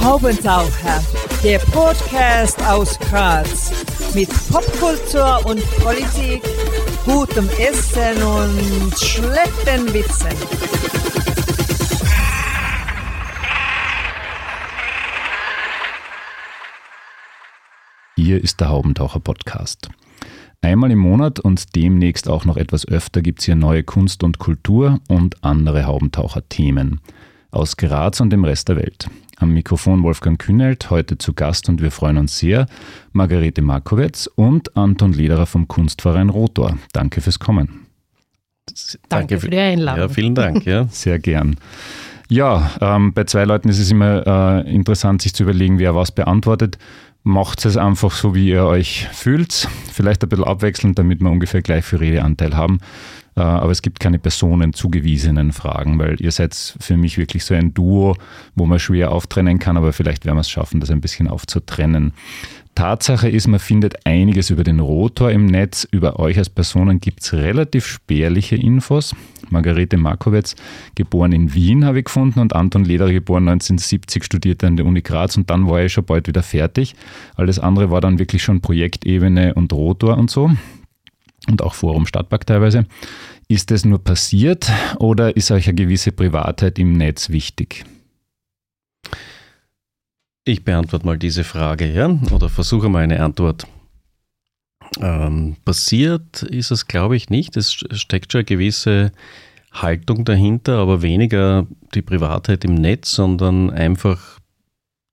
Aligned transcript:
Haubentaucher, 0.00 1.02
der 1.42 1.58
Podcast 1.58 2.62
aus 2.64 2.98
Graz 2.98 3.72
mit 4.14 4.28
Popkultur 4.50 5.44
und 5.44 5.62
Politik, 5.80 6.42
gutem 7.04 7.48
Essen 7.58 8.22
und 8.22 8.98
schlechten 8.98 9.92
Witzen. 9.92 10.32
Hier 18.16 18.42
ist 18.42 18.60
der 18.60 18.68
Haubentaucher 18.68 19.20
Podcast. 19.20 19.88
Einmal 20.60 20.90
im 20.90 20.98
Monat 20.98 21.38
und 21.38 21.76
demnächst 21.76 22.28
auch 22.28 22.44
noch 22.44 22.56
etwas 22.56 22.86
öfter 22.86 23.22
gibt 23.22 23.38
es 23.38 23.46
hier 23.46 23.54
neue 23.54 23.84
Kunst 23.84 24.24
und 24.24 24.38
Kultur 24.38 24.98
und 25.08 25.42
andere 25.44 25.86
Haubentaucher-Themen 25.86 27.00
aus 27.52 27.76
Graz 27.76 28.20
und 28.20 28.30
dem 28.30 28.44
Rest 28.44 28.68
der 28.68 28.76
Welt. 28.76 29.08
Am 29.36 29.54
Mikrofon 29.54 30.02
Wolfgang 30.02 30.36
Kühnelt, 30.36 30.90
heute 30.90 31.16
zu 31.16 31.32
Gast 31.32 31.68
und 31.68 31.80
wir 31.80 31.92
freuen 31.92 32.16
uns 32.16 32.38
sehr, 32.38 32.66
Margarete 33.12 33.62
Markowitz 33.62 34.28
und 34.34 34.76
Anton 34.76 35.12
Lederer 35.12 35.46
vom 35.46 35.68
Kunstverein 35.68 36.28
Rotor. 36.28 36.76
Danke 36.92 37.20
fürs 37.20 37.38
Kommen. 37.38 37.86
Danke, 38.66 38.98
Danke 39.08 39.40
für 39.40 39.50
die 39.50 39.58
Einladung. 39.58 40.00
Ja, 40.00 40.08
vielen 40.08 40.34
Dank. 40.34 40.66
Ja. 40.66 40.86
Sehr 40.90 41.20
gern. 41.20 41.56
Ja, 42.28 42.72
ähm, 42.82 43.14
bei 43.14 43.24
zwei 43.24 43.44
Leuten 43.44 43.70
ist 43.70 43.78
es 43.78 43.90
immer 43.90 44.26
äh, 44.66 44.74
interessant, 44.74 45.22
sich 45.22 45.32
zu 45.32 45.44
überlegen, 45.44 45.78
wer 45.78 45.94
was 45.94 46.12
beantwortet. 46.12 46.76
Macht 47.22 47.64
es 47.66 47.76
einfach 47.76 48.12
so, 48.12 48.34
wie 48.34 48.48
ihr 48.48 48.64
euch 48.64 49.08
fühlt. 49.12 49.68
Vielleicht 49.92 50.22
ein 50.22 50.28
bisschen 50.28 50.46
abwechselnd, 50.46 50.98
damit 50.98 51.20
wir 51.20 51.30
ungefähr 51.30 51.62
gleich 51.62 51.84
viel 51.84 51.98
Redeanteil 51.98 52.56
haben. 52.56 52.78
Äh, 53.38 53.42
aber 53.42 53.70
es 53.70 53.82
gibt 53.82 54.00
keine 54.00 54.18
personenzugewiesenen 54.18 55.52
Fragen, 55.52 55.98
weil 55.98 56.20
ihr 56.20 56.32
seid 56.32 56.54
für 56.54 56.96
mich 56.96 57.18
wirklich 57.18 57.44
so 57.44 57.54
ein 57.54 57.72
Duo, 57.72 58.16
wo 58.56 58.66
man 58.66 58.80
schwer 58.80 59.12
auftrennen 59.12 59.58
kann, 59.60 59.76
aber 59.76 59.92
vielleicht 59.92 60.24
werden 60.24 60.36
wir 60.36 60.40
es 60.40 60.50
schaffen, 60.50 60.80
das 60.80 60.90
ein 60.90 61.00
bisschen 61.00 61.28
aufzutrennen. 61.28 62.14
Tatsache 62.78 63.28
ist, 63.28 63.48
man 63.48 63.58
findet 63.58 64.06
einiges 64.06 64.50
über 64.50 64.62
den 64.62 64.78
Rotor 64.78 65.32
im 65.32 65.46
Netz. 65.46 65.82
Über 65.90 66.20
euch 66.20 66.38
als 66.38 66.48
Personen 66.48 67.00
gibt 67.00 67.24
es 67.24 67.32
relativ 67.32 67.84
spärliche 67.84 68.54
Infos. 68.54 69.16
Margarete 69.50 69.96
Markowitz, 69.96 70.54
geboren 70.94 71.32
in 71.32 71.52
Wien, 71.54 71.84
habe 71.84 71.98
ich 71.98 72.04
gefunden, 72.04 72.38
und 72.38 72.54
Anton 72.54 72.84
Lederer, 72.84 73.12
geboren 73.12 73.48
1970, 73.48 74.22
studierte 74.22 74.68
an 74.68 74.76
der 74.76 74.86
Uni 74.86 75.00
Graz 75.00 75.36
und 75.36 75.50
dann 75.50 75.68
war 75.68 75.82
ich 75.82 75.92
schon 75.92 76.04
bald 76.04 76.28
wieder 76.28 76.44
fertig. 76.44 76.94
Alles 77.34 77.58
andere 77.58 77.90
war 77.90 78.00
dann 78.00 78.20
wirklich 78.20 78.44
schon 78.44 78.60
Projektebene 78.60 79.54
und 79.54 79.72
Rotor 79.72 80.16
und 80.16 80.30
so. 80.30 80.48
Und 81.48 81.62
auch 81.62 81.74
Forum 81.74 82.06
Stadtpark 82.06 82.46
teilweise. 82.46 82.86
Ist 83.48 83.72
das 83.72 83.84
nur 83.84 83.98
passiert 83.98 84.70
oder 85.00 85.36
ist 85.36 85.50
euch 85.50 85.66
eine 85.66 85.74
gewisse 85.74 86.12
Privatheit 86.12 86.78
im 86.78 86.92
Netz 86.92 87.30
wichtig? 87.30 87.84
Ich 90.48 90.64
beantworte 90.64 91.04
mal 91.04 91.18
diese 91.18 91.44
Frage, 91.44 91.92
ja, 91.92 92.08
oder 92.32 92.48
versuche 92.48 92.88
mal 92.88 93.02
eine 93.02 93.20
Antwort. 93.20 93.66
Ähm, 94.98 95.56
passiert 95.62 96.42
ist 96.42 96.70
es, 96.70 96.86
glaube 96.86 97.16
ich, 97.16 97.28
nicht. 97.28 97.54
Es 97.58 97.70
steckt 97.70 98.32
schon 98.32 98.38
eine 98.38 98.44
gewisse 98.46 99.12
Haltung 99.72 100.24
dahinter, 100.24 100.78
aber 100.78 101.02
weniger 101.02 101.66
die 101.94 102.00
Privatheit 102.00 102.64
im 102.64 102.76
Netz, 102.76 103.12
sondern 103.12 103.68
einfach 103.68 104.38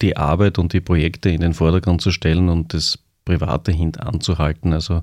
die 0.01 0.15
Arbeit 0.15 0.57
und 0.57 0.71
die 0.71 0.79
Projekte 0.79 1.31
in 1.31 1.41
den 1.41 1.53
Vordergrund 1.53 1.99
zu 1.99 2.11
stellen 2.11 2.47
und 2.47 2.73
das 2.73 2.97
Private 3.25 3.73
hintanzuhalten. 3.73 4.71
Also 4.71 5.01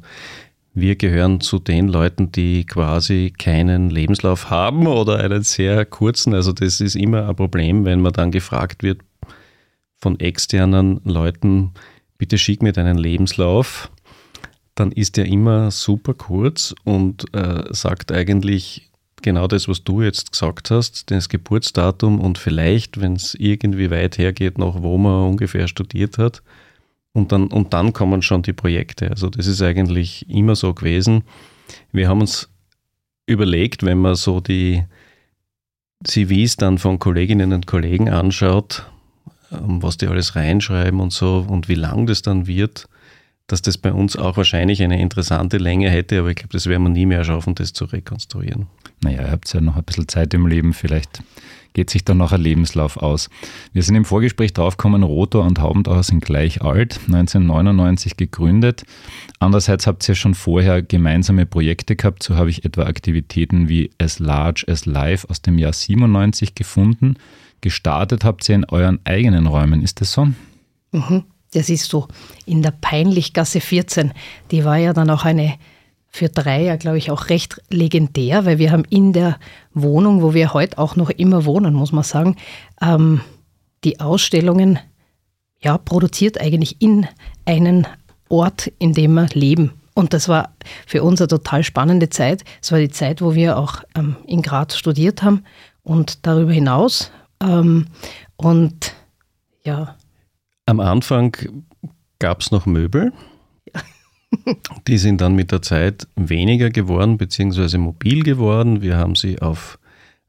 wir 0.73 0.97
gehören 0.97 1.43
zu 1.43 1.59
den 1.59 1.89
Leuten, 1.89 2.33
die 2.33 2.65
quasi 2.65 3.35
keinen 3.37 3.91
Lebenslauf 3.91 4.49
haben 4.49 4.87
oder 4.87 5.19
einen 5.19 5.43
sehr 5.43 5.85
kurzen. 5.85 6.33
Also 6.33 6.55
das 6.55 6.81
ist 6.81 6.97
immer 6.97 7.29
ein 7.29 7.37
Problem, 7.37 7.85
wenn 7.85 8.01
man 8.01 8.15
dann 8.15 8.31
gefragt 8.31 8.83
wird, 8.83 9.03
von 10.03 10.19
externen 10.19 11.01
Leuten, 11.05 11.71
bitte 12.19 12.37
schick 12.37 12.61
mir 12.61 12.73
deinen 12.73 12.99
Lebenslauf, 12.99 13.89
dann 14.75 14.91
ist 14.91 15.17
der 15.17 15.27
immer 15.27 15.71
super 15.71 16.13
kurz 16.13 16.75
und 16.83 17.33
äh, 17.35 17.63
sagt 17.71 18.11
eigentlich 18.11 18.91
genau 19.23 19.47
das, 19.47 19.69
was 19.69 19.85
du 19.85 20.03
jetzt 20.03 20.33
gesagt 20.33 20.73
hast, 20.73 21.13
das 21.13 21.29
Geburtsdatum 21.29 22.21
und 22.21 22.37
vielleicht, 22.37 23.01
wenn 23.01 23.13
es 23.13 23.35
irgendwie 23.35 23.93
weit 23.93 24.19
hergeht, 24.19 24.59
noch 24.59 24.83
wo 24.83 24.99
man 24.99 25.29
ungefähr 25.31 25.69
studiert 25.69 26.19
hat. 26.19 26.43
Und 27.13 27.31
dann, 27.31 27.47
und 27.47 27.73
dann 27.73 27.93
kommen 27.93 28.23
schon 28.23 28.43
die 28.43 28.55
Projekte. 28.55 29.09
Also 29.11 29.31
das 29.31 29.47
ist 29.47 29.63
eigentlich 29.63 30.29
immer 30.29 30.57
so 30.57 30.75
gewesen. 30.75 31.23
Wir 31.93 32.09
haben 32.09 32.23
uns 32.23 32.49
überlegt, 33.27 33.85
wenn 33.85 33.99
man 33.99 34.17
so 34.17 34.41
die 34.41 34.83
CVs 36.03 36.57
dann 36.57 36.79
von 36.79 36.99
Kolleginnen 36.99 37.53
und 37.53 37.69
Kollegen 37.69 38.09
anschaut, 38.09 38.91
was 39.61 39.97
die 39.97 40.07
alles 40.07 40.37
reinschreiben 40.37 41.01
und 41.01 41.13
so 41.13 41.45
und 41.49 41.69
wie 41.69 41.75
lang 41.75 42.07
das 42.07 42.23
dann 42.23 42.47
wird, 42.47 42.89
dass 43.47 43.63
das 43.63 43.77
bei 43.77 43.93
uns 43.93 44.17
auch 44.17 44.37
wahrscheinlich 44.37 44.83
eine 44.83 45.01
interessante 45.01 45.59
Länge 45.59 45.91
hätte, 45.91 46.21
aber 46.21 46.31
ich 46.31 46.37
glaube, 46.37 46.53
das 46.53 46.67
werden 46.67 46.85
wir 46.85 46.91
nie 46.91 47.07
mehr 47.07 47.25
schaffen, 47.25 47.55
das 47.55 47.73
zu 47.73 47.85
rekonstruieren. 47.85 48.67
Naja, 49.03 49.23
ihr 49.23 49.31
habt 49.31 49.53
ja 49.53 49.61
noch 49.61 49.77
ein 49.77 49.85
bisschen 49.85 50.09
Zeit 50.09 50.33
im 50.33 50.47
Leben, 50.47 50.73
vielleicht 50.73 51.23
geht 51.75 51.91
sich 51.91 52.05
dann 52.05 52.19
noch 52.19 52.33
ein 52.33 52.41
Lebenslauf 52.41 52.97
aus. 52.99 53.31
Wir 53.73 53.83
sind 53.83 53.97
im 53.97 54.05
Vorgespräch 54.05 54.53
draufgekommen, 54.53 55.03
Rotor 55.03 55.45
und 55.45 55.59
Haubentaucher 55.59 56.03
sind 56.03 56.25
gleich 56.25 56.63
alt, 56.63 57.01
1999 57.07 58.17
gegründet. 58.17 58.85
Andererseits 59.39 59.87
habt 59.87 60.07
ihr 60.09 60.15
schon 60.15 60.35
vorher 60.35 60.83
gemeinsame 60.83 61.47
Projekte 61.47 61.97
gehabt, 61.97 62.23
so 62.23 62.37
habe 62.37 62.51
ich 62.51 62.65
etwa 62.65 62.85
Aktivitäten 62.85 63.69
wie 63.69 63.91
As 63.99 64.19
Large 64.19 64.65
as 64.69 64.87
Life 64.87 65.29
aus 65.29 65.43
dem 65.43 65.59
Jahr 65.59 65.73
97 65.73 66.55
gefunden 66.55 67.17
gestartet 67.63 68.25
habt 68.25 68.49
ihr 68.49 68.57
in 68.57 68.65
euren 68.67 69.01
eigenen 69.05 69.47
Räumen. 69.47 69.83
Ist 69.83 70.01
das 70.01 70.13
so? 70.13 70.29
Mhm, 70.93 71.25
das 71.53 71.71
ist 71.71 71.89
so. 71.89 72.09
In 72.45 72.63
der 72.63 72.73
Peinlichgasse 72.73 73.61
14. 73.61 74.13
Die 74.51 74.65
war 74.65 74.77
ja 74.77 74.93
dann 74.93 75.09
auch 75.09 75.25
eine 75.25 75.55
für 76.15 76.29
Dreier, 76.29 76.77
glaube 76.77 76.99
ich, 76.99 77.11
auch 77.11 77.31
recht 77.31 77.63
legendär, 77.71 78.45
weil 78.45 78.59
wir 78.59 78.71
haben 78.71 78.85
in 78.91 79.15
der 79.15 79.39
Wohnung, 79.73 80.21
wo 80.21 80.35
wir 80.35 80.53
heute 80.53 80.77
auch 80.77 80.95
noch 80.95 81.09
immer 81.09 81.47
wohnen, 81.47 81.73
muss 81.73 81.91
man 81.91 82.05
sagen, 82.05 82.37
ähm, 82.83 83.23
die 83.83 83.99
Ausstellungen 83.99 84.79
ja, 85.63 85.79
produziert 85.79 86.39
eigentlich 86.39 86.83
in 86.83 87.07
einen 87.47 87.87
Ort, 88.29 88.71
in 88.79 88.93
dem 88.93 89.15
wir 89.15 89.27
leben. 89.33 89.73
Und 89.95 90.13
das 90.13 90.29
war 90.29 90.55
für 90.87 91.03
uns 91.03 91.21
eine 91.21 91.29
total 91.29 91.65
spannende 91.65 92.11
Zeit. 92.11 92.45
Es 92.63 92.73
war 92.73 92.79
die 92.79 92.91
Zeit, 92.91 93.23
wo 93.23 93.35
wir 93.35 93.57
auch 93.59 93.83
ähm, 93.95 94.17
in 94.27 94.43
Graz 94.43 94.77
studiert 94.77 95.23
haben. 95.23 95.45
Und 95.83 96.27
darüber 96.27 96.53
hinaus 96.53 97.11
ähm, 97.43 97.87
und 98.37 98.95
ja. 99.65 99.97
Am 100.67 100.81
Anfang 100.81 101.37
gab 102.19 102.41
es 102.41 102.51
noch 102.51 102.67
Möbel. 102.67 103.13
Die 104.87 104.99
sind 104.99 105.21
dann 105.21 105.35
mit 105.35 105.53
der 105.53 105.63
Zeit 105.63 106.07
weniger 106.17 106.71
geworden, 106.71 107.19
beziehungsweise 107.19 107.79
mobil 107.79 108.23
geworden. 108.23 108.81
Wir 108.81 108.97
haben 108.97 109.15
sie 109.15 109.41
auf 109.41 109.79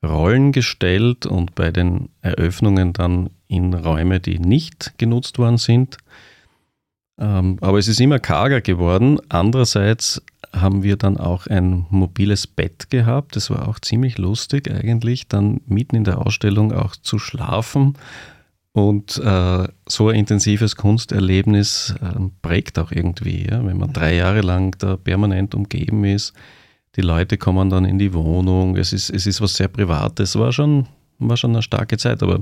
Rollen 0.04 0.52
gestellt 0.52 1.26
und 1.26 1.56
bei 1.56 1.72
den 1.72 2.10
Eröffnungen 2.22 2.92
dann 2.92 3.30
in 3.48 3.74
Räume, 3.74 4.20
die 4.20 4.40
nicht 4.40 4.98
genutzt 4.98 5.38
worden 5.38 5.58
sind. 5.58 5.98
Ähm, 7.18 7.58
aber 7.62 7.78
es 7.78 7.88
ist 7.88 8.02
immer 8.02 8.20
karger 8.20 8.60
geworden. 8.60 9.20
Andererseits 9.30 10.22
haben 10.54 10.84
wir 10.84 10.98
dann 10.98 11.18
auch 11.18 11.48
ein 11.48 11.86
mobiles 11.90 12.48
Bett 12.48 12.90
gehabt. 12.90 13.36
Das 13.36 13.50
war 13.50 13.68
auch 13.68 13.80
ziemlich 13.80 14.18
lustig 14.18 14.70
eigentlich, 14.72 15.28
dann 15.28 15.62
mitten 15.66 15.96
in 15.96 16.04
der 16.04 16.20
Ausstellung 16.26 16.72
auch 16.72 16.96
zu 16.96 17.20
schlafen. 17.20 17.96
Und 18.72 19.20
äh, 19.20 19.68
so 19.88 20.10
ein 20.10 20.16
intensives 20.16 20.76
Kunsterlebnis 20.76 21.94
äh, 22.02 22.20
prägt 22.42 22.80
auch 22.80 22.92
irgendwie, 22.92 23.48
ja? 23.50 23.64
wenn 23.66 23.78
man 23.78 23.94
drei 23.94 24.16
Jahre 24.16 24.42
lang 24.42 24.76
da 24.80 24.98
permanent 24.98 25.54
umgeben 25.54 26.06
ist. 26.06 26.34
Die 26.96 27.02
Leute 27.02 27.38
kommen 27.38 27.70
dann 27.70 27.86
in 27.86 28.00
die 28.00 28.14
Wohnung. 28.14 28.76
Es 28.76 28.94
ist, 28.94 29.10
es 29.10 29.28
ist 29.28 29.42
was 29.42 29.56
sehr 29.56 29.68
Privates. 29.68 30.38
War 30.38 30.52
schon, 30.52 30.88
war 31.20 31.38
schon 31.38 31.52
eine 31.52 31.62
starke 31.62 31.98
Zeit, 31.98 32.24
aber 32.24 32.42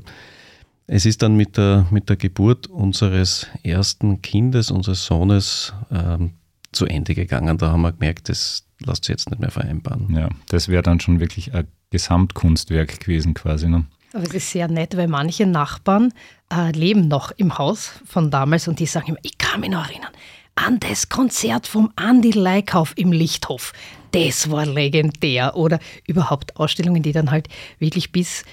es 0.87 1.05
ist 1.05 1.21
dann 1.21 1.35
mit 1.35 1.57
der, 1.57 1.85
mit 1.91 2.09
der 2.09 2.17
Geburt 2.17 2.67
unseres 2.67 3.47
ersten 3.63 4.21
Kindes, 4.21 4.71
unseres 4.71 5.05
Sohnes, 5.05 5.73
ähm, 5.91 6.31
zu 6.71 6.85
Ende 6.85 7.15
gegangen. 7.15 7.57
Da 7.57 7.71
haben 7.71 7.81
wir 7.81 7.91
gemerkt, 7.91 8.29
das 8.29 8.65
lässt 8.79 9.05
sich 9.05 9.13
jetzt 9.13 9.29
nicht 9.29 9.39
mehr 9.39 9.51
vereinbaren. 9.51 10.13
Ja, 10.15 10.29
das 10.49 10.67
wäre 10.67 10.81
dann 10.83 10.99
schon 10.99 11.19
wirklich 11.19 11.53
ein 11.53 11.67
Gesamtkunstwerk 11.89 12.99
gewesen 12.99 13.33
quasi. 13.33 13.67
Ne? 13.67 13.85
Aber 14.13 14.23
es 14.23 14.33
ist 14.33 14.51
sehr 14.51 14.67
nett, 14.67 14.97
weil 14.97 15.07
manche 15.07 15.45
Nachbarn 15.45 16.13
äh, 16.53 16.71
leben 16.71 17.07
noch 17.07 17.31
im 17.31 17.57
Haus 17.57 17.91
von 18.05 18.31
damals 18.31 18.67
und 18.67 18.79
die 18.79 18.85
sagen 18.85 19.07
immer, 19.07 19.19
ich 19.21 19.37
kann 19.37 19.61
mich 19.61 19.69
noch 19.69 19.87
erinnern, 19.87 20.11
an 20.55 20.79
das 20.79 21.09
Konzert 21.09 21.67
vom 21.67 21.91
Andy 21.99 22.31
Leikauf 22.31 22.93
im 22.97 23.11
Lichthof. 23.11 23.73
Das 24.11 24.51
war 24.51 24.65
legendär. 24.65 25.55
Oder 25.55 25.79
überhaupt 26.07 26.57
Ausstellungen, 26.57 27.03
die 27.03 27.13
dann 27.13 27.31
halt 27.31 27.47
wirklich 27.79 28.11
bis 28.11 28.43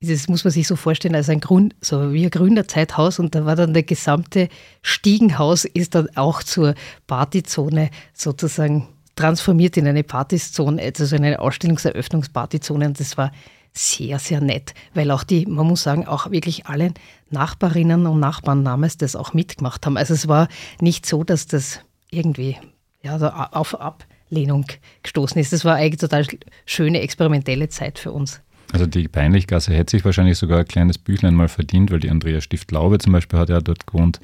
das 0.00 0.28
muss 0.28 0.44
man 0.44 0.52
sich 0.52 0.66
so 0.66 0.76
vorstellen 0.76 1.14
als 1.14 1.28
ein 1.28 1.40
Grund, 1.40 1.74
so 1.80 2.12
wie 2.12 2.24
ein 2.24 2.30
Gründerzeithaus 2.30 3.18
und 3.18 3.34
da 3.34 3.44
war 3.44 3.56
dann 3.56 3.74
der 3.74 3.82
gesamte 3.82 4.48
Stiegenhaus 4.82 5.64
ist 5.64 5.94
dann 5.94 6.08
auch 6.14 6.42
zur 6.42 6.74
Partyzone 7.06 7.90
sozusagen 8.12 8.88
transformiert 9.16 9.76
in 9.76 9.88
eine 9.88 10.04
Partyzone, 10.04 10.80
also 10.80 11.16
in 11.16 11.24
eine 11.24 11.40
Ausstellungseröffnungspartyzone 11.40 12.86
und 12.86 13.00
das 13.00 13.16
war 13.16 13.32
sehr, 13.72 14.18
sehr 14.18 14.40
nett, 14.40 14.72
weil 14.94 15.10
auch 15.10 15.24
die, 15.24 15.46
man 15.46 15.66
muss 15.66 15.82
sagen, 15.82 16.06
auch 16.06 16.30
wirklich 16.30 16.66
alle 16.66 16.94
Nachbarinnen 17.30 18.06
und 18.06 18.20
Nachbarn 18.20 18.64
damals 18.64 18.96
das 18.96 19.16
auch 19.16 19.34
mitgemacht 19.34 19.84
haben. 19.84 19.96
Also 19.96 20.14
es 20.14 20.28
war 20.28 20.48
nicht 20.80 21.06
so, 21.06 21.22
dass 21.24 21.46
das 21.46 21.80
irgendwie 22.10 22.56
ja, 23.02 23.18
so 23.18 23.28
auf 23.28 23.78
Ablehnung 23.80 24.66
gestoßen 25.02 25.40
ist. 25.40 25.52
Das 25.52 25.64
war 25.64 25.76
eigentlich 25.76 26.00
total 26.00 26.26
schöne 26.66 27.00
experimentelle 27.00 27.68
Zeit 27.68 27.98
für 27.98 28.12
uns. 28.12 28.40
Also 28.72 28.86
die 28.86 29.08
Peinlichgasse 29.08 29.72
hätte 29.72 29.92
sich 29.92 30.04
wahrscheinlich 30.04 30.36
sogar 30.36 30.58
ein 30.58 30.68
kleines 30.68 30.98
Büchlein 30.98 31.34
mal 31.34 31.48
verdient, 31.48 31.90
weil 31.90 32.00
die 32.00 32.10
Andrea 32.10 32.40
Stift-Laube 32.40 32.98
zum 32.98 33.12
Beispiel 33.12 33.38
hat 33.38 33.48
ja 33.48 33.60
dort 33.60 33.86
gewohnt. 33.86 34.20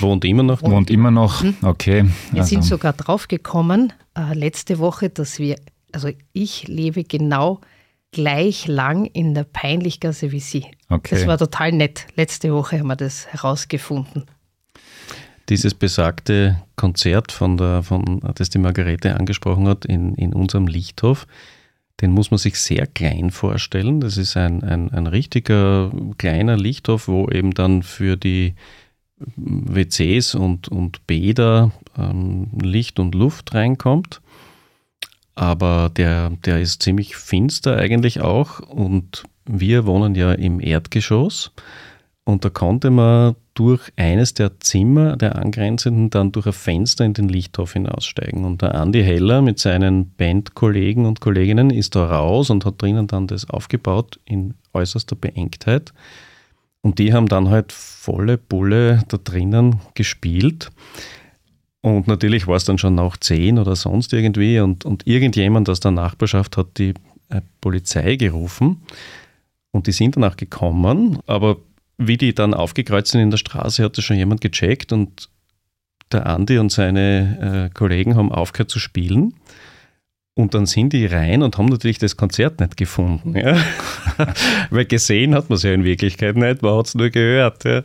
Wohnt 0.00 0.24
immer 0.24 0.42
noch? 0.42 0.62
Wohnt 0.62 0.90
immer 0.90 1.10
noch, 1.10 1.42
hm. 1.42 1.56
okay. 1.62 2.06
Wir 2.32 2.40
also. 2.40 2.54
sind 2.54 2.64
sogar 2.64 2.94
draufgekommen, 2.94 3.92
äh, 4.16 4.34
letzte 4.34 4.78
Woche, 4.78 5.10
dass 5.10 5.38
wir, 5.38 5.56
also 5.92 6.08
ich 6.32 6.68
lebe 6.68 7.04
genau 7.04 7.60
gleich 8.12 8.66
lang 8.66 9.04
in 9.04 9.34
der 9.34 9.44
Peinlichgasse 9.44 10.32
wie 10.32 10.40
Sie. 10.40 10.64
Okay. 10.88 11.16
Das 11.16 11.26
war 11.26 11.36
total 11.36 11.72
nett. 11.72 12.06
Letzte 12.16 12.52
Woche 12.54 12.78
haben 12.78 12.86
wir 12.86 12.96
das 12.96 13.26
herausgefunden. 13.26 14.24
Dieses 15.50 15.74
besagte 15.74 16.62
Konzert, 16.76 17.30
von 17.30 17.56
der, 17.56 17.82
von, 17.82 18.20
das 18.34 18.48
die 18.48 18.58
Margarete 18.58 19.16
angesprochen 19.16 19.68
hat, 19.68 19.84
in, 19.84 20.14
in 20.14 20.32
unserem 20.32 20.66
Lichthof, 20.66 21.26
den 22.00 22.12
muss 22.12 22.30
man 22.30 22.38
sich 22.38 22.60
sehr 22.60 22.86
klein 22.86 23.30
vorstellen. 23.30 24.00
Das 24.00 24.16
ist 24.16 24.36
ein, 24.36 24.62
ein, 24.62 24.90
ein 24.92 25.06
richtiger 25.06 25.90
kleiner 26.18 26.56
Lichthof, 26.56 27.08
wo 27.08 27.28
eben 27.28 27.52
dann 27.52 27.82
für 27.82 28.16
die 28.16 28.54
WCs 29.36 30.34
und, 30.34 30.68
und 30.68 31.06
Bäder 31.06 31.72
ähm, 31.96 32.48
Licht 32.60 32.98
und 32.98 33.14
Luft 33.14 33.54
reinkommt. 33.54 34.20
Aber 35.34 35.90
der, 35.94 36.30
der 36.44 36.60
ist 36.60 36.82
ziemlich 36.82 37.16
finster 37.16 37.76
eigentlich 37.76 38.20
auch 38.20 38.60
und 38.60 39.24
wir 39.46 39.86
wohnen 39.86 40.14
ja 40.14 40.32
im 40.32 40.60
Erdgeschoss 40.60 41.52
und 42.24 42.44
da 42.44 42.50
konnte 42.50 42.90
man 42.90 43.36
durch 43.56 43.90
eines 43.96 44.34
der 44.34 44.60
Zimmer 44.60 45.16
der 45.16 45.36
angrenzenden 45.36 46.10
dann 46.10 46.30
durch 46.30 46.46
ein 46.46 46.52
Fenster 46.52 47.04
in 47.04 47.14
den 47.14 47.28
Lichthof 47.28 47.72
hinaussteigen. 47.72 48.44
Und 48.44 48.60
der 48.62 48.74
Andi 48.74 49.02
Heller 49.02 49.40
mit 49.40 49.58
seinen 49.58 50.10
Bandkollegen 50.10 51.06
und 51.06 51.20
Kolleginnen 51.20 51.70
ist 51.70 51.96
da 51.96 52.06
raus 52.06 52.50
und 52.50 52.64
hat 52.66 52.80
drinnen 52.80 53.06
dann 53.06 53.26
das 53.26 53.48
aufgebaut 53.48 54.20
in 54.26 54.54
äußerster 54.74 55.16
Beengtheit. 55.16 55.94
Und 56.82 56.98
die 56.98 57.14
haben 57.14 57.28
dann 57.28 57.48
halt 57.48 57.72
volle 57.72 58.36
Bulle 58.36 59.02
da 59.08 59.16
drinnen 59.16 59.80
gespielt. 59.94 60.70
Und 61.80 62.08
natürlich 62.08 62.46
war 62.46 62.56
es 62.56 62.64
dann 62.64 62.78
schon 62.78 62.94
nach 62.94 63.16
zehn 63.16 63.58
oder 63.58 63.74
sonst 63.74 64.12
irgendwie. 64.12 64.60
Und, 64.60 64.84
und 64.84 65.06
irgendjemand 65.06 65.70
aus 65.70 65.80
der 65.80 65.92
Nachbarschaft 65.92 66.58
hat 66.58 66.76
die 66.76 66.92
äh, 67.30 67.40
Polizei 67.62 68.16
gerufen. 68.16 68.82
Und 69.70 69.86
die 69.86 69.92
sind 69.92 70.16
danach 70.16 70.36
gekommen, 70.36 71.20
aber 71.26 71.56
wie 71.98 72.16
die 72.16 72.34
dann 72.34 72.54
aufgekreuzt 72.54 73.12
sind 73.12 73.22
in 73.22 73.30
der 73.30 73.38
Straße, 73.38 73.82
hat 73.82 73.96
das 73.96 74.04
schon 74.04 74.16
jemand 74.16 74.40
gecheckt 74.40 74.92
und 74.92 75.28
der 76.12 76.26
Andi 76.26 76.58
und 76.58 76.70
seine 76.70 77.70
äh, 77.70 77.74
Kollegen 77.74 78.16
haben 78.16 78.30
aufgehört 78.32 78.70
zu 78.70 78.78
spielen. 78.78 79.34
Und 80.34 80.52
dann 80.52 80.66
sind 80.66 80.92
die 80.92 81.06
rein 81.06 81.42
und 81.42 81.56
haben 81.56 81.66
natürlich 81.66 81.98
das 81.98 82.18
Konzert 82.18 82.60
nicht 82.60 82.76
gefunden. 82.76 83.34
Ja? 83.34 83.56
Weil 84.70 84.84
gesehen 84.84 85.34
hat 85.34 85.48
man 85.48 85.56
es 85.56 85.62
ja 85.62 85.72
in 85.72 85.84
Wirklichkeit 85.84 86.36
nicht, 86.36 86.60
man 86.60 86.76
hat 86.76 86.86
es 86.86 86.94
nur 86.94 87.08
gehört. 87.08 87.64
Ja? 87.64 87.84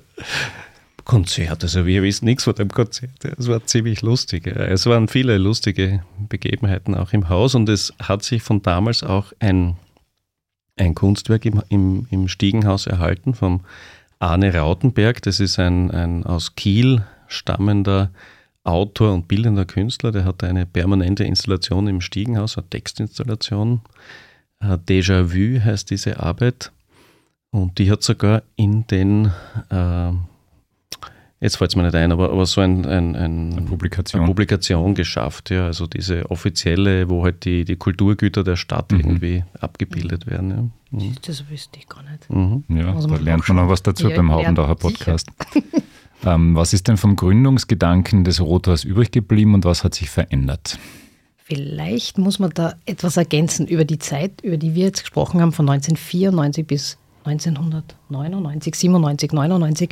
Konzert, 1.05 1.63
also 1.63 1.85
wir 1.85 2.03
wissen 2.03 2.25
nichts 2.25 2.43
von 2.43 2.53
dem 2.53 2.69
Konzert. 2.69 3.23
Es 3.37 3.47
war 3.47 3.65
ziemlich 3.65 4.01
lustig. 4.01 4.47
Es 4.47 4.85
waren 4.85 5.07
viele 5.07 5.37
lustige 5.37 6.03
Begebenheiten 6.27 6.93
auch 6.93 7.13
im 7.13 7.29
Haus 7.29 7.55
und 7.55 7.69
es 7.69 7.93
hat 7.99 8.23
sich 8.23 8.43
von 8.43 8.61
damals 8.61 9.01
auch 9.01 9.31
ein, 9.39 9.77
ein 10.75 10.93
Kunstwerk 10.93 11.45
im, 11.45 11.63
im, 11.69 12.07
im 12.11 12.27
Stiegenhaus 12.27 12.85
erhalten 12.85 13.33
vom 13.33 13.61
Arne 14.21 14.53
Rautenberg, 14.53 15.21
das 15.23 15.39
ist 15.39 15.57
ein, 15.57 15.89
ein 15.89 16.23
aus 16.25 16.55
Kiel 16.55 17.03
stammender 17.27 18.11
Autor 18.63 19.13
und 19.13 19.27
bildender 19.27 19.65
Künstler, 19.65 20.11
der 20.11 20.25
hat 20.25 20.43
eine 20.43 20.67
permanente 20.67 21.23
Installation 21.23 21.87
im 21.87 22.01
Stiegenhaus, 22.01 22.57
eine 22.57 22.69
Textinstallation. 22.69 23.81
Äh, 24.59 24.77
Déjà-vu 24.77 25.59
heißt 25.63 25.89
diese 25.89 26.19
Arbeit. 26.19 26.71
Und 27.49 27.79
die 27.79 27.89
hat 27.89 28.03
sogar 28.03 28.43
in 28.55 28.85
den, 28.85 29.31
äh, 29.71 30.11
jetzt 31.39 31.57
fällt 31.57 31.71
es 31.71 31.75
mir 31.75 31.83
nicht 31.83 31.95
ein, 31.95 32.11
aber, 32.11 32.31
aber 32.31 32.45
so 32.45 32.61
ein, 32.61 32.85
ein, 32.85 33.15
ein 33.15 33.53
eine, 33.53 33.61
Publikation. 33.63 34.21
eine 34.21 34.29
Publikation 34.29 34.93
geschafft. 34.93 35.49
Ja. 35.49 35.65
Also 35.65 35.87
diese 35.87 36.29
offizielle, 36.29 37.09
wo 37.09 37.23
halt 37.23 37.43
die, 37.43 37.65
die 37.65 37.75
Kulturgüter 37.75 38.43
der 38.43 38.55
Stadt 38.55 38.91
mhm. 38.91 38.99
irgendwie 38.99 39.43
abgebildet 39.59 40.27
werden. 40.27 40.51
Ja. 40.51 40.80
Mhm. 40.91 41.15
Das 41.25 41.49
wüsste 41.49 41.79
ich 41.79 41.87
gar 41.87 42.03
nicht. 42.03 42.29
Mhm. 42.29 42.63
Ja, 42.67 42.93
also 42.93 43.07
da 43.07 43.15
lernt 43.15 43.47
man 43.47 43.57
noch 43.57 43.69
was 43.69 43.81
dazu 43.81 44.09
ja, 44.09 44.15
beim 44.15 44.31
Haubendacher 44.31 44.75
Podcast. 44.75 45.29
ähm, 46.25 46.55
was 46.55 46.73
ist 46.73 46.87
denn 46.87 46.97
vom 46.97 47.15
Gründungsgedanken 47.15 48.23
des 48.23 48.41
Rothors 48.41 48.83
übrig 48.83 49.11
geblieben 49.11 49.53
und 49.53 49.65
was 49.65 49.83
hat 49.83 49.95
sich 49.95 50.09
verändert? 50.09 50.77
Vielleicht 51.37 52.17
muss 52.17 52.39
man 52.39 52.51
da 52.51 52.75
etwas 52.85 53.17
ergänzen 53.17 53.67
über 53.67 53.83
die 53.83 53.99
Zeit, 53.99 54.41
über 54.41 54.57
die 54.57 54.75
wir 54.75 54.85
jetzt 54.85 55.01
gesprochen 55.01 55.41
haben, 55.41 55.51
von 55.51 55.67
1994 55.69 56.67
bis 56.67 56.97
1999, 57.25 58.75
97, 58.75 59.33
99. 59.33 59.89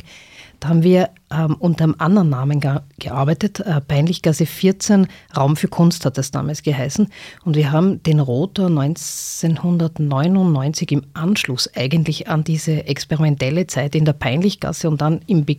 Da 0.60 0.68
haben 0.68 0.82
wir 0.82 1.08
ähm, 1.30 1.56
unter 1.58 1.84
einem 1.84 1.94
anderen 1.98 2.28
Namen 2.28 2.60
gearbeitet. 2.98 3.60
Äh, 3.60 3.80
Peinlichgasse 3.80 4.44
14, 4.44 5.06
Raum 5.34 5.56
für 5.56 5.68
Kunst 5.68 6.04
hat 6.04 6.18
das 6.18 6.30
damals 6.30 6.62
geheißen. 6.62 7.08
Und 7.44 7.56
wir 7.56 7.72
haben 7.72 8.02
den 8.02 8.20
Rotor 8.20 8.66
1999 8.66 10.92
im 10.92 11.06
Anschluss 11.14 11.74
eigentlich 11.74 12.28
an 12.28 12.44
diese 12.44 12.86
experimentelle 12.86 13.66
Zeit 13.66 13.94
in 13.94 14.04
der 14.04 14.12
Peinlichgasse 14.12 14.90
und 14.90 15.00
dann 15.00 15.22
im 15.26 15.46
Be 15.46 15.56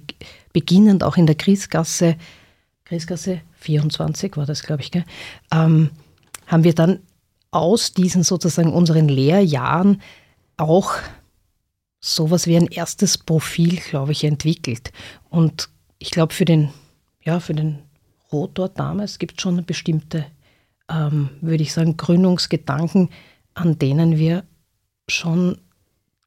beginnend 0.54 1.04
auch 1.04 1.18
in 1.18 1.26
der 1.26 1.36
Griesgasse, 1.36 2.16
Griesgasse 2.86 3.42
24 3.56 4.36
war 4.36 4.46
das, 4.46 4.64
glaube 4.64 4.82
ich, 4.82 4.92
ähm, 5.52 5.92
haben 6.46 6.66
wir 6.66 6.76
dann 6.76 7.00
aus 7.52 7.94
diesen 7.94 8.24
sozusagen 8.24 8.74
unseren 8.74 9.08
Lehrjahren 9.08 10.02
auch 10.58 10.92
sowas 12.02 12.48
wie 12.48 12.58
ein 12.58 12.68
erstes 12.68 13.18
Profil, 13.18 13.78
glaube 13.78 14.12
ich, 14.12 14.24
entwickelt. 14.24 14.92
Und 15.30 15.70
ich 16.00 16.10
glaube, 16.12 16.34
für 16.34 16.46
den, 16.46 16.70
ja, 17.24 17.40
für 17.40 17.54
den 17.54 17.80
Rotor 18.32 18.70
damals 18.70 19.20
gibt 19.20 19.38
es 19.38 19.44
schon 19.44 19.64
bestimmte, 19.66 20.26
ähm, 20.90 21.30
würde 21.42 21.64
ich 21.64 21.74
sagen, 21.74 21.96
Gründungsgedanken, 21.96 23.10
an 23.54 23.78
denen 23.78 24.18
wir 24.18 24.44
schon, 25.08 25.60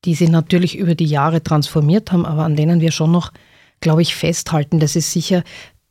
die 0.05 0.15
sich 0.15 0.29
natürlich 0.29 0.77
über 0.77 0.95
die 0.95 1.07
Jahre 1.07 1.43
transformiert 1.43 2.13
haben, 2.13 2.25
aber 2.25 2.45
an 2.45 2.57
denen 2.57 2.81
wir 2.81 2.93
schon 2.93 3.11
noch, 3.11 3.33
glaube 3.81 4.03
ich, 4.03 4.15
festhalten. 4.15 4.79
Das 4.79 4.95
ist 4.95 5.11
sicher 5.11 5.43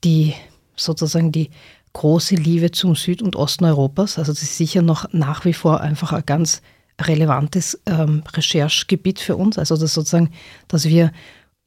die, 0.04 0.34
sozusagen 0.76 1.32
die 1.32 1.50
große 1.92 2.36
Liebe 2.36 2.72
zum 2.72 2.96
Süd- 2.96 3.22
und 3.22 3.36
Osten 3.36 3.66
Europas. 3.66 4.18
Also 4.18 4.32
das 4.32 4.44
ist 4.44 4.58
sicher 4.58 4.82
noch 4.82 5.12
nach 5.12 5.46
wie 5.46 5.54
vor 5.54 5.82
einfach 5.82 6.14
ein 6.14 6.26
ganz 6.26 6.62
relevantes 7.02 7.82
ähm, 7.86 8.24
Recherchegebiet 8.34 9.20
für 9.20 9.36
uns. 9.36 9.58
Also 9.58 9.78
das 9.78 9.94
sozusagen, 9.94 10.30
dass 10.68 10.86
wir 10.86 11.12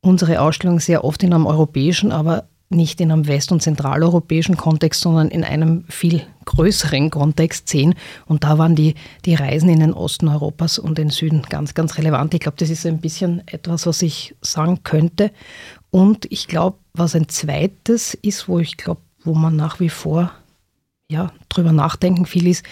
unsere 0.00 0.40
Ausstellung 0.40 0.80
sehr 0.80 1.04
oft 1.04 1.22
in 1.22 1.32
einem 1.32 1.46
europäischen, 1.46 2.12
aber 2.12 2.48
nicht 2.68 3.00
in 3.00 3.12
einem 3.12 3.28
west- 3.28 3.52
und 3.52 3.62
zentraleuropäischen 3.62 4.56
Kontext, 4.56 5.00
sondern 5.00 5.28
in 5.28 5.44
einem 5.44 5.84
viel 5.88 6.22
größeren 6.46 7.10
Kontext 7.10 7.68
sehen. 7.68 7.94
Und 8.26 8.44
da 8.44 8.58
waren 8.58 8.74
die, 8.74 8.94
die 9.24 9.34
Reisen 9.34 9.68
in 9.68 9.80
den 9.80 9.92
Osten 9.92 10.28
Europas 10.28 10.78
und 10.78 10.98
den 10.98 11.10
Süden 11.10 11.42
ganz, 11.48 11.74
ganz 11.74 11.96
relevant. 11.96 12.34
Ich 12.34 12.40
glaube, 12.40 12.56
das 12.58 12.70
ist 12.70 12.84
ein 12.86 12.98
bisschen 12.98 13.46
etwas, 13.46 13.86
was 13.86 14.02
ich 14.02 14.34
sagen 14.42 14.80
könnte. 14.82 15.30
Und 15.90 16.26
ich 16.30 16.48
glaube, 16.48 16.78
was 16.92 17.14
ein 17.14 17.28
zweites 17.28 18.14
ist, 18.14 18.48
wo 18.48 18.58
ich 18.58 18.76
glaube, 18.76 19.00
wo 19.22 19.34
man 19.34 19.54
nach 19.54 19.78
wie 19.80 19.88
vor 19.88 20.32
ja, 21.10 21.32
drüber 21.48 21.72
nachdenken 21.72 22.26
viel 22.26 22.46
ist, 22.46 22.64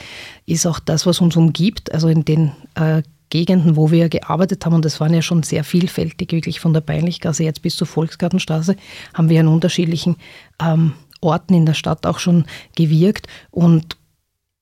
ist 0.46 0.66
auch 0.66 0.80
das, 0.80 1.06
was 1.06 1.20
uns 1.20 1.36
umgibt. 1.36 1.92
Also 1.92 2.08
in 2.08 2.24
den 2.24 2.52
äh, 2.74 3.02
Gegenden, 3.30 3.76
wo 3.76 3.90
wir 3.90 4.08
gearbeitet 4.08 4.64
haben, 4.64 4.74
und 4.74 4.84
das 4.84 5.00
waren 5.00 5.14
ja 5.14 5.22
schon 5.22 5.42
sehr 5.42 5.64
vielfältig, 5.64 6.32
wirklich 6.32 6.60
von 6.60 6.72
der 6.72 6.80
Peinlichgasse 6.80 7.44
jetzt 7.44 7.62
bis 7.62 7.76
zur 7.76 7.86
Volksgartenstraße, 7.86 8.76
haben 9.14 9.28
wir 9.28 9.40
an 9.40 9.48
unterschiedlichen 9.48 10.16
ähm, 10.60 10.92
Orten 11.20 11.54
in 11.54 11.66
der 11.66 11.74
Stadt 11.74 12.06
auch 12.06 12.18
schon 12.18 12.44
gewirkt. 12.76 13.28
Und 13.50 13.96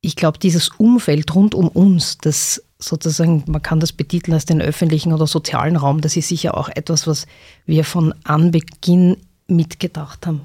ich 0.01 0.17
glaube, 0.17 0.39
dieses 0.39 0.69
Umfeld 0.69 1.35
rund 1.35 1.55
um 1.55 1.69
uns, 1.69 2.19
das 2.19 2.63
sozusagen, 2.79 3.45
man 3.47 3.63
kann 3.63 3.81
das 3.81 3.93
betiteln 3.93 4.35
als 4.35 4.45
den 4.45 4.61
öffentlichen 4.61 5.13
oder 5.13 5.27
sozialen 5.27 5.77
Raum, 5.77 6.01
das 6.01 6.17
ist 6.17 6.29
sicher 6.29 6.57
auch 6.57 6.69
etwas, 6.69 7.07
was 7.07 7.27
wir 7.65 7.85
von 7.85 8.15
Anbeginn 8.25 9.17
mitgedacht 9.47 10.27
haben. 10.27 10.43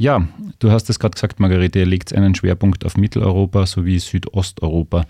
Ja, 0.00 0.26
du 0.60 0.70
hast 0.70 0.88
es 0.88 0.98
gerade 0.98 1.12
gesagt, 1.12 1.40
Margarete, 1.40 1.80
ihr 1.80 1.84
legt 1.84 2.14
einen 2.14 2.34
Schwerpunkt 2.34 2.86
auf 2.86 2.96
Mitteleuropa 2.96 3.66
sowie 3.66 3.98
Südosteuropa. 3.98 5.04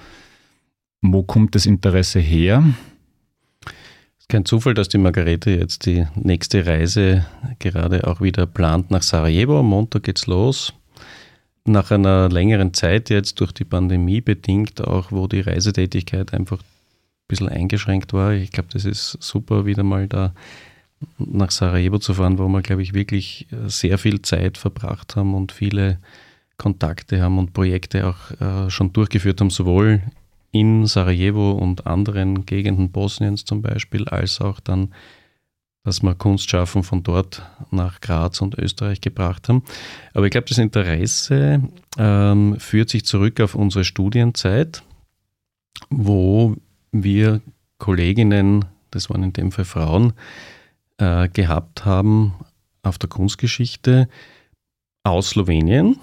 Wo 1.01 1.23
kommt 1.23 1.55
das 1.55 1.65
Interesse 1.65 2.19
her? 2.19 2.65
Es 3.65 4.25
ist 4.25 4.29
kein 4.29 4.45
Zufall, 4.45 4.75
dass 4.75 4.89
die 4.89 4.99
Margarete 4.99 5.53
jetzt 5.53 5.87
die 5.87 6.09
nächste 6.17 6.67
Reise 6.67 7.25
gerade 7.61 8.05
auch 8.09 8.21
wieder 8.21 8.47
plant 8.47 8.91
nach 8.91 9.03
Sarajevo. 9.03 9.61
Am 9.61 9.67
Montag 9.67 10.03
geht's 10.03 10.27
los. 10.27 10.73
Nach 11.65 11.93
einer 11.93 12.29
längeren 12.29 12.75
Zeit 12.75 13.11
jetzt 13.11 13.39
durch 13.39 13.53
die 13.53 13.65
Pandemie 13.65 14.21
bedingt 14.21 14.81
auch, 14.81 15.13
wo 15.13 15.29
die 15.29 15.41
Reisetätigkeit 15.41 16.35
einfach 16.35 16.59
bisschen 17.29 17.49
eingeschränkt 17.49 18.13
war. 18.13 18.33
Ich 18.33 18.51
glaube, 18.51 18.71
das 18.73 18.85
ist 18.85 19.17
super, 19.21 19.67
wieder 19.67 19.85
mal 19.85 20.09
da 20.09 20.35
nach 21.19 21.51
Sarajevo 21.51 21.99
zu 21.99 22.15
fahren, 22.15 22.39
wo 22.39 22.49
wir, 22.49 22.63
glaube 22.63 22.83
ich, 22.83 22.95
wirklich 22.95 23.47
äh, 23.53 23.69
sehr 23.69 23.99
viel 23.99 24.23
Zeit 24.23 24.59
verbracht 24.59 25.17
haben 25.17 25.35
und 25.35 25.53
viele 25.53 25.99
Kontakte 26.57 27.23
haben 27.23 27.39
und 27.39 27.55
Projekte 27.55 28.07
auch 28.07 28.31
äh, 28.41 28.71
schon 28.71 28.93
durchgeführt 28.93 29.41
haben, 29.41 29.51
sowohl 29.51 30.03
in 30.53 30.87
Sarajevo 30.87 31.53
und 31.53 31.87
anderen 31.87 32.45
Gegenden 32.45 32.91
Bosniens 32.91 33.45
zum 33.45 33.63
Beispiel, 33.63 34.09
als 34.09 34.41
auch 34.41 34.61
dann, 34.61 34.93
dass 35.85 36.03
wir 36.03 36.15
Kunstschaffen 36.15 36.83
von 36.83 37.03
dort 37.03 37.43
nach 37.71 38.01
Graz 38.01 38.43
und 38.43 38.59
Österreich 38.59 39.01
gebracht 39.01 39.49
haben. 39.49 39.63
Aber 40.13 40.27
ich 40.27 40.33
glaube, 40.33 40.49
das 40.49 40.59
Interesse 40.59 41.63
ähm, 41.97 42.57
führt 42.59 42.91
sich 42.91 43.05
zurück 43.05 43.41
auf 43.41 43.55
unsere 43.55 43.85
Studienzeit, 43.85 44.83
wo 45.89 46.57
wir 46.93 47.41
Kolleginnen, 47.79 48.67
das 48.91 49.09
waren 49.09 49.23
in 49.23 49.33
dem 49.33 49.53
Fall 49.53 49.65
Frauen, 49.65 50.13
äh, 51.01 51.29
gehabt 51.29 51.85
haben 51.85 52.35
auf 52.83 52.99
der 52.99 53.09
Kunstgeschichte 53.09 54.09
aus 55.03 55.31
Slowenien 55.31 55.99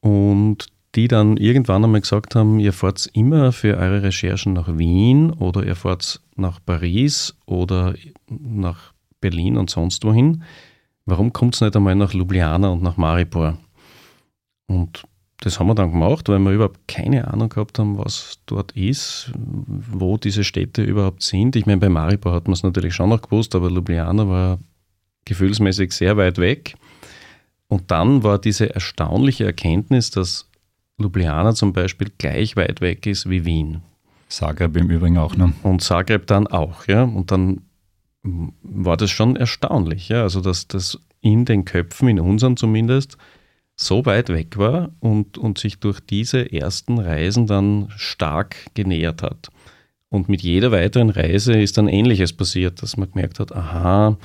und 0.00 0.66
die 0.94 1.08
dann 1.08 1.36
irgendwann 1.36 1.84
einmal 1.84 2.00
gesagt 2.00 2.34
haben, 2.34 2.58
ihr 2.58 2.72
fahrt 2.72 3.08
immer 3.12 3.52
für 3.52 3.76
eure 3.76 4.02
Recherchen 4.02 4.54
nach 4.54 4.78
Wien 4.78 5.30
oder 5.30 5.64
ihr 5.64 5.76
fahrt 5.76 6.22
nach 6.36 6.58
Paris 6.64 7.36
oder 7.44 7.94
nach 8.28 8.94
Berlin 9.20 9.58
und 9.58 9.68
sonst 9.68 10.04
wohin. 10.04 10.42
Warum 11.04 11.32
kommt 11.32 11.54
es 11.54 11.60
nicht 11.60 11.76
einmal 11.76 11.94
nach 11.94 12.14
Ljubljana 12.14 12.70
und 12.70 12.82
nach 12.82 12.96
Maribor? 12.96 13.58
Und 14.66 15.04
das 15.40 15.60
haben 15.60 15.66
wir 15.66 15.74
dann 15.74 15.92
gemacht, 15.92 16.28
weil 16.28 16.38
wir 16.38 16.52
überhaupt 16.52 16.88
keine 16.88 17.28
Ahnung 17.28 17.50
gehabt 17.50 17.78
haben, 17.78 17.98
was 17.98 18.38
dort 18.46 18.72
ist, 18.72 19.32
wo 19.36 20.16
diese 20.16 20.44
Städte 20.44 20.82
überhaupt 20.82 21.22
sind. 21.22 21.56
Ich 21.56 21.66
meine, 21.66 21.78
bei 21.78 21.88
Maribor 21.88 22.32
hat 22.32 22.46
man 22.46 22.54
es 22.54 22.62
natürlich 22.62 22.94
schon 22.94 23.10
noch 23.10 23.22
gewusst, 23.22 23.54
aber 23.54 23.70
Ljubljana 23.70 24.28
war 24.28 24.58
gefühlsmäßig 25.24 25.92
sehr 25.92 26.16
weit 26.16 26.38
weg. 26.38 26.76
Und 27.68 27.90
dann 27.90 28.22
war 28.22 28.38
diese 28.38 28.74
erstaunliche 28.74 29.44
Erkenntnis, 29.44 30.10
dass 30.10 30.48
Ljubljana 30.98 31.54
zum 31.54 31.72
Beispiel 31.72 32.10
gleich 32.16 32.56
weit 32.56 32.80
weg 32.80 33.06
ist 33.06 33.28
wie 33.28 33.44
Wien. 33.44 33.82
Zagreb 34.28 34.76
im 34.76 34.90
Übrigen 34.90 35.18
auch, 35.18 35.36
ne? 35.36 35.52
Und 35.62 35.82
Zagreb 35.82 36.26
dann 36.26 36.46
auch, 36.46 36.86
ja. 36.86 37.02
Und 37.02 37.30
dann 37.30 37.62
war 38.22 38.96
das 38.96 39.10
schon 39.10 39.36
erstaunlich, 39.36 40.08
ja. 40.08 40.22
Also, 40.22 40.40
dass 40.40 40.66
das 40.66 40.98
in 41.20 41.44
den 41.44 41.64
Köpfen, 41.64 42.08
in 42.08 42.20
unseren 42.20 42.56
zumindest, 42.56 43.18
so 43.76 44.06
weit 44.06 44.30
weg 44.30 44.56
war 44.56 44.90
und, 45.00 45.38
und 45.38 45.58
sich 45.58 45.78
durch 45.78 46.00
diese 46.00 46.50
ersten 46.50 46.98
Reisen 46.98 47.46
dann 47.46 47.88
stark 47.96 48.56
genähert 48.74 49.22
hat. 49.22 49.50
Und 50.08 50.28
mit 50.28 50.42
jeder 50.42 50.72
weiteren 50.72 51.10
Reise 51.10 51.58
ist 51.58 51.76
dann 51.76 51.88
Ähnliches 51.88 52.32
passiert, 52.32 52.82
dass 52.82 52.96
man 52.96 53.10
gemerkt 53.10 53.38
hat, 53.38 53.54
aha, 53.54 54.16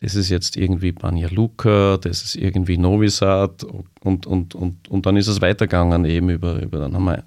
das 0.00 0.14
ist 0.14 0.28
jetzt 0.28 0.56
irgendwie 0.56 0.92
Banja 0.92 1.28
Luka, 1.30 1.96
das 1.96 2.22
ist 2.22 2.34
irgendwie 2.34 2.76
Novi 2.76 3.08
Sad 3.08 3.64
und, 3.64 4.26
und, 4.26 4.54
und, 4.54 4.88
und 4.88 5.06
dann 5.06 5.16
ist 5.16 5.28
es 5.28 5.40
weitergegangen 5.40 6.04
eben 6.04 6.28
über, 6.28 6.60
über 6.60 6.80
dann 6.80 6.94
haben 6.94 7.04
wir 7.04 7.24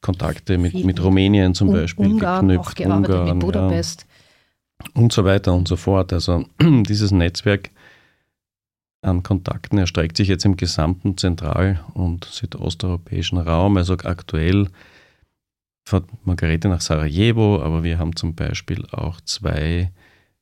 Kontakte 0.00 0.58
mit, 0.58 0.84
mit 0.84 1.02
Rumänien 1.02 1.54
zum 1.54 1.72
Beispiel 1.72 2.06
Ungarn, 2.06 2.48
geknüpft, 2.48 2.70
auch 2.70 2.74
gearbeitet 2.74 3.14
Ungarn, 3.14 3.38
mit 3.38 3.46
Budapest. 3.46 4.06
Ja, 4.82 5.00
und 5.00 5.12
so 5.12 5.24
weiter 5.24 5.54
und 5.54 5.68
so 5.68 5.76
fort. 5.76 6.12
Also 6.12 6.44
dieses 6.60 7.12
Netzwerk 7.12 7.70
an 9.06 9.22
Kontakten 9.22 9.78
erstreckt 9.78 10.16
sich 10.16 10.28
jetzt 10.28 10.44
im 10.44 10.56
gesamten 10.56 11.16
zentral- 11.16 11.84
und 11.94 12.24
südosteuropäischen 12.24 13.38
Raum. 13.38 13.76
Also 13.76 13.94
aktuell 13.94 14.68
fährt 15.84 16.04
Margarete 16.26 16.68
nach 16.68 16.80
Sarajevo, 16.80 17.62
aber 17.62 17.84
wir 17.84 17.98
haben 17.98 18.16
zum 18.16 18.34
Beispiel 18.34 18.84
auch 18.90 19.20
zwei 19.20 19.92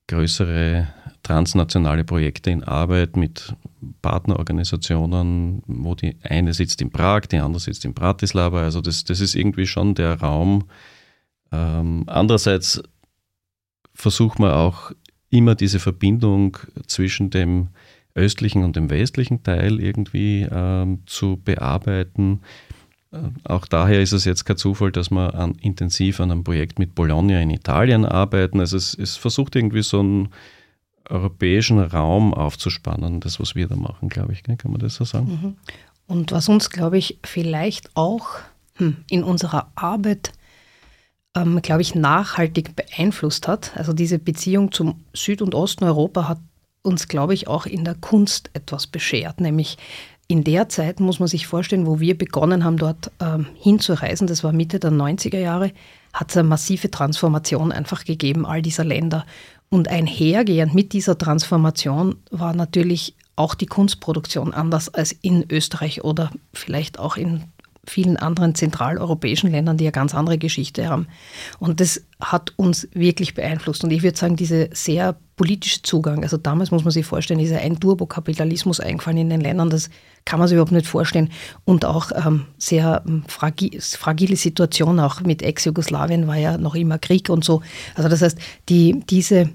größere 0.06 0.88
transnationale 1.22 2.04
Projekte 2.04 2.50
in 2.50 2.64
Arbeit 2.64 3.16
mit 3.16 3.54
Partnerorganisationen, 4.02 5.62
wo 5.66 5.94
die 5.94 6.16
eine 6.22 6.52
sitzt 6.52 6.82
in 6.82 6.90
Prag, 6.90 7.22
die 7.22 7.38
andere 7.38 7.60
sitzt 7.60 7.84
in 7.84 7.94
Bratislava. 7.94 8.62
Also 8.62 8.80
das, 8.80 9.04
das 9.04 9.20
ist 9.20 9.34
irgendwie 9.34 9.66
schon 9.66 9.94
der 9.94 10.20
Raum. 10.20 10.64
Ähm, 11.52 12.04
andererseits 12.06 12.82
versucht 13.94 14.38
man 14.38 14.50
auch 14.50 14.92
immer 15.30 15.54
diese 15.54 15.78
Verbindung 15.78 16.58
zwischen 16.86 17.30
dem 17.30 17.68
östlichen 18.14 18.64
und 18.64 18.76
dem 18.76 18.90
westlichen 18.90 19.42
Teil 19.42 19.80
irgendwie 19.80 20.46
ähm, 20.50 21.02
zu 21.06 21.40
bearbeiten. 21.44 22.40
Äh, 23.12 23.18
auch 23.44 23.66
daher 23.66 24.00
ist 24.00 24.12
es 24.12 24.24
jetzt 24.24 24.44
kein 24.44 24.56
Zufall, 24.56 24.92
dass 24.92 25.10
wir 25.10 25.34
an, 25.34 25.54
intensiv 25.60 26.20
an 26.20 26.30
einem 26.30 26.44
Projekt 26.44 26.78
mit 26.78 26.94
Bologna 26.94 27.40
in 27.40 27.50
Italien 27.50 28.04
arbeiten. 28.04 28.60
Also 28.60 28.76
es, 28.76 28.94
es 28.94 29.16
versucht 29.16 29.56
irgendwie 29.56 29.82
so 29.82 30.00
einen 30.00 30.28
europäischen 31.08 31.78
Raum 31.80 32.32
aufzuspannen, 32.32 33.20
das, 33.20 33.40
was 33.40 33.54
wir 33.54 33.68
da 33.68 33.76
machen, 33.76 34.08
glaube 34.08 34.32
ich. 34.32 34.42
Kann 34.42 34.58
man 34.70 34.80
das 34.80 34.94
so 34.94 35.04
sagen? 35.04 35.26
Mhm. 35.42 35.56
Und 36.06 36.32
was 36.32 36.48
uns, 36.48 36.70
glaube 36.70 36.98
ich, 36.98 37.18
vielleicht 37.24 37.96
auch 37.96 38.28
hm, 38.76 38.96
in 39.08 39.24
unserer 39.24 39.70
Arbeit, 39.74 40.32
ähm, 41.34 41.60
glaube 41.62 41.82
ich, 41.82 41.94
nachhaltig 41.94 42.76
beeinflusst 42.76 43.48
hat, 43.48 43.76
also 43.76 43.92
diese 43.92 44.18
Beziehung 44.18 44.72
zum 44.72 45.04
Süd- 45.12 45.42
und 45.42 45.54
Osten 45.54 45.84
Europa 45.84 46.28
hat 46.28 46.38
uns, 46.84 47.08
glaube 47.08 47.34
ich, 47.34 47.48
auch 47.48 47.66
in 47.66 47.84
der 47.84 47.94
Kunst 47.94 48.50
etwas 48.52 48.86
beschert, 48.86 49.40
nämlich 49.40 49.78
in 50.26 50.44
der 50.44 50.68
Zeit 50.68 51.00
muss 51.00 51.18
man 51.18 51.28
sich 51.28 51.46
vorstellen, 51.46 51.86
wo 51.86 52.00
wir 52.00 52.16
begonnen 52.16 52.64
haben, 52.64 52.78
dort 52.78 53.10
ähm, 53.20 53.46
hinzureisen, 53.56 54.26
das 54.26 54.42
war 54.42 54.52
Mitte 54.52 54.78
der 54.78 54.90
90er 54.90 55.38
Jahre, 55.38 55.72
hat 56.12 56.30
es 56.30 56.36
eine 56.36 56.48
massive 56.48 56.90
Transformation 56.90 57.72
einfach 57.72 58.04
gegeben, 58.04 58.46
all 58.46 58.62
dieser 58.62 58.84
Länder. 58.84 59.26
Und 59.68 59.88
einhergehend 59.88 60.74
mit 60.74 60.92
dieser 60.92 61.18
Transformation 61.18 62.16
war 62.30 62.54
natürlich 62.54 63.16
auch 63.36 63.54
die 63.54 63.66
Kunstproduktion 63.66 64.54
anders 64.54 64.88
als 64.94 65.12
in 65.12 65.44
Österreich 65.50 66.04
oder 66.04 66.30
vielleicht 66.52 66.98
auch 66.98 67.16
in 67.16 67.44
vielen 67.86 68.16
anderen 68.16 68.54
zentraleuropäischen 68.54 69.50
Ländern, 69.50 69.76
die 69.76 69.84
ja 69.84 69.90
ganz 69.90 70.14
andere 70.14 70.38
Geschichte 70.38 70.88
haben. 70.88 71.06
Und 71.58 71.80
das 71.80 72.02
hat 72.20 72.52
uns 72.56 72.88
wirklich 72.92 73.34
beeinflusst. 73.34 73.84
Und 73.84 73.90
ich 73.90 74.02
würde 74.02 74.16
sagen, 74.16 74.36
dieser 74.36 74.68
sehr 74.72 75.16
politische 75.36 75.82
Zugang, 75.82 76.22
also 76.22 76.36
damals 76.36 76.70
muss 76.70 76.84
man 76.84 76.92
sich 76.92 77.04
vorstellen, 77.04 77.40
ist 77.40 77.50
ja 77.50 77.58
ein 77.58 77.80
Turbokapitalismus 77.80 78.80
eingefallen 78.80 79.18
in 79.18 79.30
den 79.30 79.40
Ländern, 79.40 79.70
das 79.70 79.90
kann 80.24 80.38
man 80.38 80.48
sich 80.48 80.54
überhaupt 80.54 80.72
nicht 80.72 80.86
vorstellen. 80.86 81.30
Und 81.64 81.84
auch 81.84 82.12
ähm, 82.14 82.46
sehr 82.58 83.02
ähm, 83.06 83.24
fragi 83.26 83.78
fragile 83.80 84.36
Situation, 84.36 85.00
auch 85.00 85.20
mit 85.20 85.42
Ex-Jugoslawien 85.42 86.26
war 86.26 86.36
ja 86.36 86.56
noch 86.56 86.74
immer 86.74 86.98
Krieg 86.98 87.28
und 87.30 87.44
so. 87.44 87.62
Also 87.94 88.08
das 88.08 88.22
heißt, 88.22 88.38
die, 88.68 89.02
diese 89.08 89.50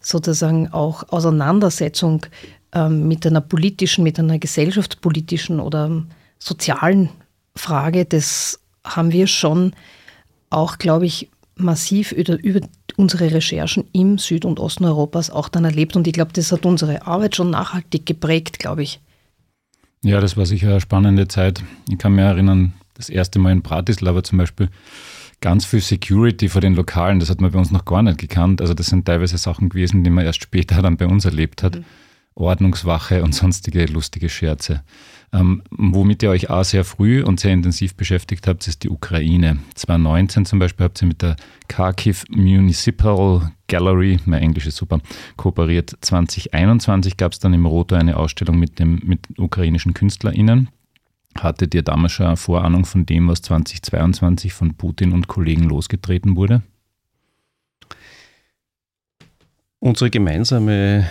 sozusagen 0.00 0.68
auch 0.68 1.04
Auseinandersetzung 1.08 2.26
ähm, 2.74 3.08
mit 3.08 3.26
einer 3.26 3.40
politischen, 3.40 4.04
mit 4.04 4.18
einer 4.18 4.38
gesellschaftspolitischen 4.38 5.60
oder 5.60 6.02
sozialen 6.38 7.08
Frage, 7.56 8.04
das 8.04 8.60
haben 8.84 9.12
wir 9.12 9.26
schon 9.26 9.74
auch, 10.50 10.78
glaube 10.78 11.06
ich, 11.06 11.30
massiv 11.56 12.12
über, 12.12 12.42
über 12.42 12.60
unsere 12.96 13.32
Recherchen 13.32 13.84
im 13.92 14.18
Süd- 14.18 14.44
und 14.44 14.60
Osten 14.60 14.84
Europas 14.84 15.30
auch 15.30 15.48
dann 15.48 15.64
erlebt. 15.64 15.96
Und 15.96 16.06
ich 16.06 16.12
glaube, 16.12 16.32
das 16.32 16.52
hat 16.52 16.66
unsere 16.66 17.06
Arbeit 17.06 17.36
schon 17.36 17.50
nachhaltig 17.50 18.06
geprägt, 18.06 18.58
glaube 18.58 18.82
ich. 18.82 19.00
Ja, 20.02 20.20
das 20.20 20.36
war 20.36 20.46
sicher 20.46 20.68
eine 20.68 20.80
spannende 20.80 21.28
Zeit. 21.28 21.62
Ich 21.88 21.98
kann 21.98 22.14
mich 22.14 22.24
erinnern, 22.24 22.74
das 22.94 23.08
erste 23.08 23.38
Mal 23.38 23.52
in 23.52 23.62
Bratislava 23.62 24.22
zum 24.22 24.38
Beispiel, 24.38 24.68
ganz 25.40 25.64
viel 25.64 25.80
Security 25.80 26.48
vor 26.48 26.60
den 26.60 26.74
Lokalen, 26.74 27.20
das 27.20 27.30
hat 27.30 27.40
man 27.40 27.50
bei 27.50 27.58
uns 27.58 27.70
noch 27.70 27.84
gar 27.84 28.02
nicht 28.02 28.18
gekannt. 28.18 28.60
Also 28.60 28.74
das 28.74 28.86
sind 28.86 29.06
teilweise 29.06 29.38
Sachen 29.38 29.68
gewesen, 29.68 30.04
die 30.04 30.10
man 30.10 30.24
erst 30.24 30.42
später 30.42 30.82
dann 30.82 30.96
bei 30.96 31.06
uns 31.06 31.24
erlebt 31.24 31.62
hat. 31.62 31.76
Mhm. 31.76 31.84
Ordnungswache 32.34 33.22
und 33.22 33.34
sonstige 33.34 33.86
lustige 33.86 34.28
Scherze. 34.28 34.82
Ähm, 35.34 35.62
womit 35.70 36.22
ihr 36.22 36.30
euch 36.30 36.48
auch 36.48 36.62
sehr 36.62 36.84
früh 36.84 37.24
und 37.24 37.40
sehr 37.40 37.52
intensiv 37.52 37.96
beschäftigt 37.96 38.46
habt, 38.46 38.68
ist 38.68 38.84
die 38.84 38.88
Ukraine. 38.88 39.58
2019 39.74 40.46
zum 40.46 40.60
Beispiel 40.60 40.84
habt 40.84 41.02
ihr 41.02 41.08
mit 41.08 41.22
der 41.22 41.34
Kharkiv 41.66 42.22
Municipal 42.28 43.50
Gallery, 43.66 44.20
mein 44.26 44.42
Englisch 44.42 44.68
ist 44.68 44.76
super, 44.76 45.00
kooperiert. 45.36 45.96
2021 46.00 47.16
gab 47.16 47.32
es 47.32 47.40
dann 47.40 47.52
im 47.52 47.66
Roto 47.66 47.96
eine 47.96 48.16
Ausstellung 48.16 48.60
mit, 48.60 48.78
dem, 48.78 49.00
mit 49.02 49.26
ukrainischen 49.36 49.92
KünstlerInnen. 49.92 50.68
Hattet 51.36 51.74
ihr 51.74 51.82
damals 51.82 52.12
schon 52.12 52.26
eine 52.26 52.36
Vorahnung 52.36 52.84
von 52.84 53.04
dem, 53.04 53.26
was 53.26 53.42
2022 53.42 54.52
von 54.52 54.74
Putin 54.74 55.10
und 55.10 55.26
Kollegen 55.26 55.64
losgetreten 55.64 56.36
wurde? 56.36 56.62
Unsere 59.80 60.10
gemeinsame 60.10 61.08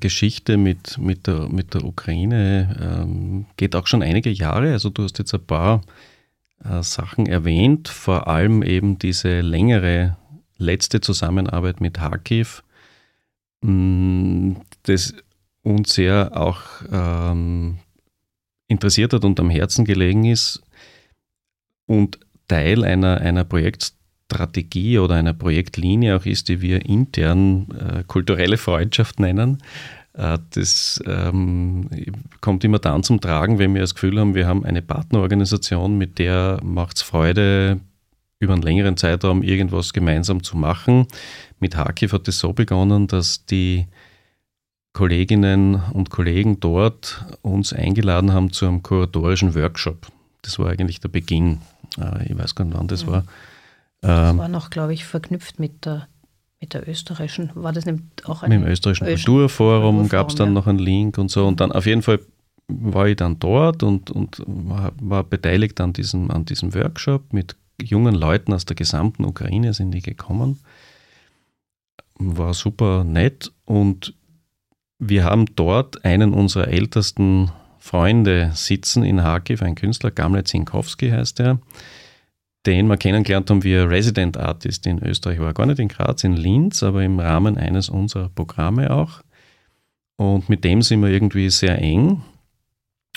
Geschichte 0.00 0.56
mit, 0.56 0.98
mit, 0.98 1.26
der, 1.26 1.48
mit 1.48 1.74
der 1.74 1.84
Ukraine 1.84 2.76
ähm, 2.80 3.46
geht 3.56 3.76
auch 3.76 3.86
schon 3.86 4.02
einige 4.02 4.30
Jahre. 4.30 4.72
Also 4.72 4.90
du 4.90 5.04
hast 5.04 5.18
jetzt 5.18 5.34
ein 5.34 5.44
paar 5.44 5.82
äh, 6.64 6.82
Sachen 6.82 7.26
erwähnt, 7.26 7.88
vor 7.88 8.28
allem 8.28 8.62
eben 8.62 8.98
diese 8.98 9.40
längere 9.40 10.16
letzte 10.58 11.00
Zusammenarbeit 11.00 11.80
mit 11.80 11.94
Kharkiv, 11.94 12.62
mm, 13.62 14.52
das 14.84 15.14
uns 15.62 15.94
sehr 15.94 16.30
auch 16.34 16.62
ähm, 16.90 17.78
interessiert 18.68 19.12
hat 19.12 19.24
und 19.24 19.38
am 19.38 19.50
Herzen 19.50 19.84
gelegen 19.84 20.24
ist 20.24 20.62
und 21.86 22.18
Teil 22.48 22.84
einer, 22.84 23.20
einer 23.20 23.44
Projekt 23.44 23.94
Strategie 24.32 24.98
oder 24.98 25.14
einer 25.14 25.34
Projektlinie 25.34 26.16
auch 26.16 26.24
ist, 26.24 26.48
die 26.48 26.60
wir 26.62 26.86
intern 26.86 27.66
äh, 27.70 28.02
kulturelle 28.04 28.56
Freundschaft 28.56 29.20
nennen. 29.20 29.58
Äh, 30.14 30.38
das 30.50 31.02
ähm, 31.06 31.88
kommt 32.40 32.64
immer 32.64 32.78
dann 32.78 33.02
zum 33.02 33.20
Tragen, 33.20 33.58
wenn 33.58 33.74
wir 33.74 33.82
das 33.82 33.94
Gefühl 33.94 34.18
haben, 34.18 34.34
wir 34.34 34.46
haben 34.46 34.64
eine 34.64 34.82
Partnerorganisation, 34.82 35.98
mit 35.98 36.18
der 36.18 36.60
macht 36.62 36.96
es 36.96 37.02
Freude, 37.02 37.80
über 38.38 38.54
einen 38.54 38.62
längeren 38.62 38.96
Zeitraum 38.96 39.42
irgendwas 39.42 39.92
gemeinsam 39.92 40.42
zu 40.42 40.56
machen. 40.56 41.06
Mit 41.60 41.76
Hakiv 41.76 42.12
hat 42.12 42.26
es 42.26 42.40
so 42.40 42.52
begonnen, 42.52 43.06
dass 43.06 43.46
die 43.46 43.86
Kolleginnen 44.94 45.76
und 45.92 46.10
Kollegen 46.10 46.58
dort 46.58 47.24
uns 47.42 47.72
eingeladen 47.72 48.32
haben 48.32 48.52
zu 48.52 48.66
einem 48.66 48.82
kuratorischen 48.82 49.54
Workshop. 49.54 50.08
Das 50.42 50.58
war 50.58 50.70
eigentlich 50.70 51.00
der 51.00 51.08
Beginn. 51.08 51.60
Äh, 51.98 52.30
ich 52.30 52.38
weiß 52.38 52.54
gar 52.54 52.64
nicht, 52.64 52.76
wann 52.76 52.88
das 52.88 53.06
war. 53.06 53.24
Das 54.02 54.32
ähm, 54.32 54.38
war 54.38 54.48
noch, 54.48 54.68
glaube 54.68 54.92
ich, 54.92 55.04
verknüpft 55.04 55.58
mit 55.58 55.86
der, 55.86 56.08
mit 56.60 56.74
der 56.74 56.86
österreichischen, 56.88 57.50
war 57.54 57.72
das 57.72 57.86
nämlich 57.86 58.04
auch 58.24 58.42
ein 58.42 58.50
Mit 58.50 58.60
dem 58.60 58.66
österreichischen 58.66 59.06
Öst 59.06 59.24
Kulturforum 59.24 60.08
gab 60.08 60.28
es 60.28 60.34
dann 60.34 60.48
ja. 60.48 60.54
noch 60.54 60.66
einen 60.66 60.78
Link 60.78 61.16
und 61.18 61.30
so. 61.30 61.46
Und 61.46 61.60
dann 61.60 61.72
auf 61.72 61.86
jeden 61.86 62.02
Fall 62.02 62.20
war 62.68 63.06
ich 63.06 63.16
dann 63.16 63.38
dort 63.38 63.82
und, 63.82 64.10
und 64.10 64.42
war, 64.46 64.92
war 65.00 65.24
beteiligt 65.24 65.80
an 65.80 65.92
diesem, 65.92 66.30
an 66.30 66.44
diesem 66.44 66.74
Workshop 66.74 67.32
mit 67.32 67.56
jungen 67.80 68.14
Leuten 68.14 68.52
aus 68.52 68.64
der 68.64 68.76
gesamten 68.76 69.24
Ukraine 69.24 69.72
sind 69.72 69.92
die 69.92 70.02
gekommen. 70.02 70.60
War 72.18 72.54
super 72.54 73.04
nett 73.04 73.52
und 73.64 74.14
wir 74.98 75.24
haben 75.24 75.46
dort 75.56 76.04
einen 76.04 76.32
unserer 76.32 76.68
ältesten 76.68 77.50
Freunde 77.78 78.52
sitzen 78.54 79.02
in 79.02 79.22
Harkiv, 79.22 79.62
ein 79.62 79.74
Künstler, 79.74 80.12
Gamle 80.12 80.44
Zinkowski 80.44 81.10
heißt 81.10 81.40
er, 81.40 81.58
den 82.66 82.86
wir 82.86 82.96
kennengelernt 82.96 83.50
haben 83.50 83.64
wie 83.64 83.74
Resident 83.74 84.36
Artist 84.36 84.86
in 84.86 85.02
Österreich. 85.02 85.40
War 85.40 85.54
gar 85.54 85.66
nicht 85.66 85.80
in 85.80 85.88
Graz, 85.88 86.24
in 86.24 86.36
Linz, 86.36 86.82
aber 86.82 87.02
im 87.02 87.18
Rahmen 87.18 87.58
eines 87.58 87.88
unserer 87.88 88.28
Programme 88.28 88.90
auch. 88.90 89.22
Und 90.16 90.48
mit 90.48 90.62
dem 90.64 90.82
sind 90.82 91.00
wir 91.02 91.08
irgendwie 91.08 91.50
sehr 91.50 91.78
eng. 91.78 92.22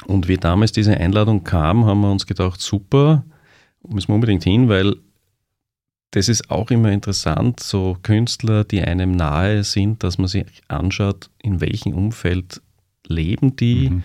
Und 0.07 0.27
wie 0.27 0.37
damals 0.37 0.71
diese 0.71 0.97
Einladung 0.97 1.43
kam, 1.43 1.85
haben 1.85 2.01
wir 2.01 2.11
uns 2.11 2.25
gedacht, 2.25 2.59
super, 2.59 3.23
müssen 3.87 4.09
wir 4.09 4.15
unbedingt 4.15 4.43
hin, 4.43 4.67
weil 4.67 4.95
das 6.11 6.29
ist 6.29 6.49
auch 6.49 6.71
immer 6.71 6.91
interessant, 6.91 7.59
so 7.59 7.97
Künstler, 8.01 8.63
die 8.63 8.81
einem 8.81 9.11
nahe 9.11 9.63
sind, 9.63 10.03
dass 10.03 10.17
man 10.17 10.27
sich 10.27 10.45
anschaut, 10.67 11.29
in 11.41 11.61
welchem 11.61 11.93
Umfeld 11.93 12.61
leben 13.07 13.55
die, 13.55 13.89
mhm. 13.89 14.03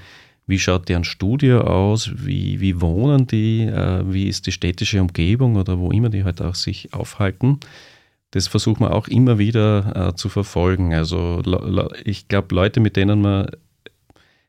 Wie 0.50 0.58
schaut 0.58 0.88
deren 0.88 1.04
Studio 1.04 1.62
aus, 1.62 2.10
wie, 2.14 2.60
wie 2.60 2.80
wohnen 2.80 3.26
die, 3.26 3.62
äh, 3.62 4.02
wie 4.04 4.28
ist 4.28 4.46
die 4.46 4.52
städtische 4.52 5.00
Umgebung 5.00 5.56
oder 5.56 5.78
wo 5.78 5.90
immer 5.90 6.10
die 6.10 6.24
halt 6.24 6.42
auch 6.42 6.54
sich 6.54 6.92
aufhalten. 6.92 7.60
Das 8.32 8.46
versuchen 8.46 8.80
wir 8.80 8.92
auch 8.92 9.08
immer 9.08 9.38
wieder 9.38 10.08
äh, 10.10 10.14
zu 10.14 10.28
verfolgen. 10.28 10.94
Also 10.94 11.42
ich 12.04 12.28
glaube, 12.28 12.54
Leute, 12.54 12.80
mit 12.80 12.96
denen 12.96 13.22
man 13.22 13.48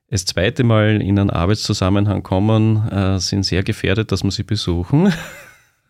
das 0.09 0.25
zweite 0.25 0.63
Mal 0.63 1.01
in 1.01 1.17
einen 1.17 1.29
Arbeitszusammenhang 1.29 2.21
kommen, 2.21 2.87
äh, 2.89 3.19
sind 3.19 3.43
sehr 3.43 3.63
gefährdet, 3.63 4.11
dass 4.11 4.23
man 4.23 4.31
sie 4.31 4.43
besuchen. 4.43 5.13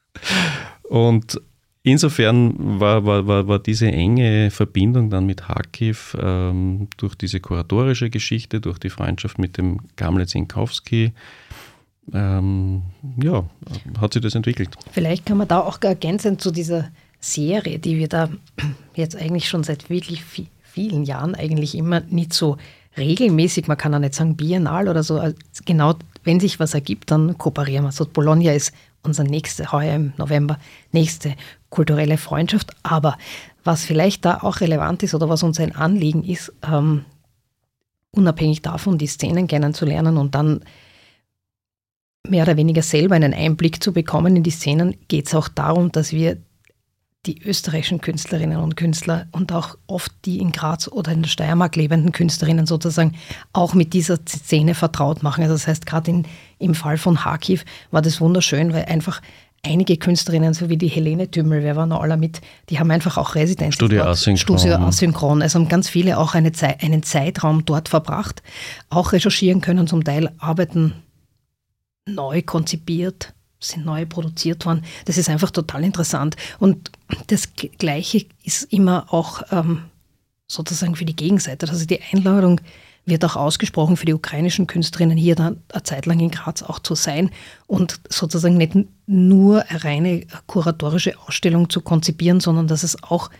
Und 0.84 1.42
insofern 1.84 2.80
war, 2.80 3.06
war, 3.06 3.28
war, 3.28 3.48
war 3.48 3.60
diese 3.60 3.88
enge 3.88 4.52
Verbindung 4.52 5.10
dann 5.10 5.26
mit 5.26 5.48
Hakiv 5.48 6.16
ähm, 6.20 6.88
durch 6.98 7.16
diese 7.16 7.40
kuratorische 7.40 8.10
Geschichte, 8.10 8.62
durch 8.62 8.80
die 8.80 8.90
Freundschaft 8.90 9.40
mit 9.40 9.58
dem 9.58 9.80
Gamle 9.96 10.28
Zinkowski, 10.28 11.14
ähm, 12.14 12.84
ja, 13.22 13.46
hat 14.00 14.14
sich 14.14 14.22
das 14.22 14.36
entwickelt. 14.36 14.70
Vielleicht 14.92 15.26
kann 15.26 15.38
man 15.38 15.48
da 15.48 15.60
auch 15.60 15.80
ergänzen 15.82 16.40
zu 16.40 16.52
dieser 16.52 16.90
Serie, 17.20 17.80
die 17.80 17.98
wir 17.98 18.08
da 18.08 18.30
jetzt 18.96 19.16
eigentlich 19.16 19.48
schon 19.48 19.64
seit 19.64 19.90
wirklich 19.90 20.24
vielen 20.64 21.04
Jahren 21.04 21.36
eigentlich 21.36 21.76
immer 21.76 22.02
nicht 22.02 22.34
so 22.34 22.58
regelmäßig, 22.98 23.68
man 23.68 23.78
kann 23.78 23.94
auch 23.94 24.00
nicht 24.00 24.16
sagen 24.16 24.36
biennal 24.36 24.88
oder 24.88 25.04
so, 25.04 25.20
also 25.20 25.36
genau 25.66 25.96
wenn 26.24 26.40
sich 26.40 26.60
was 26.60 26.74
ergibt, 26.74 27.12
dann 27.12 27.38
kooperieren 27.38 27.86
wir. 27.86 27.92
So 27.92 28.06
Bologna 28.06 28.52
ist 28.52 28.74
unser 29.04 29.24
nächste, 29.24 29.72
heuer 29.72 29.96
im 29.96 30.14
November, 30.18 30.58
nächste 30.92 31.36
kulturelle 31.70 32.18
Freundschaft. 32.18 32.72
Aber 32.84 33.18
was 33.64 33.84
vielleicht 33.84 34.26
da 34.26 34.40
auch 34.42 34.62
relevant 34.62 35.04
ist 35.04 35.14
oder 35.14 35.30
was 35.30 35.44
uns 35.44 35.60
ein 35.60 35.76
Anliegen 35.76 36.24
ist, 36.24 36.54
ähm, 36.64 37.06
unabhängig 38.12 38.62
davon, 38.62 38.98
die 38.98 39.08
Szenen 39.08 39.48
kennenzulernen 39.48 40.18
und 40.18 40.36
dann 40.36 40.64
mehr 42.28 42.44
oder 42.44 42.58
weniger 42.58 42.82
selber 42.82 43.16
einen 43.16 43.34
Einblick 43.34 43.84
zu 43.84 43.94
bekommen 43.94 44.36
in 44.36 44.44
die 44.44 44.52
Szenen, 44.52 44.96
geht 45.08 45.28
es 45.28 45.36
auch 45.36 45.48
darum, 45.48 45.92
dass 45.92 46.12
wir 46.12 46.38
die 47.26 47.44
österreichischen 47.44 48.02
Künstlerinnen 48.02 48.58
und 48.58 48.76
Künstler 48.76 49.28
und 49.32 49.52
auch 49.52 49.78
oft 49.86 50.12
die 50.26 50.40
in 50.40 50.52
Graz 50.52 50.88
oder 50.88 51.12
in 51.12 51.22
der 51.22 51.30
Steiermark 51.30 51.76
lebenden 51.76 52.12
Künstlerinnen 52.12 52.66
sozusagen 52.66 53.16
auch 53.54 53.76
mit 53.76 53.94
dieser 53.94 54.18
Szene 54.28 54.74
vertraut 54.74 55.22
machen. 55.22 55.44
Also 55.44 55.54
das 55.54 55.68
heißt, 55.68 55.86
gerade 55.86 56.24
im 56.58 56.76
Fall 56.76 56.98
von 56.98 57.24
Harkiv 57.24 57.64
war 57.92 58.02
das 58.02 58.22
wunderschön, 58.22 58.74
weil 58.74 58.86
einfach 58.86 59.22
einige 59.64 59.98
Künstlerinnen, 59.98 60.56
so 60.56 60.70
wie 60.70 60.78
die 60.78 60.88
Helene 60.88 61.30
Tümmel, 61.30 61.62
wer 61.62 61.76
war 61.76 61.86
noch 61.86 62.02
alle 62.02 62.18
mit, 62.18 62.42
die 62.70 62.80
haben 62.80 62.90
einfach 62.90 63.18
auch 63.18 63.36
Residenz. 63.36 63.76
Studio 63.76 64.04
Asynchron. 64.04 64.58
Studio 64.58 64.78
Asynchron. 64.78 65.44
Also 65.44 65.60
haben 65.60 65.70
ganz 65.70 65.90
viele 65.90 66.18
auch 66.18 66.34
eine 66.34 66.52
Zeit, 66.54 66.82
einen 66.82 67.04
Zeitraum 67.04 67.66
dort 67.66 67.88
verbracht, 67.88 68.42
auch 68.90 69.12
recherchieren 69.12 69.62
können, 69.62 69.86
zum 69.86 70.04
Teil 70.04 70.32
Arbeiten 70.40 70.94
neu 72.08 72.42
konzipiert 72.42 73.36
sind 73.64 73.86
neu 73.86 74.06
produziert 74.06 74.66
worden. 74.66 74.84
Das 75.06 75.18
ist 75.18 75.30
einfach 75.30 75.52
total 75.52 75.84
interessant. 75.84 76.36
Und 76.60 76.92
das 77.28 77.54
Gleiche 77.54 78.26
ist 78.44 78.64
immer 78.72 79.14
auch 79.14 79.44
ähm, 79.52 79.84
sozusagen 80.48 80.96
für 80.96 81.06
die 81.06 81.16
Gegenseite. 81.16 81.68
Also 81.70 81.86
die 81.86 82.02
Einladung 82.12 82.62
wird 83.06 83.26
auch 83.26 83.36
ausgesprochen 83.36 83.98
für 83.98 84.06
die 84.06 84.14
ukrainischen 84.14 84.68
Künstlerinnen, 84.68 85.18
hier 85.18 85.36
dann 85.36 85.62
eine 85.72 85.84
Zeit 85.84 86.06
lang 86.06 86.20
in 86.20 86.30
Graz 86.30 86.62
auch 86.62 86.80
zu 86.80 86.96
sein 86.96 87.32
und 87.68 88.00
sozusagen 88.10 88.58
nicht 88.58 88.74
nur 89.08 89.64
eine 89.70 89.84
reine 89.84 90.26
kuratorische 90.46 91.18
Ausstellung 91.20 91.70
zu 91.70 91.82
konzipieren, 91.82 92.40
sondern 92.40 92.68
dass 92.68 92.84
es 92.84 93.02
auch 93.04 93.32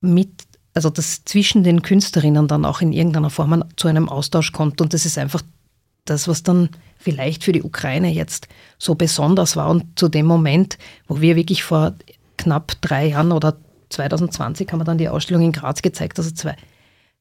mit, 0.00 0.30
also 0.74 0.90
dass 0.90 1.24
zwischen 1.24 1.62
den 1.62 1.82
Künstlerinnen 1.82 2.48
dann 2.48 2.64
auch 2.64 2.80
in 2.80 2.92
irgendeiner 2.92 3.30
Form 3.30 3.64
zu 3.76 3.88
einem 3.88 4.08
Austausch 4.08 4.52
kommt. 4.52 4.80
Und 4.80 4.94
das 4.94 5.06
ist 5.06 5.16
einfach 5.16 5.42
das, 6.04 6.26
was 6.26 6.42
dann 6.42 6.70
vielleicht 6.96 7.44
für 7.44 7.52
die 7.52 7.62
Ukraine 7.62 8.12
jetzt 8.12 8.48
so 8.78 8.94
besonders 8.94 9.56
war 9.56 9.68
und 9.70 9.98
zu 9.98 10.08
dem 10.08 10.26
Moment, 10.26 10.78
wo 11.06 11.20
wir 11.20 11.36
wirklich 11.36 11.62
vor 11.62 11.94
knapp 12.38 12.80
drei 12.80 13.06
Jahren 13.08 13.32
oder 13.32 13.56
2020 13.90 14.70
haben 14.70 14.80
wir 14.80 14.84
dann 14.84 14.98
die 14.98 15.08
Ausstellung 15.08 15.42
in 15.42 15.52
Graz 15.52 15.82
gezeigt, 15.82 16.18
also 16.18 16.30
zwei, 16.30 16.56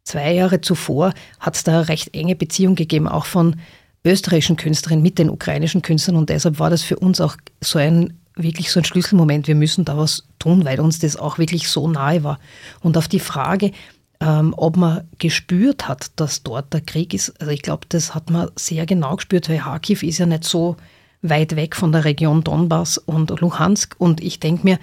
zwei 0.03 0.33
Jahre 0.33 0.61
zuvor 0.61 1.13
hat 1.39 1.55
es 1.55 1.63
da 1.63 1.79
eine 1.79 1.89
recht 1.89 2.13
enge 2.15 2.35
Beziehung 2.35 2.75
gegeben, 2.75 3.07
auch 3.07 3.25
von 3.25 3.57
österreichischen 4.05 4.55
Künstlerinnen 4.55 5.03
mit 5.03 5.19
den 5.19 5.29
ukrainischen 5.29 5.81
Künstlern 5.81 6.15
und 6.15 6.29
deshalb 6.29 6.59
war 6.59 6.69
das 6.69 6.83
für 6.83 6.97
uns 6.97 7.19
auch 7.19 7.35
so 7.61 7.79
ein 7.79 8.13
wirklich 8.37 8.71
so 8.71 8.79
ein 8.79 8.85
Schlüsselmoment. 8.85 9.47
Wir 9.47 9.55
müssen 9.55 9.83
da 9.83 9.97
was 9.97 10.23
tun, 10.39 10.63
weil 10.63 10.79
uns 10.79 10.99
das 10.99 11.15
auch 11.15 11.37
wirklich 11.37 11.69
so 11.69 11.87
nahe 11.87 12.23
war. 12.23 12.39
Und 12.81 12.97
auf 12.97 13.07
die 13.07 13.19
Frage, 13.19 13.71
ähm, 14.19 14.53
ob 14.57 14.77
man 14.77 15.07
gespürt 15.19 15.87
hat, 15.87 16.11
dass 16.15 16.43
dort 16.43 16.73
der 16.73 16.81
Krieg 16.81 17.13
ist. 17.13 17.39
Also 17.39 17.51
ich 17.51 17.61
glaube, 17.61 17.85
das 17.89 18.15
hat 18.15 18.29
man 18.29 18.49
sehr 18.55 18.85
genau 18.85 19.15
gespürt, 19.15 19.49
weil 19.49 19.59
Kharkiv 19.59 20.03
ist 20.03 20.17
ja 20.17 20.25
nicht 20.25 20.43
so 20.43 20.75
weit 21.21 21.55
weg 21.55 21.75
von 21.75 21.91
der 21.91 22.05
Region 22.05 22.43
Donbass 22.43 22.97
und 22.97 23.39
Luhansk. 23.39 23.95
Und 23.97 24.21
ich 24.21 24.39
denke 24.39 24.63
mir, 24.63 24.79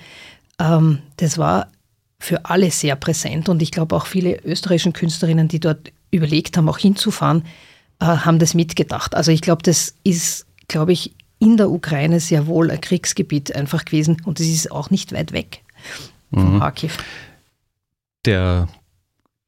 ähm, 0.58 0.98
das 1.16 1.38
war 1.38 1.68
für 2.18 2.44
alle 2.44 2.70
sehr 2.70 2.96
präsent. 2.96 3.48
Und 3.48 3.62
ich 3.62 3.70
glaube 3.70 3.94
auch 3.96 4.06
viele 4.06 4.42
österreichische 4.44 4.92
Künstlerinnen, 4.92 5.48
die 5.48 5.60
dort 5.60 5.92
überlegt 6.10 6.56
haben, 6.56 6.68
auch 6.68 6.78
hinzufahren, 6.78 7.44
äh, 8.00 8.06
haben 8.06 8.38
das 8.38 8.54
mitgedacht. 8.54 9.14
Also 9.14 9.30
ich 9.32 9.40
glaube, 9.40 9.62
das 9.62 9.94
ist, 10.04 10.46
glaube 10.68 10.92
ich, 10.92 11.14
in 11.38 11.56
der 11.56 11.70
Ukraine 11.70 12.20
sehr 12.20 12.46
wohl 12.46 12.70
ein 12.70 12.80
Kriegsgebiet 12.80 13.54
einfach 13.54 13.84
gewesen. 13.84 14.22
Und 14.24 14.40
es 14.40 14.48
ist 14.48 14.72
auch 14.72 14.90
nicht 14.90 15.12
weit 15.12 15.32
weg 15.32 15.62
von 16.32 16.54
mhm. 16.54 16.58
Kharkiv. 16.60 16.98
Der 18.24 18.68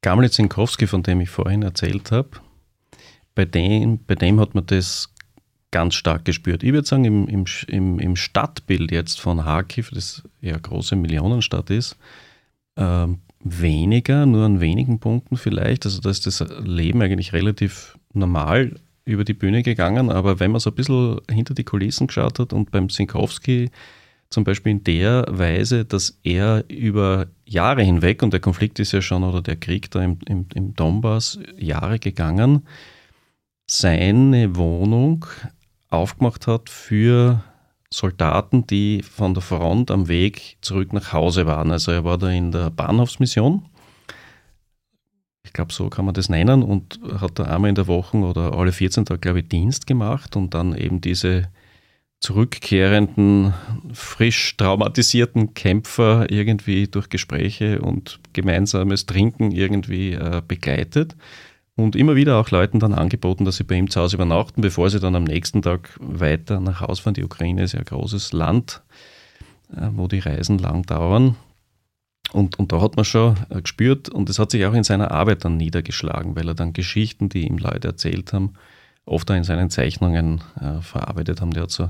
Gamle 0.01 0.29
Zinkowski, 0.29 0.85
von 0.87 1.03
dem 1.03 1.21
ich 1.21 1.29
vorhin 1.29 1.63
erzählt 1.63 2.11
habe, 2.11 2.29
bei 3.33 3.45
dem, 3.45 3.99
bei 4.05 4.15
dem 4.15 4.39
hat 4.39 4.55
man 4.55 4.65
das 4.65 5.09
ganz 5.71 5.95
stark 5.95 6.25
gespürt. 6.25 6.63
Ich 6.63 6.73
würde 6.73 6.87
sagen, 6.87 7.05
im, 7.05 7.45
im, 7.67 7.99
im 7.99 8.15
Stadtbild 8.15 8.91
jetzt 8.91 9.19
von 9.19 9.39
Kharkiv, 9.39 9.91
das 9.93 10.23
ja 10.41 10.57
große 10.57 10.95
Millionenstadt 10.95 11.69
ist, 11.69 11.97
äh, 12.75 13.07
weniger, 13.43 14.25
nur 14.25 14.45
an 14.45 14.61
wenigen 14.61 14.99
Punkten 14.99 15.37
vielleicht. 15.37 15.85
Also 15.85 16.01
da 16.01 16.09
ist 16.09 16.25
das 16.25 16.43
Leben 16.63 17.01
eigentlich 17.01 17.33
relativ 17.33 17.97
normal 18.13 18.79
über 19.05 19.23
die 19.23 19.33
Bühne 19.33 19.63
gegangen, 19.63 20.09
aber 20.09 20.39
wenn 20.39 20.51
man 20.51 20.59
so 20.59 20.69
ein 20.69 20.75
bisschen 20.75 21.19
hinter 21.29 21.53
die 21.53 21.63
Kulissen 21.63 22.07
geschaut 22.07 22.39
hat 22.39 22.51
und 22.51 22.71
beim 22.71 22.89
Zinkowski 22.89 23.69
zum 24.29 24.43
Beispiel 24.43 24.73
in 24.73 24.83
der 24.83 25.25
Weise, 25.29 25.85
dass 25.85 26.19
er 26.23 26.65
über 26.67 27.27
Jahre 27.45 27.83
hinweg, 27.83 28.21
und 28.23 28.33
der 28.33 28.41
Konflikt 28.41 28.79
ist 28.79 28.91
ja 28.91 29.01
schon, 29.01 29.23
oder 29.23 29.41
der 29.41 29.55
Krieg 29.55 29.89
da 29.91 30.03
im, 30.03 30.19
im, 30.27 30.47
im 30.53 30.73
Donbass, 30.73 31.39
Jahre 31.57 31.99
gegangen, 31.99 32.63
seine 33.65 34.55
Wohnung 34.57 35.25
aufgemacht 35.89 36.47
hat 36.47 36.69
für 36.69 37.43
Soldaten, 37.89 38.67
die 38.67 39.01
von 39.01 39.33
der 39.33 39.43
Front 39.43 39.91
am 39.91 40.07
Weg 40.07 40.57
zurück 40.61 40.93
nach 40.93 41.13
Hause 41.13 41.45
waren. 41.45 41.71
Also 41.71 41.91
er 41.91 42.03
war 42.03 42.17
da 42.17 42.29
in 42.29 42.51
der 42.51 42.69
Bahnhofsmission. 42.69 43.65
Ich 45.43 45.53
glaube, 45.53 45.71
so 45.71 45.89
kann 45.89 46.05
man 46.05 46.13
das 46.13 46.27
nennen 46.27 46.61
und 46.61 46.99
hat 47.21 47.39
da 47.39 47.45
einmal 47.45 47.69
in 47.69 47.75
der 47.75 47.87
Woche 47.87 48.17
oder 48.17 48.53
alle 48.53 48.73
14 48.73 49.05
Tage, 49.05 49.21
glaube 49.21 49.39
ich, 49.39 49.47
Dienst 49.47 49.87
gemacht 49.87 50.35
und 50.35 50.53
dann 50.53 50.75
eben 50.75 50.99
diese 50.99 51.49
zurückkehrenden, 52.19 53.53
frisch 53.93 54.57
traumatisierten 54.57 55.53
Kämpfer 55.53 56.29
irgendwie 56.29 56.87
durch 56.87 57.09
Gespräche 57.09 57.79
und 57.79 58.19
gemeinsames 58.33 59.05
Trinken 59.05 59.51
irgendwie 59.51 60.13
äh, 60.13 60.41
begleitet 60.45 61.15
und 61.77 61.95
immer 61.95 62.15
wieder 62.15 62.37
auch 62.37 62.49
Leuten 62.49 62.79
dann 62.79 62.93
angeboten, 62.93 63.45
dass 63.45 63.57
sie 63.57 63.63
bei 63.63 63.75
ihm 63.75 63.89
zu 63.89 64.01
Hause 64.01 64.17
übernachten, 64.17 64.61
bevor 64.61 64.89
sie 64.89 64.99
dann 64.99 65.15
am 65.15 65.23
nächsten 65.23 65.61
Tag 65.61 65.95
weiter 65.99 66.59
nach 66.59 66.81
Hause 66.81 67.03
fahren. 67.03 67.13
Die 67.13 67.23
Ukraine 67.23 67.63
ist 67.63 67.73
ja 67.73 67.79
ein 67.79 67.85
großes 67.85 68.33
Land, 68.33 68.81
äh, 69.71 69.87
wo 69.93 70.07
die 70.07 70.19
Reisen 70.19 70.57
lang 70.57 70.83
dauern. 70.83 71.35
Und, 72.33 72.59
und 72.59 72.71
da 72.71 72.81
hat 72.81 72.95
man 72.95 73.05
schon 73.05 73.37
äh, 73.49 73.61
gespürt, 73.61 74.09
und 74.09 74.27
das 74.27 74.39
hat 74.39 74.51
sich 74.51 74.65
auch 74.65 74.73
in 74.73 74.83
seiner 74.83 75.11
Arbeit 75.11 75.45
dann 75.45 75.55
niedergeschlagen, 75.55 76.35
weil 76.35 76.47
er 76.47 76.55
dann 76.55 76.73
Geschichten, 76.73 77.29
die 77.29 77.47
ihm 77.47 77.59
Leute 77.59 77.89
erzählt 77.89 78.33
haben, 78.33 78.53
oft 79.05 79.29
auch 79.29 79.35
in 79.35 79.43
seinen 79.43 79.69
Zeichnungen 79.69 80.41
äh, 80.59 80.81
verarbeitet 80.81 81.41
haben. 81.41 81.51
Der 81.51 81.63
hat 81.63 81.71
so 81.71 81.89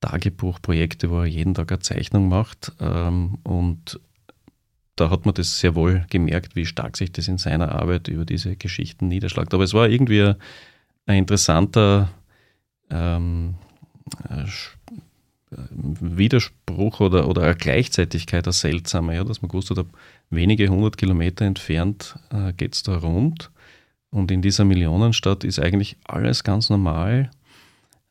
Tagebuchprojekte, 0.00 1.10
wo 1.10 1.20
er 1.20 1.26
jeden 1.26 1.54
Tag 1.54 1.72
eine 1.72 1.80
Zeichnung 1.80 2.28
macht. 2.28 2.72
Ähm, 2.80 3.38
und 3.42 3.98
da 5.00 5.10
hat 5.10 5.24
man 5.24 5.34
das 5.34 5.58
sehr 5.58 5.74
wohl 5.74 6.04
gemerkt, 6.10 6.56
wie 6.56 6.66
stark 6.66 6.96
sich 6.96 7.12
das 7.12 7.28
in 7.28 7.38
seiner 7.38 7.72
Arbeit 7.74 8.08
über 8.08 8.24
diese 8.24 8.56
Geschichten 8.56 9.08
niederschlägt. 9.08 9.54
Aber 9.54 9.64
es 9.64 9.74
war 9.74 9.88
irgendwie 9.88 10.34
ein, 11.06 11.18
interessanter 11.18 12.10
ähm, 12.90 13.54
äh, 14.28 14.44
Widerspruch 15.70 17.00
oder, 17.00 17.28
oder 17.28 17.42
eine 17.42 17.54
Gleichzeitigkeit, 17.54 18.46
eine 18.46 18.52
seltsame, 18.52 19.14
ja, 19.14 19.24
dass 19.24 19.40
man 19.40 19.48
gewusst 19.48 19.70
hat, 19.70 19.86
wenige 20.30 20.68
hundert 20.68 20.98
Kilometer 20.98 21.44
entfernt 21.44 22.16
äh, 22.30 22.52
geht 22.52 22.74
es 22.74 22.82
da 22.82 22.98
rund. 22.98 23.50
Und 24.10 24.30
in 24.30 24.42
dieser 24.42 24.64
Millionenstadt 24.64 25.44
ist 25.44 25.58
eigentlich 25.58 25.96
alles 26.04 26.44
ganz 26.44 26.70
normal. 26.70 27.30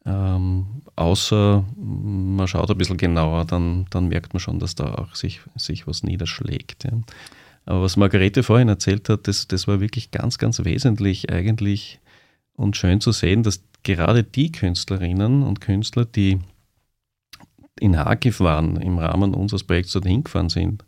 Ähm, 0.06 0.82
außer 0.98 1.64
man 1.78 2.48
schaut 2.48 2.70
ein 2.70 2.78
bisschen 2.78 2.98
genauer, 2.98 3.46
dann, 3.46 3.86
dann 3.92 4.08
merkt 4.10 4.34
man 4.34 4.40
schon, 4.40 4.60
dass 4.60 4.76
da 4.76 4.96
auch 4.96 5.16
sich, 5.16 5.42
sich 5.56 5.88
was 5.88 6.04
niederschlägt. 6.04 6.84
Ja. 6.84 6.92
Aber 7.66 7.84
was 7.84 7.98
Margarete 7.98 8.44
vorhin 8.44 8.70
erzählt 8.70 9.08
hat, 9.10 9.28
das, 9.28 9.48
das 9.48 9.68
war 9.68 9.80
wirklich 9.80 10.12
ganz, 10.12 10.38
ganz 10.38 10.64
wesentlich 10.64 11.32
eigentlich 11.32 12.00
und 12.56 12.76
schön 12.76 13.00
zu 13.00 13.12
sehen, 13.12 13.44
dass 13.44 13.62
gerade 13.84 14.24
die 14.24 14.52
Künstlerinnen 14.52 15.44
und 15.44 15.62
Künstler, 15.62 16.06
die 16.06 16.40
in 17.80 17.98
Harkiv 17.98 18.40
waren, 18.40 18.78
im 18.78 18.98
Rahmen 18.98 19.36
unseres 19.36 19.64
Projekts 19.64 19.94
dorthin 19.94 20.24
gefahren 20.24 20.50
sind, 20.50 20.84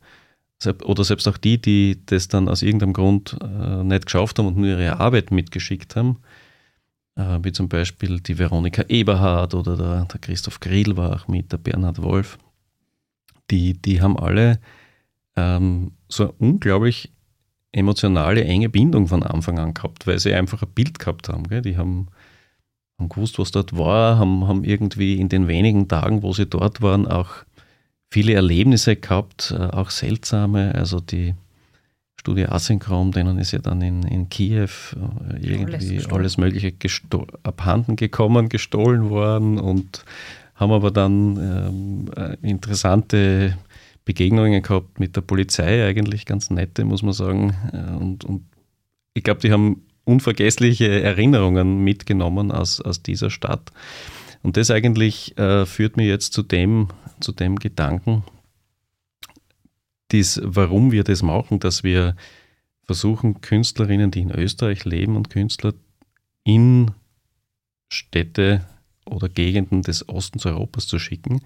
oder 0.83 1.03
selbst 1.03 1.27
auch 1.27 1.37
die, 1.37 1.61
die 1.61 2.01
das 2.05 2.27
dann 2.27 2.49
aus 2.49 2.63
irgendeinem 2.63 2.93
Grund 2.93 3.37
äh, 3.41 3.83
nicht 3.83 4.07
geschafft 4.07 4.39
haben 4.39 4.47
und 4.47 4.57
nur 4.57 4.67
ihre 4.67 4.99
Arbeit 4.99 5.31
mitgeschickt 5.31 5.95
haben, 5.95 6.17
wie 7.19 7.51
zum 7.51 7.67
Beispiel 7.67 8.19
die 8.19 8.37
Veronika 8.37 8.83
Eberhardt 8.87 9.53
oder 9.53 9.75
der, 9.75 10.05
der 10.05 10.19
Christoph 10.19 10.59
Grill 10.59 10.95
war 10.95 11.15
auch 11.15 11.27
mit, 11.27 11.51
der 11.51 11.57
Bernhard 11.57 12.01
Wolf, 12.01 12.37
die, 13.51 13.73
die 13.73 14.01
haben 14.01 14.17
alle 14.17 14.59
ähm, 15.35 15.91
so 16.07 16.23
eine 16.23 16.33
unglaublich 16.33 17.11
emotionale, 17.71 18.43
enge 18.43 18.69
Bindung 18.69 19.07
von 19.07 19.23
Anfang 19.23 19.59
an 19.59 19.73
gehabt, 19.73 20.07
weil 20.07 20.19
sie 20.19 20.33
einfach 20.33 20.63
ein 20.63 20.71
Bild 20.73 20.99
gehabt 20.99 21.29
haben. 21.29 21.43
Gell? 21.47 21.61
Die 21.61 21.77
haben, 21.77 22.07
haben 22.97 23.09
gewusst, 23.09 23.37
was 23.37 23.51
dort 23.51 23.77
war, 23.77 24.17
haben, 24.17 24.47
haben 24.47 24.63
irgendwie 24.63 25.19
in 25.19 25.29
den 25.29 25.47
wenigen 25.47 25.87
Tagen, 25.87 26.23
wo 26.23 26.33
sie 26.33 26.47
dort 26.47 26.81
waren, 26.81 27.07
auch 27.07 27.29
viele 28.09 28.33
Erlebnisse 28.33 28.95
gehabt, 28.95 29.53
äh, 29.55 29.61
auch 29.61 29.91
seltsame. 29.91 30.73
Also 30.73 30.99
die, 30.99 31.35
Studie 32.19 32.47
Asynchron, 32.47 33.13
denen 33.13 33.37
ist 33.37 33.53
ja 33.53 33.59
dann 33.59 33.81
in, 33.81 34.03
in 34.03 34.27
Kiew 34.27 34.67
äh, 34.67 35.37
irgendwie 35.41 35.99
alles, 35.99 36.11
alles 36.11 36.37
Mögliche 36.37 36.73
abhanden 37.43 37.95
gekommen, 37.95 38.49
gestohlen 38.49 39.09
worden 39.09 39.57
und 39.57 40.03
haben 40.53 40.73
aber 40.73 40.91
dann 40.91 41.37
ähm, 41.37 42.11
äh, 42.17 42.35
interessante 42.45 43.57
Begegnungen 44.03 44.61
gehabt 44.61 44.99
mit 44.99 45.15
der 45.15 45.21
Polizei, 45.21 45.87
eigentlich 45.87 46.25
ganz 46.25 46.49
nette, 46.49 46.83
muss 46.83 47.03
man 47.03 47.13
sagen. 47.13 47.55
Äh, 47.71 47.95
und, 47.95 48.25
und 48.25 48.43
ich 49.13 49.23
glaube, 49.23 49.39
die 49.39 49.53
haben 49.53 49.83
unvergessliche 50.03 51.01
Erinnerungen 51.01 51.85
mitgenommen 51.85 52.51
aus, 52.51 52.81
aus 52.81 53.01
dieser 53.01 53.29
Stadt. 53.29 53.71
Und 54.43 54.57
das 54.57 54.71
eigentlich 54.71 55.37
äh, 55.37 55.65
führt 55.65 55.95
mir 55.95 56.05
jetzt 56.05 56.33
zu 56.33 56.43
dem, 56.43 56.89
zu 57.21 57.31
dem 57.31 57.55
Gedanken, 57.55 58.23
dies, 60.11 60.39
warum 60.43 60.91
wir 60.91 61.03
das 61.03 61.21
machen, 61.21 61.59
dass 61.59 61.83
wir 61.83 62.15
versuchen, 62.83 63.41
Künstlerinnen, 63.41 64.11
die 64.11 64.21
in 64.21 64.31
Österreich 64.31 64.85
leben 64.85 65.15
und 65.15 65.29
Künstler 65.29 65.73
in 66.43 66.91
Städte 67.87 68.65
oder 69.05 69.29
Gegenden 69.29 69.81
des 69.81 70.07
Ostens 70.09 70.45
Europas 70.45 70.87
zu 70.87 70.99
schicken. 70.99 71.41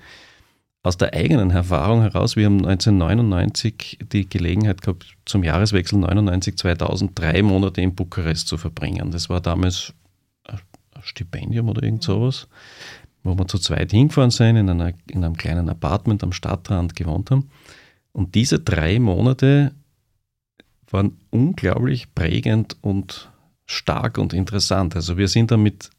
Aus 0.83 0.97
der 0.97 1.13
eigenen 1.13 1.51
Erfahrung 1.51 2.01
heraus, 2.01 2.35
wir 2.35 2.45
haben 2.45 2.65
1999 2.65 3.99
die 4.11 4.27
Gelegenheit 4.27 4.81
gehabt, 4.81 5.15
zum 5.25 5.43
Jahreswechsel 5.43 6.03
99-2000 6.03 7.11
drei 7.15 7.41
Monate 7.41 7.81
in 7.81 7.95
Bukarest 7.95 8.47
zu 8.47 8.57
verbringen. 8.57 9.11
Das 9.11 9.29
war 9.29 9.39
damals 9.39 9.93
ein 10.45 10.59
Stipendium 11.01 11.69
oder 11.69 11.83
irgend 11.83 12.03
sowas, 12.03 12.47
wo 13.23 13.37
wir 13.37 13.47
zu 13.47 13.59
zweit 13.59 13.91
hingefahren 13.91 14.31
sind, 14.31 14.57
in, 14.57 14.69
einer, 14.69 14.93
in 15.07 15.23
einem 15.23 15.37
kleinen 15.37 15.69
Apartment 15.69 16.21
am 16.21 16.33
Stadtrand 16.33 16.95
gewohnt 16.95 17.31
haben. 17.31 17.49
Und 18.13 18.35
diese 18.35 18.59
drei 18.59 18.99
Monate 18.99 19.73
waren 20.89 21.17
unglaublich 21.31 22.13
prägend 22.13 22.77
und 22.81 23.31
stark 23.65 24.17
und 24.17 24.33
interessant. 24.33 24.95
Also 24.95 25.17
wir 25.17 25.27
sind 25.27 25.51
da 25.51 25.57
mit 25.57 25.89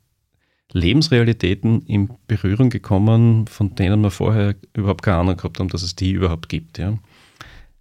Lebensrealitäten 0.72 1.82
in 1.82 2.10
Berührung 2.26 2.70
gekommen, 2.70 3.46
von 3.46 3.74
denen 3.74 4.00
wir 4.00 4.10
vorher 4.10 4.54
überhaupt 4.72 5.02
keine 5.02 5.18
Ahnung 5.18 5.36
gehabt 5.36 5.58
haben, 5.58 5.68
dass 5.68 5.82
es 5.82 5.94
die 5.94 6.12
überhaupt 6.12 6.48
gibt. 6.48 6.78
Ja. 6.78 6.98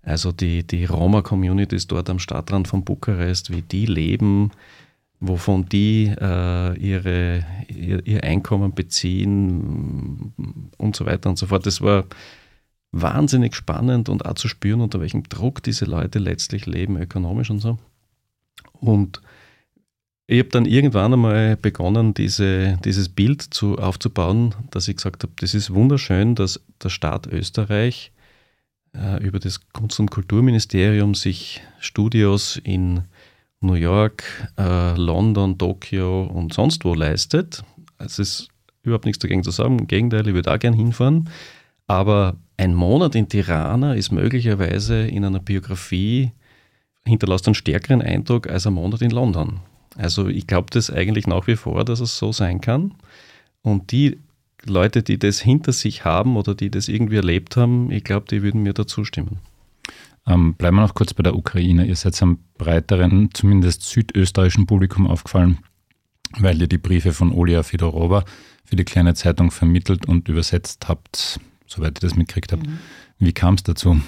Also 0.01 0.31
die, 0.31 0.65
die 0.65 0.85
Roma-Communities 0.85 1.87
dort 1.87 2.09
am 2.09 2.19
Stadtrand 2.19 2.67
von 2.67 2.83
Bukarest, 2.83 3.51
wie 3.51 3.61
die 3.61 3.85
leben, 3.85 4.51
wovon 5.19 5.67
die 5.69 6.13
äh, 6.19 6.77
ihre, 6.77 7.45
ihr, 7.69 8.05
ihr 8.05 8.23
Einkommen 8.23 8.73
beziehen 8.73 10.33
und 10.77 10.95
so 10.95 11.05
weiter 11.05 11.29
und 11.29 11.37
so 11.37 11.47
fort. 11.47 11.65
Das 11.65 11.81
war 11.81 12.05
wahnsinnig 12.93 13.55
spannend 13.55 14.07
und 14.07 14.25
auch 14.25 14.35
zu 14.35 14.47
spüren, 14.47 14.79
unter 14.79 15.01
welchem 15.01 15.23
Druck 15.23 15.61
diese 15.63 15.85
Leute 15.85 16.19
letztlich 16.19 16.65
leben, 16.65 16.95
ökonomisch 16.97 17.49
und 17.49 17.59
so. 17.59 17.77
Und 18.79 19.21
ich 20.27 20.39
habe 20.39 20.49
dann 20.49 20.65
irgendwann 20.65 21.13
einmal 21.13 21.57
begonnen, 21.57 22.13
diese, 22.13 22.77
dieses 22.85 23.09
Bild 23.09 23.41
zu, 23.41 23.77
aufzubauen, 23.77 24.55
dass 24.71 24.87
ich 24.87 24.95
gesagt 24.95 25.23
habe, 25.23 25.33
das 25.37 25.53
ist 25.53 25.73
wunderschön, 25.73 26.35
dass 26.35 26.61
der 26.81 26.89
Staat 26.89 27.27
Österreich 27.27 28.11
äh, 28.95 29.21
über 29.23 29.39
das 29.39 29.59
Kunst- 29.73 29.99
und 29.99 30.11
Kulturministerium 30.11 31.15
sich 31.15 31.61
Studios 31.79 32.57
in 32.63 33.01
New 33.59 33.73
York, 33.73 34.23
äh, 34.57 34.95
London, 34.95 35.57
Tokio 35.57 36.23
und 36.23 36.53
sonst 36.53 36.85
wo 36.85 36.93
leistet. 36.93 37.63
Es 37.97 38.19
ist 38.19 38.49
überhaupt 38.83 39.05
nichts 39.05 39.19
dagegen 39.19 39.43
zu 39.43 39.51
sagen, 39.51 39.79
im 39.79 39.87
Gegenteil, 39.87 40.27
ich 40.27 40.33
würde 40.33 40.53
auch 40.53 40.59
gern 40.59 40.73
hinfahren. 40.73 41.29
Aber 41.87 42.37
ein 42.57 42.73
Monat 42.73 43.15
in 43.15 43.27
Tirana 43.27 43.95
ist 43.95 44.11
möglicherweise 44.11 45.07
in 45.07 45.25
einer 45.25 45.39
Biografie 45.39 46.31
hinterlässt 47.05 47.47
einen 47.47 47.55
stärkeren 47.55 48.01
Eindruck 48.01 48.47
als 48.47 48.67
ein 48.67 48.73
Monat 48.73 49.01
in 49.01 49.11
London. 49.11 49.59
Also 49.97 50.27
ich 50.27 50.47
glaube 50.47 50.67
das 50.71 50.89
eigentlich 50.89 51.27
nach 51.27 51.47
wie 51.47 51.55
vor, 51.55 51.83
dass 51.83 51.99
es 51.99 52.17
so 52.17 52.31
sein 52.31 52.61
kann. 52.61 52.95
Und 53.61 53.91
die 53.91 54.19
Leute, 54.65 55.03
die 55.03 55.19
das 55.19 55.41
hinter 55.41 55.73
sich 55.73 56.05
haben 56.05 56.37
oder 56.37 56.55
die 56.55 56.71
das 56.71 56.87
irgendwie 56.87 57.17
erlebt 57.17 57.57
haben, 57.57 57.91
ich 57.91 58.03
glaube, 58.03 58.27
die 58.29 58.41
würden 58.41 58.63
mir 58.63 58.73
dazu 58.73 59.03
stimmen. 59.03 59.39
Ähm, 60.25 60.53
bleiben 60.55 60.77
wir 60.77 60.83
noch 60.83 60.95
kurz 60.95 61.13
bei 61.13 61.23
der 61.23 61.35
Ukraine. 61.35 61.85
Ihr 61.85 61.95
seid 61.95 62.21
einem 62.21 62.39
breiteren, 62.57 63.29
zumindest 63.33 63.83
südösterreichischen 63.83 64.65
Publikum 64.65 65.05
aufgefallen, 65.05 65.59
weil 66.37 66.61
ihr 66.61 66.67
die 66.67 66.77
Briefe 66.77 67.11
von 67.11 67.33
Olia 67.33 67.63
Fedorova 67.63 68.23
für 68.63 68.77
die 68.77 68.85
kleine 68.85 69.15
Zeitung 69.15 69.51
vermittelt 69.51 70.07
und 70.07 70.29
übersetzt 70.29 70.87
habt 70.87 71.39
soweit 71.73 71.97
ich 71.97 72.01
das 72.01 72.15
mitgekriegt 72.15 72.51
habe. 72.51 72.67
Mhm. 72.67 72.79
Wie 73.19 73.33
kam 73.33 73.55
es 73.55 73.63
dazu? 73.63 74.01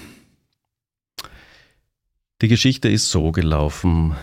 Die 2.42 2.48
Geschichte 2.48 2.90
ist 2.90 3.10
so 3.10 3.32
gelaufen. 3.32 4.16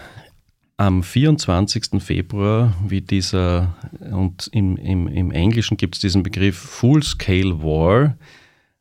Am 0.77 1.03
24. 1.03 2.03
Februar, 2.03 2.75
wie 2.87 3.01
dieser, 3.01 3.77
und 4.11 4.49
im, 4.53 4.77
im, 4.77 5.07
im 5.07 5.31
Englischen 5.31 5.77
gibt 5.77 5.95
es 5.95 6.01
diesen 6.01 6.23
Begriff 6.23 6.57
Full-Scale 6.57 7.63
War, 7.63 8.17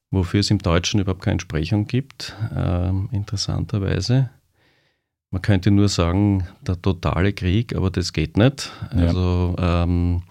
wofür 0.10 0.40
es 0.40 0.52
im 0.52 0.60
Deutschen 0.60 1.00
überhaupt 1.00 1.22
keine 1.22 1.34
Entsprechung 1.34 1.88
gibt, 1.88 2.36
äh, 2.56 2.90
interessanterweise. 3.12 4.30
Man 5.30 5.42
könnte 5.42 5.72
nur 5.72 5.88
sagen, 5.88 6.48
der 6.62 6.82
totale 6.82 7.32
Krieg, 7.32 7.74
aber 7.76 7.90
das 7.90 8.12
geht 8.12 8.36
nicht. 8.36 8.70
Also 8.90 9.56
ähm, 9.58 10.24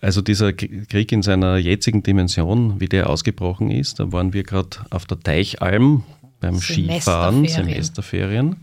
also 0.00 0.20
dieser 0.20 0.52
Krieg 0.52 1.12
in 1.12 1.22
seiner 1.22 1.56
jetzigen 1.56 2.02
Dimension, 2.02 2.80
wie 2.80 2.88
der 2.88 3.10
ausgebrochen 3.10 3.70
ist, 3.70 4.00
da 4.00 4.12
waren 4.12 4.32
wir 4.32 4.42
gerade 4.42 4.78
auf 4.90 5.06
der 5.06 5.20
Teichalm 5.20 6.04
beim 6.40 6.58
Skifahren, 6.58 7.46
Semesterferien. 7.46 8.56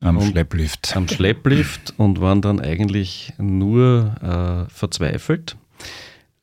Am 0.00 0.16
und 0.16 0.30
Schlepplift. 0.30 0.96
Am 0.96 1.08
Schlepplift 1.08 1.94
und 1.96 2.20
waren 2.20 2.40
dann 2.40 2.60
eigentlich 2.60 3.32
nur 3.38 4.14
äh, 4.22 4.72
verzweifelt 4.72 5.56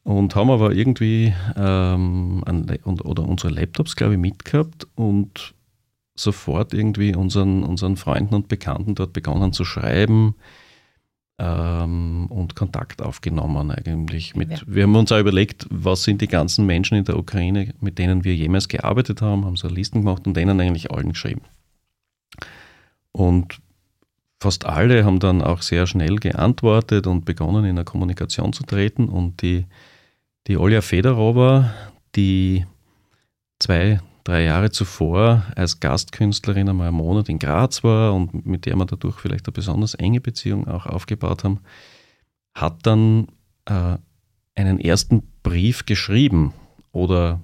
und 0.04 0.36
haben 0.36 0.52
aber 0.52 0.74
irgendwie 0.74 1.34
ähm, 1.56 2.44
ein, 2.46 2.70
oder 2.84 3.24
unsere 3.24 3.54
Laptops, 3.54 3.96
glaube 3.96 4.14
ich, 4.14 4.20
mitgehabt 4.20 4.88
und 4.96 5.54
sofort 6.16 6.74
irgendwie 6.74 7.16
unseren, 7.16 7.64
unseren 7.64 7.98
Freunden 7.98 8.36
und 8.36 8.48
Bekannten 8.48 8.96
dort 8.96 9.14
begonnen 9.14 9.54
zu 9.54 9.66
schreiben 9.66 10.36
ähm, 11.38 12.28
und 12.28 12.56
Kontakt 12.56 13.02
aufgenommen 13.02 13.72
eigentlich. 13.72 14.36
Mit, 14.36 14.52
ja. 14.52 14.58
Wir 14.66 14.84
haben 14.84 14.96
uns 14.96 15.12
auch 15.12 15.20
überlegt, 15.20 15.68
was 15.70 16.04
sind 16.04 16.22
die 16.22 16.28
ganzen 16.28 16.66
Menschen 16.66 16.98
in 16.98 17.06
der 17.06 17.18
Ukraine, 17.18 17.74
mit 17.82 17.98
denen 18.00 18.24
wir 18.24 18.36
jemals 18.36 18.68
gearbeitet 18.68 19.22
haben, 19.22 19.46
haben 19.46 19.58
so 19.58 19.68
Listen 19.68 20.02
gemacht 20.02 20.26
und 20.28 20.36
denen 20.36 20.60
eigentlich 20.60 20.92
allen 20.92 21.10
geschrieben. 21.10 21.42
Und 23.12 23.60
fast 24.40 24.66
alle 24.66 25.06
haben 25.06 25.20
dann 25.20 25.42
auch 25.42 25.62
sehr 25.62 25.88
schnell 25.88 26.18
geantwortet 26.18 27.08
und 27.08 27.26
begonnen 27.26 27.66
in 27.66 27.76
der 27.76 27.86
Kommunikation 27.86 28.54
zu 28.54 28.64
treten. 28.64 29.10
Und 29.10 29.42
die, 29.42 29.66
die 30.48 30.58
Olja 30.58 30.82
Federover, 30.82 31.74
die 32.16 32.66
zwei, 33.60 34.00
drei 34.26 34.44
Jahre 34.44 34.72
zuvor 34.72 35.46
als 35.56 35.80
Gastkünstlerin 35.80 36.68
einmal 36.68 36.90
einen 36.90 36.98
Monat 36.98 37.30
in 37.30 37.40
Graz 37.40 37.84
war 37.84 38.14
und 38.14 38.46
mit 38.46 38.66
der 38.66 38.76
wir 38.76 38.86
dadurch 38.86 39.18
vielleicht 39.18 39.48
eine 39.48 39.54
besonders 39.54 39.94
enge 39.94 40.20
Beziehung 40.20 40.68
auch 40.68 40.88
aufgebaut 40.88 41.44
haben, 41.44 41.60
hat 42.54 42.86
dann 42.86 43.28
äh, 43.66 43.98
einen 44.56 44.80
ersten 44.80 45.24
Brief 45.44 45.86
geschrieben 45.86 46.54
oder 46.92 47.40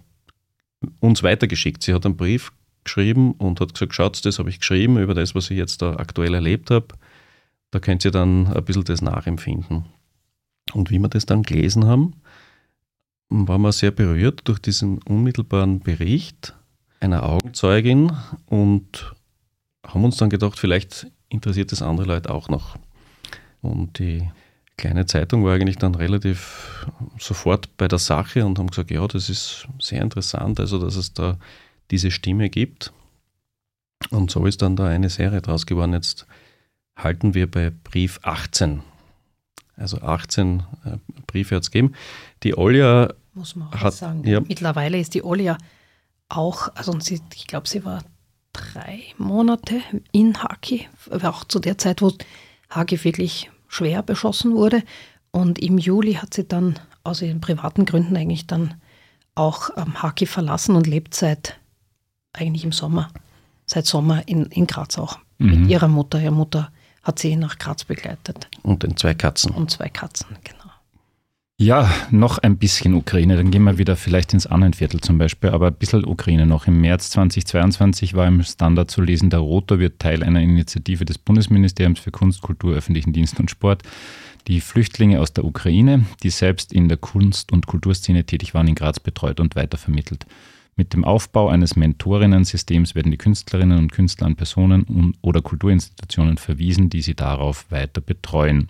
uns 0.99 1.21
weitergeschickt. 1.21 1.83
Sie 1.83 1.93
hat 1.93 2.05
einen 2.05 2.17
Brief 2.17 2.51
geschrieben 2.83 3.33
und 3.33 3.61
hat 3.61 3.75
gesagt, 3.75 3.93
schaut, 3.93 4.25
das 4.25 4.39
habe 4.39 4.49
ich 4.49 4.59
geschrieben 4.59 4.97
über 4.97 5.13
das, 5.13 5.35
was 5.35 5.51
ich 5.51 5.57
jetzt 5.57 5.83
da 5.83 5.97
aktuell 5.97 6.33
erlebt 6.33 6.71
habe. 6.71 6.87
Da 7.69 7.79
könnt 7.79 8.03
ihr 8.05 8.11
dann 8.11 8.47
ein 8.47 8.65
bisschen 8.65 8.85
das 8.85 9.03
nachempfinden. 9.03 9.85
Und 10.73 10.89
wie 10.89 10.97
wir 10.97 11.09
das 11.09 11.27
dann 11.27 11.43
gelesen 11.43 11.85
haben, 11.85 12.15
waren 13.29 13.61
wir 13.61 13.71
sehr 13.71 13.91
berührt 13.91 14.41
durch 14.45 14.59
diesen 14.59 14.97
unmittelbaren 15.03 15.79
Bericht 15.79 16.55
einer 17.01 17.23
Augenzeugin 17.23 18.11
und 18.45 19.13
haben 19.85 20.05
uns 20.05 20.17
dann 20.17 20.29
gedacht, 20.29 20.57
vielleicht 20.57 21.07
interessiert 21.29 21.71
das 21.71 21.81
andere 21.81 22.07
Leute 22.07 22.29
auch 22.29 22.47
noch. 22.47 22.77
Und 23.61 23.99
die 23.99 24.29
kleine 24.77 25.05
Zeitung 25.05 25.43
war 25.43 25.53
eigentlich 25.53 25.77
dann 25.77 25.95
relativ 25.95 26.87
sofort 27.19 27.75
bei 27.77 27.87
der 27.87 27.99
Sache 27.99 28.45
und 28.45 28.57
haben 28.57 28.67
gesagt, 28.67 28.91
ja, 28.91 29.05
das 29.07 29.29
ist 29.29 29.67
sehr 29.79 30.01
interessant, 30.01 30.59
also 30.59 30.79
dass 30.79 30.95
es 30.95 31.13
da 31.13 31.37
diese 31.91 32.11
Stimme 32.11 32.49
gibt. 32.49 32.93
Und 34.09 34.31
so 34.31 34.45
ist 34.45 34.61
dann 34.61 34.75
da 34.75 34.87
eine 34.87 35.09
Serie 35.09 35.41
draus 35.41 35.65
geworden. 35.65 35.93
Jetzt 35.93 36.25
halten 36.95 37.33
wir 37.33 37.49
bei 37.49 37.71
Brief 37.83 38.19
18. 38.23 38.81
Also 39.75 40.01
18 40.01 40.63
äh, 40.85 40.97
Briefe 41.27 41.55
hat 41.55 41.63
es 41.63 41.71
gegeben. 41.71 41.93
Die 42.43 42.57
Olja 42.57 43.13
muss 43.33 43.55
man 43.55 43.69
auch 43.69 43.75
hat, 43.75 43.93
sagen. 43.93 44.27
Ja. 44.27 44.41
Mittlerweile 44.41 44.99
ist 44.99 45.13
die 45.13 45.23
Olja 45.23 45.57
auch, 46.31 46.69
also 46.75 46.97
sie, 46.99 47.21
ich 47.35 47.47
glaube, 47.47 47.67
sie 47.67 47.85
war 47.85 48.03
drei 48.53 49.03
Monate 49.17 49.81
in 50.11 50.41
Haki, 50.41 50.87
auch 51.23 51.43
zu 51.43 51.59
der 51.59 51.77
Zeit, 51.77 52.01
wo 52.01 52.11
Haki 52.69 53.03
wirklich 53.03 53.49
schwer 53.67 54.03
beschossen 54.03 54.55
wurde. 54.55 54.83
Und 55.31 55.59
im 55.59 55.77
Juli 55.77 56.15
hat 56.15 56.33
sie 56.33 56.47
dann 56.47 56.79
aus 57.03 57.21
ihren 57.21 57.41
privaten 57.41 57.85
Gründen 57.85 58.15
eigentlich 58.17 58.47
dann 58.47 58.75
auch 59.35 59.69
ähm, 59.77 60.01
Haki 60.01 60.25
verlassen 60.25 60.75
und 60.75 60.87
lebt 60.87 61.13
seit 61.13 61.57
eigentlich 62.33 62.63
im 62.63 62.71
Sommer, 62.71 63.09
seit 63.65 63.85
Sommer 63.85 64.27
in, 64.27 64.45
in 64.47 64.67
Graz 64.67 64.97
auch. 64.97 65.19
Mhm. 65.37 65.61
Mit 65.61 65.69
ihrer 65.69 65.87
Mutter. 65.87 66.21
Ihre 66.21 66.31
Mutter 66.31 66.71
hat 67.03 67.19
sie 67.19 67.35
nach 67.35 67.57
Graz 67.57 67.85
begleitet. 67.85 68.49
Und 68.61 68.83
den 68.83 68.97
zwei 68.97 69.13
Katzen. 69.13 69.51
Und 69.51 69.71
zwei 69.71 69.89
Katzen, 69.89 70.37
genau. 70.43 70.60
Ja, 71.61 71.93
noch 72.09 72.39
ein 72.39 72.57
bisschen 72.57 72.95
Ukraine. 72.95 73.37
Dann 73.37 73.51
gehen 73.51 73.61
wir 73.65 73.77
wieder 73.77 73.95
vielleicht 73.95 74.33
ins 74.33 74.47
Annenviertel 74.47 74.99
zum 74.99 75.19
Beispiel, 75.19 75.51
aber 75.51 75.67
ein 75.67 75.75
bisschen 75.75 76.03
Ukraine 76.07 76.47
noch. 76.47 76.65
Im 76.65 76.81
März 76.81 77.11
2022 77.11 78.15
war 78.15 78.25
im 78.25 78.41
Standard 78.41 78.89
zu 78.89 78.99
lesen, 78.99 79.29
der 79.29 79.41
Rotor 79.41 79.77
wird 79.77 79.99
Teil 79.99 80.23
einer 80.23 80.41
Initiative 80.41 81.05
des 81.05 81.19
Bundesministeriums 81.19 81.99
für 81.99 82.09
Kunst, 82.09 82.41
Kultur, 82.41 82.73
öffentlichen 82.73 83.13
Dienst 83.13 83.39
und 83.39 83.51
Sport. 83.51 83.83
Die 84.47 84.59
Flüchtlinge 84.59 85.19
aus 85.19 85.33
der 85.33 85.45
Ukraine, 85.45 86.05
die 86.23 86.31
selbst 86.31 86.73
in 86.73 86.89
der 86.89 86.97
Kunst- 86.97 87.51
und 87.51 87.67
Kulturszene 87.67 88.23
tätig 88.23 88.55
waren, 88.55 88.67
in 88.67 88.73
Graz 88.73 88.99
betreut 88.99 89.39
und 89.39 89.55
weitervermittelt. 89.55 90.25
Mit 90.77 90.95
dem 90.95 91.05
Aufbau 91.05 91.49
eines 91.49 91.75
Mentorinnen-Systems 91.75 92.95
werden 92.95 93.11
die 93.11 93.19
Künstlerinnen 93.19 93.77
und 93.77 93.91
Künstler 93.91 94.25
an 94.25 94.35
Personen 94.35 95.13
oder 95.21 95.43
Kulturinstitutionen 95.43 96.39
verwiesen, 96.39 96.89
die 96.89 97.03
sie 97.03 97.13
darauf 97.13 97.69
weiter 97.69 98.01
betreuen. 98.01 98.69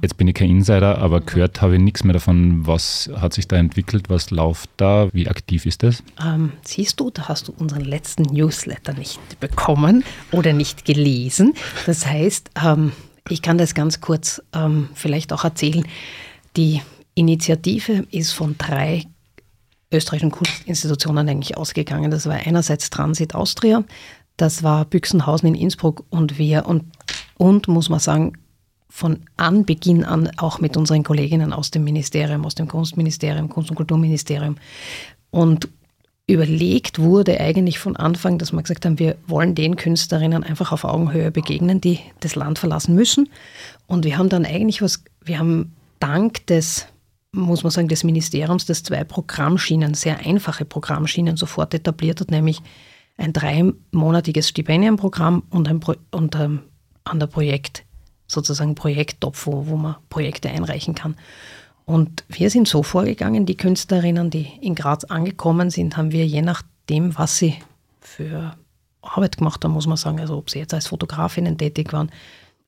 Jetzt 0.00 0.16
bin 0.16 0.28
ich 0.28 0.34
kein 0.34 0.50
Insider, 0.50 0.98
aber 0.98 1.20
gehört 1.20 1.60
habe 1.60 1.74
ich 1.74 1.80
nichts 1.80 2.04
mehr 2.04 2.12
davon. 2.12 2.66
Was 2.66 3.10
hat 3.16 3.32
sich 3.32 3.48
da 3.48 3.56
entwickelt? 3.56 4.08
Was 4.08 4.30
läuft 4.30 4.70
da? 4.76 5.08
Wie 5.12 5.28
aktiv 5.28 5.66
ist 5.66 5.82
das? 5.82 6.04
Ähm, 6.24 6.52
siehst 6.62 7.00
du, 7.00 7.10
da 7.10 7.28
hast 7.28 7.48
du 7.48 7.54
unseren 7.56 7.82
letzten 7.82 8.22
Newsletter 8.22 8.94
nicht 8.94 9.40
bekommen 9.40 10.04
oder 10.30 10.52
nicht 10.52 10.84
gelesen. 10.84 11.54
Das 11.86 12.06
heißt, 12.06 12.50
ähm, 12.64 12.92
ich 13.28 13.42
kann 13.42 13.58
das 13.58 13.74
ganz 13.74 14.00
kurz 14.00 14.40
ähm, 14.52 14.88
vielleicht 14.94 15.32
auch 15.32 15.42
erzählen. 15.42 15.84
Die 16.56 16.80
Initiative 17.14 18.06
ist 18.12 18.32
von 18.32 18.56
drei 18.58 19.04
österreichischen 19.92 20.30
Kunstinstitutionen 20.30 21.28
eigentlich 21.28 21.56
ausgegangen. 21.56 22.10
Das 22.10 22.26
war 22.26 22.34
einerseits 22.34 22.90
Transit 22.90 23.34
Austria, 23.34 23.84
das 24.36 24.62
war 24.62 24.84
Büchsenhausen 24.84 25.48
in 25.48 25.54
Innsbruck 25.54 26.04
und 26.10 26.38
wir 26.38 26.66
und, 26.66 26.84
und 27.38 27.68
muss 27.68 27.88
man 27.88 28.00
sagen, 28.00 28.34
von 28.88 29.20
Anbeginn 29.36 30.04
an 30.04 30.30
auch 30.36 30.60
mit 30.60 30.76
unseren 30.76 31.02
Kolleginnen 31.02 31.52
aus 31.52 31.70
dem 31.70 31.84
Ministerium, 31.84 32.44
aus 32.44 32.54
dem 32.54 32.68
Kunstministerium, 32.68 33.48
Kunst- 33.48 33.70
und 33.70 33.76
Kulturministerium. 33.76 34.56
Und 35.30 35.68
überlegt 36.26 36.98
wurde 36.98 37.40
eigentlich 37.40 37.78
von 37.78 37.96
Anfang, 37.96 38.38
dass 38.38 38.52
wir 38.52 38.62
gesagt 38.62 38.84
haben, 38.84 38.98
wir 38.98 39.16
wollen 39.26 39.54
den 39.54 39.76
Künstlerinnen 39.76 40.42
einfach 40.42 40.72
auf 40.72 40.84
Augenhöhe 40.84 41.30
begegnen, 41.30 41.80
die 41.80 42.00
das 42.20 42.34
Land 42.34 42.58
verlassen 42.58 42.94
müssen. 42.94 43.28
Und 43.86 44.04
wir 44.04 44.18
haben 44.18 44.28
dann 44.28 44.44
eigentlich 44.44 44.82
was, 44.82 45.04
wir 45.24 45.38
haben 45.38 45.72
dank 46.00 46.46
des 46.46 46.86
muss 47.36 47.62
man 47.62 47.70
sagen, 47.70 47.88
des 47.88 48.02
Ministeriums, 48.02 48.66
das 48.66 48.82
zwei 48.82 49.04
Programmschienen, 49.04 49.94
sehr 49.94 50.18
einfache 50.20 50.64
Programmschienen 50.64 51.36
sofort 51.36 51.74
etabliert 51.74 52.20
hat, 52.20 52.30
nämlich 52.30 52.62
ein 53.18 53.32
dreimonatiges 53.32 54.48
Stipendienprogramm 54.48 55.42
und 55.50 55.68
ein, 55.68 55.80
Pro 55.80 55.94
und 56.10 56.34
ähm, 56.34 56.60
an 57.04 57.20
der 57.20 57.26
Projekt, 57.26 57.84
sozusagen 58.26 58.74
Projekttopf, 58.74 59.46
wo, 59.46 59.66
wo 59.66 59.76
man 59.76 59.96
Projekte 60.08 60.50
einreichen 60.50 60.94
kann. 60.94 61.16
Und 61.84 62.24
wir 62.28 62.50
sind 62.50 62.66
so 62.66 62.82
vorgegangen, 62.82 63.46
die 63.46 63.56
Künstlerinnen, 63.56 64.28
die 64.30 64.50
in 64.60 64.74
Graz 64.74 65.04
angekommen 65.04 65.70
sind, 65.70 65.96
haben 65.96 66.10
wir 66.10 66.26
je 66.26 66.42
nachdem, 66.42 67.16
was 67.16 67.38
sie 67.38 67.54
für 68.00 68.56
Arbeit 69.02 69.38
gemacht 69.38 69.62
haben, 69.64 69.72
muss 69.72 69.86
man 69.86 69.96
sagen, 69.96 70.20
also 70.20 70.36
ob 70.36 70.50
sie 70.50 70.58
jetzt 70.58 70.74
als 70.74 70.88
Fotografinnen 70.88 71.58
tätig 71.58 71.92
waren, 71.92 72.10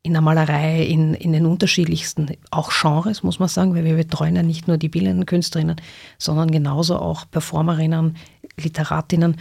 in 0.03 0.13
der 0.13 0.23
Malerei, 0.23 0.85
in, 0.85 1.15
in 1.15 1.33
den 1.33 1.47
unterschiedlichsten, 1.47 2.31
auch 2.51 2.71
Genres, 2.71 3.25
muss 3.25 3.41
man 3.41 3.49
sagen, 3.49 3.75
weil 3.75 3.85
wir 3.85 3.97
betreuen 3.97 4.37
ja 4.37 4.43
nicht 4.43 4.69
nur 4.69 4.79
die 4.79 4.89
bildenden 4.89 5.27
Künstlerinnen, 5.27 5.81
sondern 6.19 6.51
genauso 6.51 6.97
auch 6.97 7.25
Performerinnen, 7.31 8.17
Literatinnen. 8.57 9.37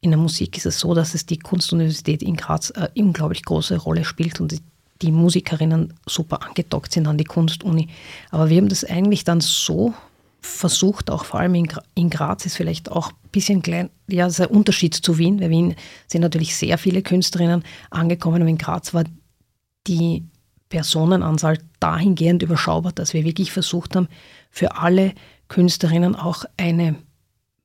In 0.00 0.10
der 0.10 0.18
Musik 0.18 0.56
ist 0.56 0.66
es 0.66 0.78
so, 0.78 0.94
dass 0.94 1.14
es 1.14 1.26
die 1.26 1.38
Kunstuniversität 1.38 2.22
in 2.22 2.36
Graz 2.36 2.70
eine 2.70 2.90
unglaublich 2.96 3.44
große 3.44 3.76
Rolle 3.78 4.04
spielt 4.04 4.40
und 4.40 4.62
die, 5.02 5.12
Musikerinnen 5.12 5.94
super 6.06 6.42
angedockt 6.42 6.92
sind 6.92 7.06
an 7.06 7.18
die 7.18 7.24
Kunstuni. 7.24 7.88
Aber 8.30 8.48
wir 8.48 8.58
haben 8.58 8.68
das 8.68 8.84
eigentlich 8.84 9.24
dann 9.24 9.40
so 9.40 9.94
versucht, 10.40 11.10
auch 11.10 11.24
vor 11.24 11.40
allem 11.40 11.54
in, 11.54 11.68
in 11.94 12.10
Graz 12.10 12.46
ist 12.46 12.56
vielleicht 12.56 12.90
auch 12.90 13.08
ein 13.08 13.30
bisschen 13.32 13.62
klein, 13.62 13.90
ja, 14.08 14.28
der 14.28 14.50
Unterschied 14.50 14.94
zu 14.94 15.18
Wien, 15.18 15.40
weil 15.40 15.50
Wien 15.50 15.74
sind 16.06 16.20
natürlich 16.20 16.56
sehr 16.56 16.78
viele 16.78 17.02
Künstlerinnen 17.02 17.64
angekommen, 17.90 18.42
aber 18.42 18.50
in 18.50 18.58
Graz 18.58 18.94
war 18.94 19.04
die 19.86 20.24
Personenanzahl 20.68 21.58
dahingehend 21.80 22.42
überschaubar, 22.42 22.92
dass 22.92 23.12
wir 23.14 23.24
wirklich 23.24 23.52
versucht 23.52 23.96
haben, 23.96 24.08
für 24.50 24.76
alle 24.76 25.12
Künstlerinnen 25.48 26.16
auch 26.16 26.44
eine 26.56 26.96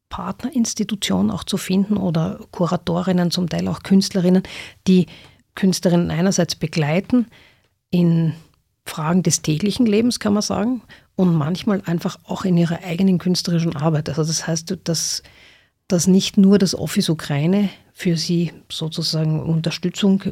Partnerinstitution 0.09 1.31
auch 1.31 1.43
zu 1.43 1.57
finden 1.57 1.97
oder 1.97 2.39
Kuratorinnen, 2.51 3.31
zum 3.31 3.49
Teil 3.49 3.67
auch 3.67 3.81
Künstlerinnen, 3.81 4.43
die 4.87 5.07
Künstlerinnen 5.55 6.11
einerseits 6.11 6.55
begleiten 6.55 7.27
in 7.89 8.33
Fragen 8.85 9.23
des 9.23 9.41
täglichen 9.41 9.85
Lebens, 9.85 10.19
kann 10.19 10.33
man 10.33 10.41
sagen, 10.41 10.81
und 11.15 11.33
manchmal 11.35 11.81
einfach 11.85 12.17
auch 12.25 12.45
in 12.45 12.57
ihrer 12.57 12.83
eigenen 12.83 13.19
künstlerischen 13.19 13.75
Arbeit. 13.75 14.09
Also 14.09 14.23
das 14.23 14.47
heißt, 14.47 14.77
dass, 14.83 15.23
dass 15.87 16.07
nicht 16.07 16.37
nur 16.37 16.57
das 16.57 16.73
Office 16.73 17.09
Ukraine 17.09 17.69
für 17.93 18.17
sie 18.17 18.51
sozusagen 18.69 19.41
Unterstützung 19.41 20.23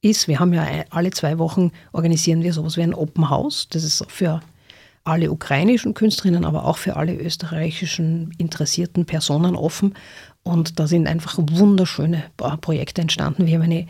ist. 0.00 0.28
Wir 0.28 0.40
haben 0.40 0.52
ja 0.52 0.66
alle 0.90 1.10
zwei 1.10 1.38
Wochen 1.38 1.72
organisieren 1.92 2.42
wir 2.42 2.52
sowas 2.52 2.76
wie 2.76 2.82
ein 2.82 2.94
Open 2.94 3.28
House. 3.28 3.68
Das 3.70 3.84
ist 3.84 4.04
für 4.08 4.40
alle 5.04 5.30
ukrainischen 5.30 5.92
Künstlerinnen, 5.92 6.44
aber 6.44 6.64
auch 6.64 6.78
für 6.78 6.96
alle 6.96 7.14
österreichischen 7.14 8.32
interessierten 8.38 9.04
Personen 9.04 9.54
offen. 9.54 9.94
Und 10.42 10.78
da 10.78 10.86
sind 10.86 11.06
einfach 11.06 11.38
wunderschöne 11.38 12.24
Projekte 12.36 13.02
entstanden. 13.02 13.46
Wir 13.46 13.54
haben 13.54 13.62
eine 13.62 13.86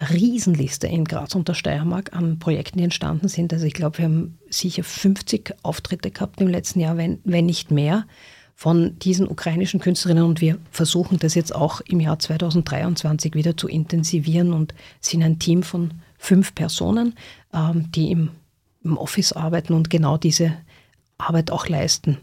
Riesenliste 0.00 0.86
in 0.86 1.04
Graz 1.04 1.34
und 1.34 1.48
der 1.48 1.54
Steiermark 1.54 2.14
an 2.14 2.38
Projekten, 2.38 2.78
die 2.78 2.84
entstanden 2.84 3.28
sind. 3.28 3.52
Also 3.52 3.64
ich 3.64 3.74
glaube, 3.74 3.98
wir 3.98 4.04
haben 4.06 4.38
sicher 4.50 4.84
50 4.84 5.54
Auftritte 5.62 6.10
gehabt 6.10 6.40
im 6.40 6.48
letzten 6.48 6.80
Jahr, 6.80 6.96
wenn, 6.96 7.20
wenn 7.24 7.46
nicht 7.46 7.70
mehr, 7.70 8.06
von 8.56 8.98
diesen 9.00 9.28
ukrainischen 9.28 9.80
Künstlerinnen. 9.80 10.24
Und 10.24 10.40
wir 10.40 10.58
versuchen 10.70 11.18
das 11.18 11.34
jetzt 11.34 11.54
auch 11.54 11.80
im 11.82 12.00
Jahr 12.00 12.18
2023 12.18 13.34
wieder 13.34 13.56
zu 13.56 13.68
intensivieren 13.68 14.52
und 14.52 14.74
sind 15.00 15.22
ein 15.22 15.38
Team 15.38 15.62
von 15.62 15.94
fünf 16.18 16.54
Personen, 16.54 17.14
ähm, 17.52 17.90
die 17.92 18.10
im, 18.10 18.30
im 18.82 18.96
Office 18.96 19.32
arbeiten 19.32 19.74
und 19.74 19.90
genau 19.90 20.16
diese 20.16 20.56
Arbeit 21.18 21.50
auch 21.50 21.68
leisten. 21.68 22.18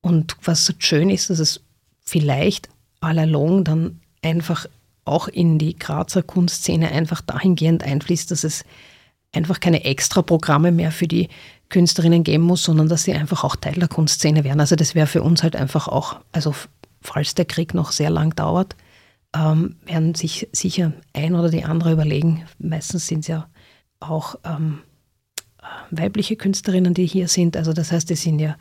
Und 0.00 0.36
was 0.42 0.72
schön 0.78 1.08
ist, 1.08 1.30
dass 1.30 1.38
es 1.38 1.62
vielleicht 2.00 2.68
all 3.00 3.18
along 3.18 3.64
dann 3.64 4.00
einfach 4.22 4.66
auch 5.04 5.28
in 5.28 5.58
die 5.58 5.76
Grazer 5.76 6.22
Kunstszene 6.22 6.90
einfach 6.90 7.20
dahingehend 7.20 7.82
einfließt, 7.82 8.30
dass 8.30 8.44
es 8.44 8.64
einfach 9.32 9.60
keine 9.60 9.84
extra 9.84 10.22
Programme 10.22 10.72
mehr 10.72 10.92
für 10.92 11.08
die 11.08 11.28
Künstlerinnen 11.68 12.24
geben 12.24 12.44
muss, 12.44 12.62
sondern 12.62 12.88
dass 12.88 13.04
sie 13.04 13.12
einfach 13.12 13.44
auch 13.44 13.56
Teil 13.56 13.74
der 13.74 13.88
Kunstszene 13.88 14.44
werden. 14.44 14.60
Also 14.60 14.76
das 14.76 14.94
wäre 14.94 15.06
für 15.06 15.22
uns 15.22 15.42
halt 15.42 15.56
einfach 15.56 15.88
auch, 15.88 16.20
also 16.32 16.54
falls 17.00 17.34
der 17.34 17.44
Krieg 17.44 17.74
noch 17.74 17.92
sehr 17.92 18.10
lang 18.10 18.34
dauert, 18.36 18.76
ähm, 19.34 19.76
werden 19.84 20.14
sich 20.14 20.48
sicher 20.52 20.92
ein 21.12 21.34
oder 21.34 21.50
die 21.50 21.64
andere 21.64 21.92
überlegen. 21.92 22.44
Meistens 22.58 23.06
sind 23.06 23.20
es 23.20 23.26
ja 23.26 23.48
auch 24.00 24.36
ähm, 24.44 24.80
weibliche 25.90 26.36
Künstlerinnen, 26.36 26.94
die 26.94 27.06
hier 27.06 27.28
sind. 27.28 27.56
Also 27.56 27.72
das 27.72 27.90
heißt, 27.90 28.08
die 28.10 28.14
sind 28.14 28.38
ja 28.38 28.56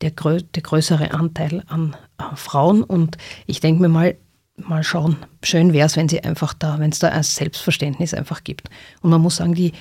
der, 0.00 0.10
grö 0.10 0.40
der 0.42 0.62
größere 0.62 1.12
Anteil 1.12 1.62
an 1.68 1.96
äh, 2.18 2.34
Frauen. 2.34 2.82
Und 2.82 3.16
ich 3.46 3.60
denke 3.60 3.82
mir 3.82 3.88
mal, 3.88 4.16
mal 4.56 4.82
schauen. 4.82 5.16
Schön 5.42 5.72
wäre 5.72 5.86
es, 5.86 5.96
wenn 5.96 6.08
sie 6.08 6.22
einfach 6.22 6.54
da, 6.54 6.78
wenn 6.78 6.90
es 6.90 6.98
da 6.98 7.08
ein 7.08 7.22
Selbstverständnis 7.22 8.14
einfach 8.14 8.44
gibt. 8.44 8.68
Und 9.02 9.10
man 9.10 9.20
muss 9.20 9.36
sagen, 9.36 9.54
die 9.54 9.72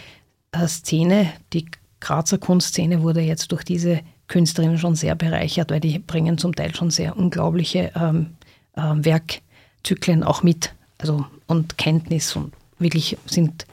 äh, 0.51 0.67
Szene, 0.67 1.31
die 1.53 1.65
Grazer 1.99 2.37
Kunstszene 2.37 3.01
wurde 3.01 3.21
jetzt 3.21 3.51
durch 3.51 3.63
diese 3.63 4.01
Künstlerinnen 4.27 4.77
schon 4.77 4.95
sehr 4.95 5.15
bereichert, 5.15 5.71
weil 5.71 5.79
die 5.79 5.99
bringen 5.99 6.37
zum 6.37 6.55
Teil 6.55 6.75
schon 6.75 6.91
sehr 6.91 7.17
unglaubliche 7.17 7.91
ähm, 7.95 8.35
äh, 8.75 8.81
Werkzyklen 8.81 10.23
auch 10.23 10.43
mit, 10.43 10.73
also 10.97 11.25
und 11.47 11.77
Kenntnis 11.77 12.35
und 12.35 12.53
wirklich 12.79 13.17
sind 13.25 13.65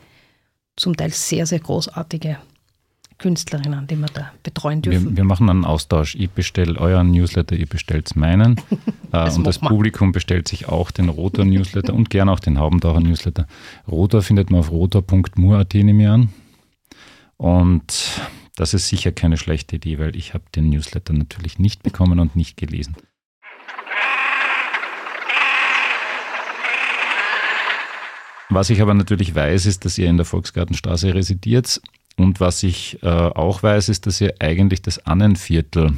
zum 0.76 0.96
Teil 0.96 1.10
sehr, 1.10 1.46
sehr 1.46 1.60
großartige 1.60 2.38
Künstlerinnen, 3.22 3.86
die 3.86 3.94
wir 3.96 4.08
da 4.12 4.32
betreuen 4.42 4.82
dürfen. 4.82 5.10
Wir, 5.10 5.16
wir 5.18 5.24
machen 5.24 5.48
einen 5.48 5.64
Austausch. 5.64 6.16
Ich 6.16 6.30
bestelle 6.30 6.76
euren 6.78 7.12
Newsletter, 7.12 7.54
ihr 7.54 7.66
bestellt 7.66 8.14
meinen. 8.16 8.60
Äh, 9.12 9.26
das 9.26 9.36
und 9.36 9.46
das 9.46 9.58
Publikum 9.58 10.12
bestellt 10.12 10.48
sich 10.48 10.70
auch 10.70 10.90
den 10.90 11.10
Rotor 11.10 11.44
Newsletter 11.44 11.92
und 11.92 12.08
gerne 12.08 12.32
auch 12.32 12.40
den 12.40 12.58
Haubentaucher 12.58 13.00
Newsletter. 13.00 13.46
Rotor 13.86 14.22
findet 14.22 14.50
man 14.50 14.60
auf 14.60 14.70
rotor.mur.at 14.70 15.74
nehme 15.74 16.02
ich 16.02 16.08
an. 16.08 16.28
Und 17.36 18.22
das 18.56 18.72
ist 18.72 18.88
sicher 18.88 19.12
keine 19.12 19.36
schlechte 19.36 19.76
Idee, 19.76 19.98
weil 19.98 20.16
ich 20.16 20.32
habe 20.32 20.44
den 20.54 20.70
Newsletter 20.70 21.12
natürlich 21.12 21.58
nicht 21.58 21.82
bekommen 21.82 22.20
und 22.20 22.36
nicht 22.36 22.56
gelesen. 22.56 22.96
Was 28.48 28.70
ich 28.70 28.80
aber 28.80 28.94
natürlich 28.94 29.34
weiß, 29.34 29.66
ist, 29.66 29.84
dass 29.84 29.98
ihr 29.98 30.08
in 30.08 30.16
der 30.16 30.24
Volksgartenstraße 30.24 31.12
residiert 31.12 31.82
und 32.16 32.40
was 32.40 32.62
ich 32.62 33.02
äh, 33.02 33.08
auch 33.08 33.62
weiß, 33.62 33.88
ist, 33.88 34.06
dass 34.06 34.20
ihr 34.20 34.34
eigentlich 34.40 34.82
das 34.82 35.06
Annenviertel, 35.06 35.96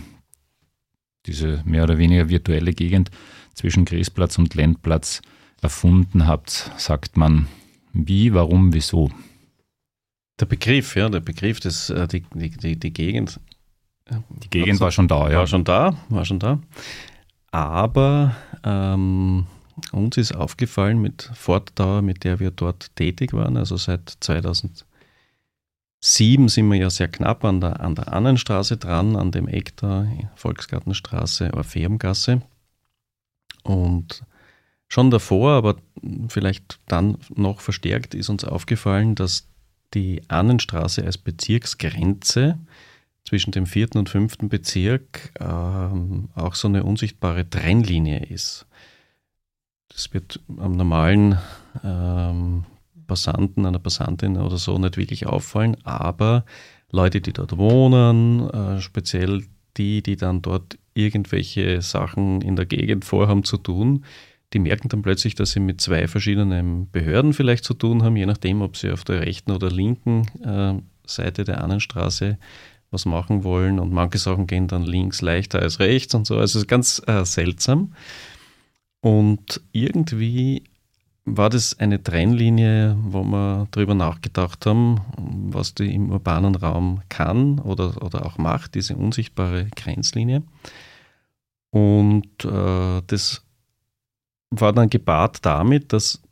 diese 1.27 1.63
mehr 1.65 1.85
oder 1.85 1.99
weniger 1.99 2.29
virtuelle 2.29 2.73
Gegend 2.73 3.11
zwischen 3.55 3.85
Griesplatz 3.85 4.39
und 4.39 4.55
Lendplatz 4.55 5.23
erfunden 5.63 6.27
habt, 6.27 6.71
sagt 6.77 7.17
man. 7.17 7.49
Wie, 7.93 8.35
warum, 8.35 8.75
wieso? 8.75 9.11
Der 10.41 10.47
Begriff, 10.47 10.97
ja, 10.97 11.09
der 11.09 11.21
Begriff, 11.21 11.61
des, 11.61 11.91
äh, 11.91 12.09
die, 12.09 12.25
die, 12.35 12.77
die 12.79 12.93
Gegend. 12.93 13.41
Die 14.29 14.51
Gegend 14.51 14.81
war 14.81 14.91
schon 14.91 15.09
da, 15.09 15.31
ja. 15.31 15.39
War 15.39 15.47
schon 15.47 15.65
da, 15.65 15.97
war 16.09 16.25
schon 16.25 16.39
da. 16.39 16.61
Aber 17.51 18.35
ähm, 18.65 19.47
uns 19.93 20.17
ist 20.17 20.35
aufgefallen 20.35 21.01
mit 21.01 21.31
Fortdauer, 21.35 22.03
mit 22.03 22.25
der 22.25 22.41
wir 22.41 22.51
dort 22.51 22.95
tätig 22.97 23.33
waren, 23.33 23.57
also 23.57 23.77
seit 23.77 24.17
2000 24.21 24.85
sieben 26.05 26.49
sind 26.49 26.71
wir 26.71 26.79
ja 26.79 26.91
sehr 26.91 27.09
knapp 27.09 27.45
an 27.45 27.63
der, 27.63 27.81
an 27.81 27.95
der 27.95 28.13
Annenstraße 28.13 28.77
dran, 28.77 29.17
an 29.17 29.31
dem 29.31 29.49
Eck 29.49 29.75
da, 29.77 30.07
Volksgartenstraße, 30.37 31.55
Orpheumgasse. 31.55 32.43
Und 33.63 34.23
schon 34.87 35.11
davor, 35.11 35.53
aber 35.53 35.77
vielleicht 36.29 36.79
dann 36.87 37.17
noch 37.35 37.61
verstärkt, 37.61 38.15
ist 38.15 38.29
uns 38.29 38.45
aufgefallen, 38.45 39.15
dass 39.15 39.49
die 39.95 40.23
Annenstraße 40.29 41.03
als 41.03 41.17
Bezirksgrenze 41.17 42.59
zwischen 43.25 43.53
dem 43.53 43.65
vierten 43.65 43.97
und 43.97 44.11
fünften 44.11 44.51
Bezirk 44.51 45.33
ähm, 45.41 46.29
auch 46.35 46.55
so 46.55 46.69
eine 46.69 46.85
unsichtbare 46.85 47.49
Trennlinie 47.49 48.27
ist. 48.27 48.67
Das 49.89 50.13
wird 50.13 50.41
am 50.59 50.73
normalen 50.73 51.39
ähm, 51.83 52.67
Passanten, 53.07 53.67
einer 53.67 53.79
Passantin 53.79 54.37
oder 54.37 54.59
so 54.59 54.79
nicht 54.79 54.97
wirklich 54.97 55.27
auffallen, 55.27 55.77
aber 55.85 56.45
Leute, 56.91 57.21
die 57.21 57.33
dort 57.33 57.57
wohnen, 57.57 58.49
äh, 58.51 58.81
speziell 58.81 59.45
die, 59.77 60.03
die 60.03 60.17
dann 60.17 60.43
dort 60.43 60.79
irgendwelche 60.95 61.83
Sachen 61.83 62.41
in 62.41 62.57
der 62.57 62.67
Gegend 62.67 63.05
vorhaben 63.05 63.45
zu 63.45 63.57
tun, 63.57 64.05
die 64.53 64.61
merken 64.61 64.89
dann 64.89 65.03
plötzlich, 65.03 65.35
dass 65.35 65.51
sie 65.51 65.61
mit 65.61 65.81
zwei 65.81 66.07
verschiedenen 66.07 66.89
Behörden 66.91 67.33
vielleicht 67.33 67.65
zu 67.65 67.75
tun 67.75 68.05
haben, 68.05 68.17
je 68.17 68.27
nachdem, 68.27 68.63
ob 68.63 68.77
sie 68.77 68.93
auf 68.93 69.03
der 69.03 69.23
rechten 69.23 69.51
oder 69.51 69.71
linken 69.71 70.27
äh, 70.45 70.81
Seite 71.07 71.45
der 71.45 71.63
Annenstraße 71.63 72.39
was 72.91 73.05
machen 73.05 73.43
wollen. 73.43 73.81
Und 73.81 73.93
manche 73.93 74.19
Sachen 74.19 74.47
gehen 74.47 74.69
dann 74.69 74.85
links 74.85 75.21
leichter 75.21 75.61
als 75.61 75.81
rechts 75.81 76.15
und 76.15 76.27
so. 76.27 76.39
Also 76.39 76.59
es 76.59 76.65
ist 76.65 76.69
ganz 76.69 77.03
äh, 77.07 77.25
seltsam. 77.25 77.95
Und 79.01 79.61
irgendwie 79.73 80.65
war 81.25 81.49
das 81.49 81.79
eine 81.79 82.03
Trennlinie, 82.03 82.97
wo 83.01 83.25
wir 83.25 83.67
darüber 83.71 83.95
nachgedacht 83.95 84.67
haben, 84.67 85.01
was 85.51 85.75
die 85.75 85.95
im 85.95 86.11
urbanen 86.11 86.55
Raum 86.55 87.01
kann 87.09 87.59
oder, 87.61 88.03
oder 88.03 88.27
auch 88.27 88.37
macht, 88.37 88.75
diese 88.75 88.97
unsichtbare 88.97 89.69
Grenzlinie. 89.75 90.43
Und 91.71 92.45
äh, 92.45 93.03
das 93.07 93.43
war 94.51 94.73
dann 94.73 94.91
gepaart 94.91 95.45
damit, 95.45 95.93
dass 95.93 96.23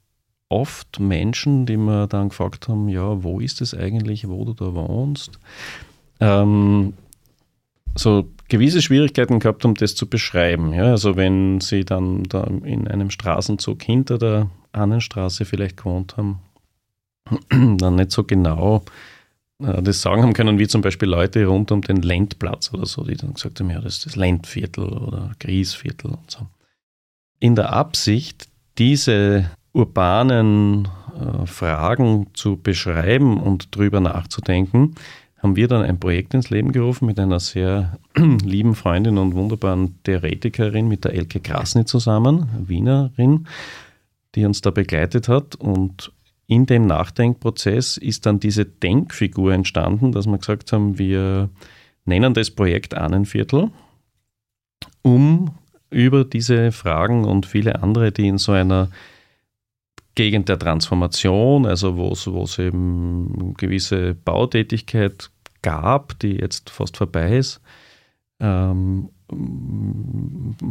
oft 0.49 1.01
Menschen, 1.01 1.65
die 1.65 1.79
mir 1.79 2.07
dann 2.07 2.29
gefragt 2.29 2.69
haben, 2.69 2.89
ja, 2.89 3.23
wo 3.23 3.41
ist 3.41 3.63
es 3.63 3.75
eigentlich, 3.75 4.29
wo 4.29 4.45
du 4.45 4.53
da 4.53 4.75
wohnst, 4.75 5.39
ähm, 6.21 6.93
so 7.95 8.29
gewisse 8.49 8.83
Schwierigkeiten 8.83 9.41
gehabt 9.41 9.65
haben, 9.65 9.75
das 9.75 9.95
zu 9.95 10.07
beschreiben. 10.07 10.75
Ja, 10.75 10.85
also 10.85 11.17
wenn 11.17 11.61
sie 11.61 11.85
dann 11.85 12.25
da 12.25 12.45
in 12.45 12.87
einem 12.87 13.11
Straßenzug 13.11 13.83
hinter 13.83 14.19
der 14.19 14.51
Annenstraße 14.73 15.45
vielleicht 15.45 15.77
gewohnt 15.77 16.17
haben, 16.17 16.41
dann 17.79 17.97
nicht 17.97 18.11
so 18.11 18.25
genau 18.25 18.85
äh, 19.63 19.83
das 19.83 20.03
sagen 20.03 20.23
haben 20.23 20.33
können, 20.33 20.59
wie 20.59 20.69
zum 20.69 20.83
Beispiel 20.83 21.09
Leute 21.09 21.47
rund 21.47 21.71
um 21.73 21.83
den 21.83 22.03
Lendplatz 22.03 22.73
oder 22.73 22.87
so, 22.87 23.05
die 23.05 23.17
dann 23.17 23.35
gesagt 23.35 23.61
haben, 23.61 23.71
ja, 23.71 23.81
das 23.81 23.99
ist 23.99 24.07
das 24.07 24.17
Lendviertel 24.17 24.85
oder 24.85 25.33
Griesviertel 25.39 26.13
und 26.13 26.31
so. 26.31 26.47
In 27.39 27.57
der 27.57 27.73
Absicht, 27.73 28.49
diese 28.79 29.51
urbanen 29.73 30.89
äh, 31.19 31.47
Fragen 31.47 32.29
zu 32.35 32.57
beschreiben 32.57 33.41
und 33.41 33.75
drüber 33.75 34.01
nachzudenken, 34.01 34.95
haben 35.39 35.57
wir 35.57 35.67
dann 35.67 35.83
ein 35.83 35.99
Projekt 35.99 36.35
ins 36.35 36.51
Leben 36.51 36.71
gerufen 36.71 37.07
mit 37.07 37.19
einer 37.19 37.41
sehr 37.41 37.99
lieben 38.17 38.77
Freundin 38.77 39.19
und 39.19 39.35
wunderbaren 39.35 39.99
Theoretikerin, 40.05 40.87
mit 40.87 41.05
der 41.05 41.15
Elke 41.15 41.41
Krasny 41.41 41.85
zusammen, 41.85 42.49
Wienerin, 42.67 43.49
die 44.35 44.45
uns 44.45 44.61
da 44.61 44.71
begleitet 44.71 45.29
hat. 45.29 45.55
Und 45.55 46.13
in 46.47 46.67
dem 46.67 46.87
Nachdenkprozess 46.87 47.97
ist 47.97 48.27
dann 48.27 48.41
diese 48.41 48.65
Denkfigur 48.65 49.53
entstanden, 49.53 50.13
dass 50.13 50.27
wir 50.27 50.39
gesagt 50.39 50.73
haben, 50.73 50.99
wir 50.99 51.51
nennen 52.05 52.35
das 52.35 52.51
Projekt 52.51 52.95
Ahnenviertel, 52.95 53.71
um 55.03 55.53
über 55.91 56.25
diese 56.25 56.73
Fragen 56.73 57.25
und 57.25 57.47
viele 57.47 57.83
andere, 57.83 58.13
die 58.13 58.29
in 58.29 58.39
so 58.39 58.53
einer 58.53 58.89
Gegend 60.15 60.49
der 60.49 60.59
Transformation, 60.59 61.65
also 61.65 61.97
wo 61.97 62.13
es 62.13 62.59
eben 62.59 63.55
gewisse 63.57 64.15
Bautätigkeit 64.15 65.31
gab, 65.63 66.19
die 66.19 66.33
jetzt 66.33 66.69
fast 66.71 66.97
vorbei 66.99 67.39
ist, 67.39 67.63
ähm, 68.41 69.09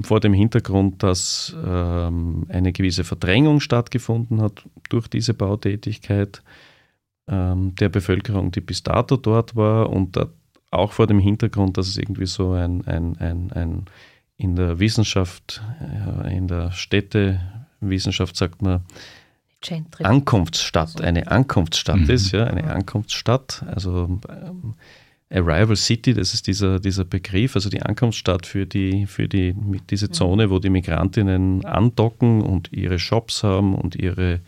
vor 0.04 0.20
dem 0.20 0.34
Hintergrund, 0.34 1.04
dass 1.04 1.56
ähm, 1.66 2.46
eine 2.50 2.72
gewisse 2.72 3.04
Verdrängung 3.04 3.60
stattgefunden 3.60 4.42
hat 4.42 4.64
durch 4.90 5.08
diese 5.08 5.34
Bautätigkeit 5.34 6.44
ähm, 7.28 7.76
der 7.76 7.90
Bevölkerung, 7.90 8.52
die 8.52 8.62
bis 8.62 8.84
dato 8.84 9.18
dort 9.18 9.56
war 9.56 9.90
und 9.90 10.20
auch 10.72 10.92
vor 10.92 11.08
dem 11.08 11.20
Hintergrund, 11.20 11.78
dass 11.78 11.88
es 11.88 11.98
irgendwie 11.98 12.28
so 12.28 12.54
ein, 12.54 12.86
ein, 12.88 13.18
ein, 13.18 13.52
ein 13.52 13.86
in 14.38 14.56
der 14.56 14.80
Wissenschaft, 14.80 15.62
in 16.28 16.48
der 16.48 16.72
Städtewissenschaft 16.72 18.36
sagt 18.36 18.62
man, 18.62 18.82
Gentry. 19.62 20.04
Ankunftsstadt, 20.04 21.02
eine 21.02 21.28
Ankunftsstadt 21.30 22.00
mhm. 22.00 22.10
ist, 22.10 22.32
ja, 22.32 22.46
eine 22.46 22.74
Ankunftsstadt. 22.74 23.64
Also 23.68 24.20
ähm, 24.28 24.74
Arrival 25.32 25.76
City, 25.76 26.14
das 26.14 26.34
ist 26.34 26.48
dieser, 26.48 26.80
dieser 26.80 27.06
Begriff, 27.06 27.56
also 27.56 27.70
die 27.70 27.82
Ankunftsstadt 27.82 28.46
für, 28.46 28.66
die, 28.66 29.06
für 29.06 29.28
die, 29.28 29.56
diese 29.90 30.08
mhm. 30.08 30.14
Zone, 30.14 30.50
wo 30.50 30.60
die 30.60 30.70
Migrantinnen 30.70 31.66
andocken 31.66 32.42
und 32.42 32.72
ihre 32.74 33.00
Shops 33.00 33.44
haben 33.44 33.74
und 33.76 33.96
ihre 33.96 34.42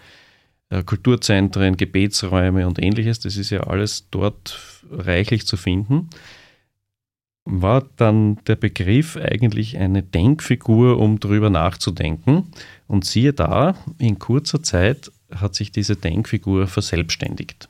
äh, 0.70 0.84
Kulturzentren, 0.84 1.78
Gebetsräume 1.78 2.68
und 2.68 2.82
ähnliches. 2.82 3.20
Das 3.20 3.38
ist 3.38 3.50
ja 3.50 3.62
alles 3.62 4.10
dort 4.12 4.84
reichlich 4.92 5.48
zu 5.48 5.56
finden. 5.56 6.10
War 7.46 7.86
dann 7.98 8.40
der 8.48 8.56
Begriff 8.56 9.18
eigentlich 9.18 9.78
eine 9.78 10.04
Denkfigur, 10.04 10.98
um 11.00 11.20
darüber 11.20 11.50
nachzudenken. 11.50 12.52
Und 12.88 13.06
siehe 13.06 13.34
da, 13.34 13.76
in 14.00 14.20
kurzer 14.20 14.64
Zeit 14.64 15.12
hat 15.34 15.56
sich 15.56 15.72
diese 15.72 15.96
Denkfigur 15.96 16.68
verselbstständigt. 16.68 17.68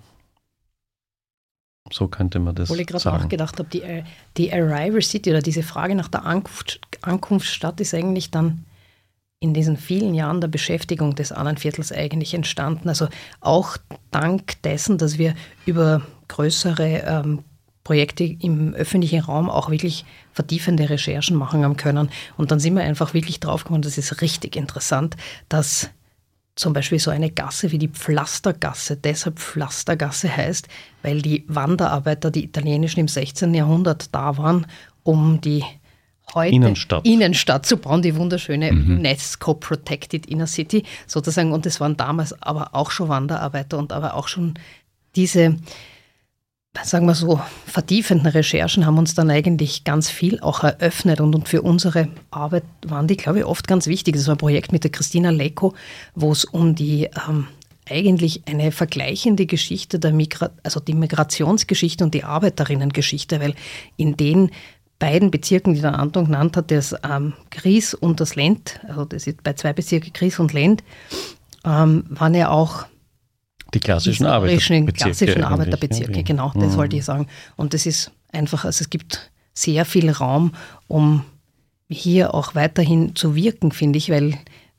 So 1.92 2.08
könnte 2.08 2.40
man 2.40 2.56
das 2.56 2.70
Obwohl 2.70 2.82
ich 2.82 2.88
gerade 2.88 3.10
nachgedacht 3.10 3.60
habe, 3.60 3.70
die, 3.70 3.82
äh, 3.82 4.04
die 4.38 4.54
Arrival 4.54 5.02
City 5.02 5.30
oder 5.30 5.42
diese 5.42 5.64
Frage 5.64 5.96
nach 5.96 6.08
der 6.08 6.26
Ankunft, 6.26 6.80
Ankunftsstadt 7.02 7.82
ist 7.82 7.94
eigentlich 7.94 8.32
dann 8.32 8.66
in 9.40 9.54
diesen 9.54 9.76
vielen 9.76 10.14
Jahren 10.14 10.40
der 10.40 10.48
Beschäftigung 10.48 11.16
des 11.16 11.34
Annenviertels 11.34 11.92
eigentlich 11.92 12.34
entstanden. 12.34 12.88
Also 12.88 13.10
auch 13.42 13.76
dank 14.12 14.62
dessen, 14.62 14.98
dass 14.98 15.18
wir 15.18 15.36
über 15.66 16.02
größere 16.30 17.04
ähm, 17.06 17.44
Projekte 17.84 18.24
im 18.24 18.74
öffentlichen 18.74 19.20
Raum 19.20 19.50
auch 19.50 19.70
wirklich 19.70 20.06
vertiefende 20.32 20.90
Recherchen 20.90 21.36
machen 21.36 21.66
haben 21.66 21.76
können. 21.76 22.10
Und 22.38 22.52
dann 22.52 22.62
sind 22.62 22.76
wir 22.76 22.84
einfach 22.84 23.14
wirklich 23.14 23.42
draufgekommen, 23.42 23.82
das 23.82 23.98
ist 23.98 24.22
richtig 24.22 24.56
interessant, 24.56 25.18
dass 25.50 25.90
zum 26.56 26.74
Beispiel 26.74 27.00
so 27.00 27.10
eine 27.10 27.32
Gasse 27.32 27.72
wie 27.72 27.80
die 27.80 27.88
Pflastergasse 27.88 28.98
deshalb 28.98 29.40
Pflastergasse 29.40 30.36
heißt, 30.36 30.68
weil 31.02 31.22
die 31.22 31.46
Wanderarbeiter, 31.48 32.30
die 32.30 32.44
italienischen 32.44 33.00
im 33.00 33.08
16. 33.08 33.54
Jahrhundert 33.54 34.14
da 34.14 34.38
waren, 34.38 34.68
um 35.02 35.42
die 35.42 35.64
heute 36.34 36.56
Innenstadt, 36.56 37.06
Innenstadt 37.06 37.66
zu 37.66 37.78
bauen, 37.78 38.02
die 38.02 38.16
wunderschöne 38.16 38.72
mhm. 38.72 38.98
UNESCO 38.98 39.56
Protected 39.56 40.28
Inner 40.28 40.48
City 40.48 40.84
sozusagen. 41.08 41.52
Und 41.52 41.66
es 41.66 41.80
waren 41.80 41.98
damals 41.98 42.40
aber 42.42 42.76
auch 42.76 42.92
schon 42.92 43.10
Wanderarbeiter 43.10 43.78
und 43.78 43.92
aber 43.92 44.14
auch 44.14 44.28
schon 44.28 44.54
diese, 45.16 45.58
sagen 46.82 47.06
wir 47.06 47.16
so, 47.16 47.40
vertiefenden 47.66 48.28
Recherchen 48.28 48.86
haben 48.86 48.98
uns 48.98 49.14
dann 49.14 49.30
eigentlich 49.30 49.84
ganz 49.84 50.10
viel 50.10 50.40
auch 50.40 50.64
eröffnet 50.64 51.22
und, 51.22 51.36
und 51.36 51.48
für 51.48 51.62
unsere 51.62 52.08
Arbeit 52.32 52.64
waren 52.86 53.08
die, 53.08 53.16
glaube 53.16 53.40
ich, 53.40 53.46
oft 53.46 53.68
ganz 53.68 53.88
wichtig. 53.88 54.16
Das 54.16 54.28
war 54.28 54.36
ein 54.36 54.40
Projekt 54.40 54.72
mit 54.72 54.84
der 54.84 54.92
Christina 54.92 55.30
Leko, 55.30 55.74
wo 56.16 56.32
es 56.32 56.46
um 56.46 56.74
die 56.76 57.10
ähm, 57.28 57.48
eigentlich 57.90 58.44
eine 58.48 58.72
vergleichende 58.72 59.46
Geschichte 59.46 60.00
der 60.00 60.14
Migra 60.14 60.52
also 60.64 60.80
die 60.80 60.94
Migrationsgeschichte 60.94 62.04
und 62.04 62.14
die 62.14 62.24
Arbeiterinnengeschichte, 62.24 63.40
weil 63.40 63.56
in 63.98 64.18
den 64.18 64.52
beiden 65.00 65.32
Bezirken, 65.32 65.74
die 65.74 65.82
der 65.82 66.00
Anton 66.00 66.26
genannt 66.26 66.56
hat, 66.58 66.72
das 66.72 66.96
ähm, 67.04 67.34
Gries 67.52 67.94
und 67.94 68.20
das 68.20 68.36
Lend, 68.36 68.80
also 68.88 69.06
das 69.06 69.28
ist 69.28 69.44
bei 69.44 69.54
zwei 69.54 69.74
Bezirke 69.74 70.12
Gries 70.12 70.40
und 70.40 70.54
Lend, 70.54 70.84
ähm, 71.66 72.06
waren 72.10 72.34
ja 72.36 72.50
auch 72.50 72.86
die 73.74 73.80
klassischen 73.80 74.26
Arbeiterbezirke. 74.26 74.94
Klassischen 74.94 75.44
Arbeiterbezirke, 75.44 76.24
genau, 76.24 76.52
das 76.56 76.74
mhm. 76.74 76.78
wollte 76.78 76.96
ich 76.98 77.06
sagen. 77.06 77.28
Und 77.56 77.74
das 77.74 77.86
ist 77.86 78.12
einfach, 78.32 78.66
also 78.66 78.82
es 78.82 78.90
gibt 78.90 79.32
sehr 79.54 79.86
viel 79.86 80.10
Raum, 80.10 80.54
um 80.88 81.24
hier 81.90 82.34
auch 82.34 82.56
weiterhin 82.56 83.16
zu 83.16 83.36
wirken, 83.36 83.72
finde 83.72 83.98
ich, 83.98 84.10
weil 84.10 84.38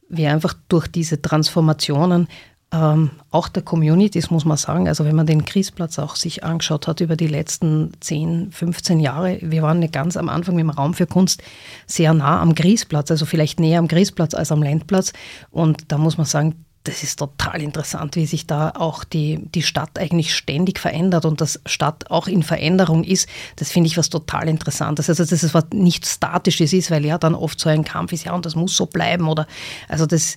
wir 0.08 0.30
einfach 0.30 0.54
durch 0.68 0.86
diese 0.88 1.22
Transformationen 1.22 2.28
ähm, 2.72 3.10
auch 3.30 3.48
der 3.48 3.62
Communities, 3.62 4.30
muss 4.30 4.44
man 4.44 4.56
sagen. 4.56 4.88
Also 4.88 5.04
wenn 5.04 5.14
man 5.14 5.26
den 5.26 5.44
Kriesplatz 5.44 5.98
auch 5.98 6.16
sich 6.16 6.42
angeschaut 6.42 6.88
hat 6.88 7.00
über 7.00 7.16
die 7.16 7.28
letzten 7.28 7.92
10, 8.00 8.50
15 8.50 9.00
Jahre, 9.00 9.38
wir 9.42 9.62
waren 9.62 9.88
ganz 9.92 10.16
am 10.16 10.28
Anfang 10.28 10.56
mit 10.56 10.62
dem 10.62 10.70
Raum 10.70 10.94
für 10.94 11.06
Kunst 11.06 11.42
sehr 11.86 12.12
nah 12.14 12.40
am 12.40 12.54
Griesplatz, 12.54 13.10
also 13.10 13.26
vielleicht 13.26 13.60
näher 13.60 13.78
am 13.78 13.88
Griesplatz 13.88 14.34
als 14.34 14.50
am 14.50 14.62
Landplatz. 14.62 15.12
Und 15.50 15.92
da 15.92 15.98
muss 15.98 16.18
man 16.18 16.26
sagen, 16.26 16.64
das 16.84 17.02
ist 17.02 17.18
total 17.18 17.62
interessant, 17.62 18.14
wie 18.14 18.26
sich 18.26 18.46
da 18.46 18.70
auch 18.70 19.04
die, 19.04 19.40
die 19.54 19.62
Stadt 19.62 19.98
eigentlich 19.98 20.34
ständig 20.34 20.78
verändert 20.78 21.24
und 21.24 21.40
dass 21.40 21.60
Stadt 21.64 22.10
auch 22.10 22.28
in 22.28 22.42
Veränderung 22.42 23.04
ist. 23.04 23.26
Das 23.56 23.72
finde 23.72 23.86
ich 23.86 23.96
was 23.96 24.10
total 24.10 24.48
Interessantes. 24.48 25.08
Also, 25.08 25.24
dass 25.24 25.42
es 25.42 25.54
was 25.54 25.64
nicht 25.72 26.04
Statisches 26.06 26.74
ist, 26.74 26.90
weil 26.90 27.06
ja 27.06 27.16
dann 27.16 27.34
oft 27.34 27.58
so 27.58 27.70
ein 27.70 27.84
Kampf 27.84 28.12
ist, 28.12 28.24
ja, 28.24 28.34
und 28.34 28.44
das 28.44 28.54
muss 28.54 28.76
so 28.76 28.84
bleiben 28.84 29.28
oder, 29.28 29.46
also 29.88 30.04
das, 30.04 30.36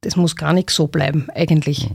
das 0.00 0.16
muss 0.16 0.34
gar 0.34 0.52
nicht 0.52 0.70
so 0.70 0.88
bleiben, 0.88 1.28
eigentlich. 1.32 1.88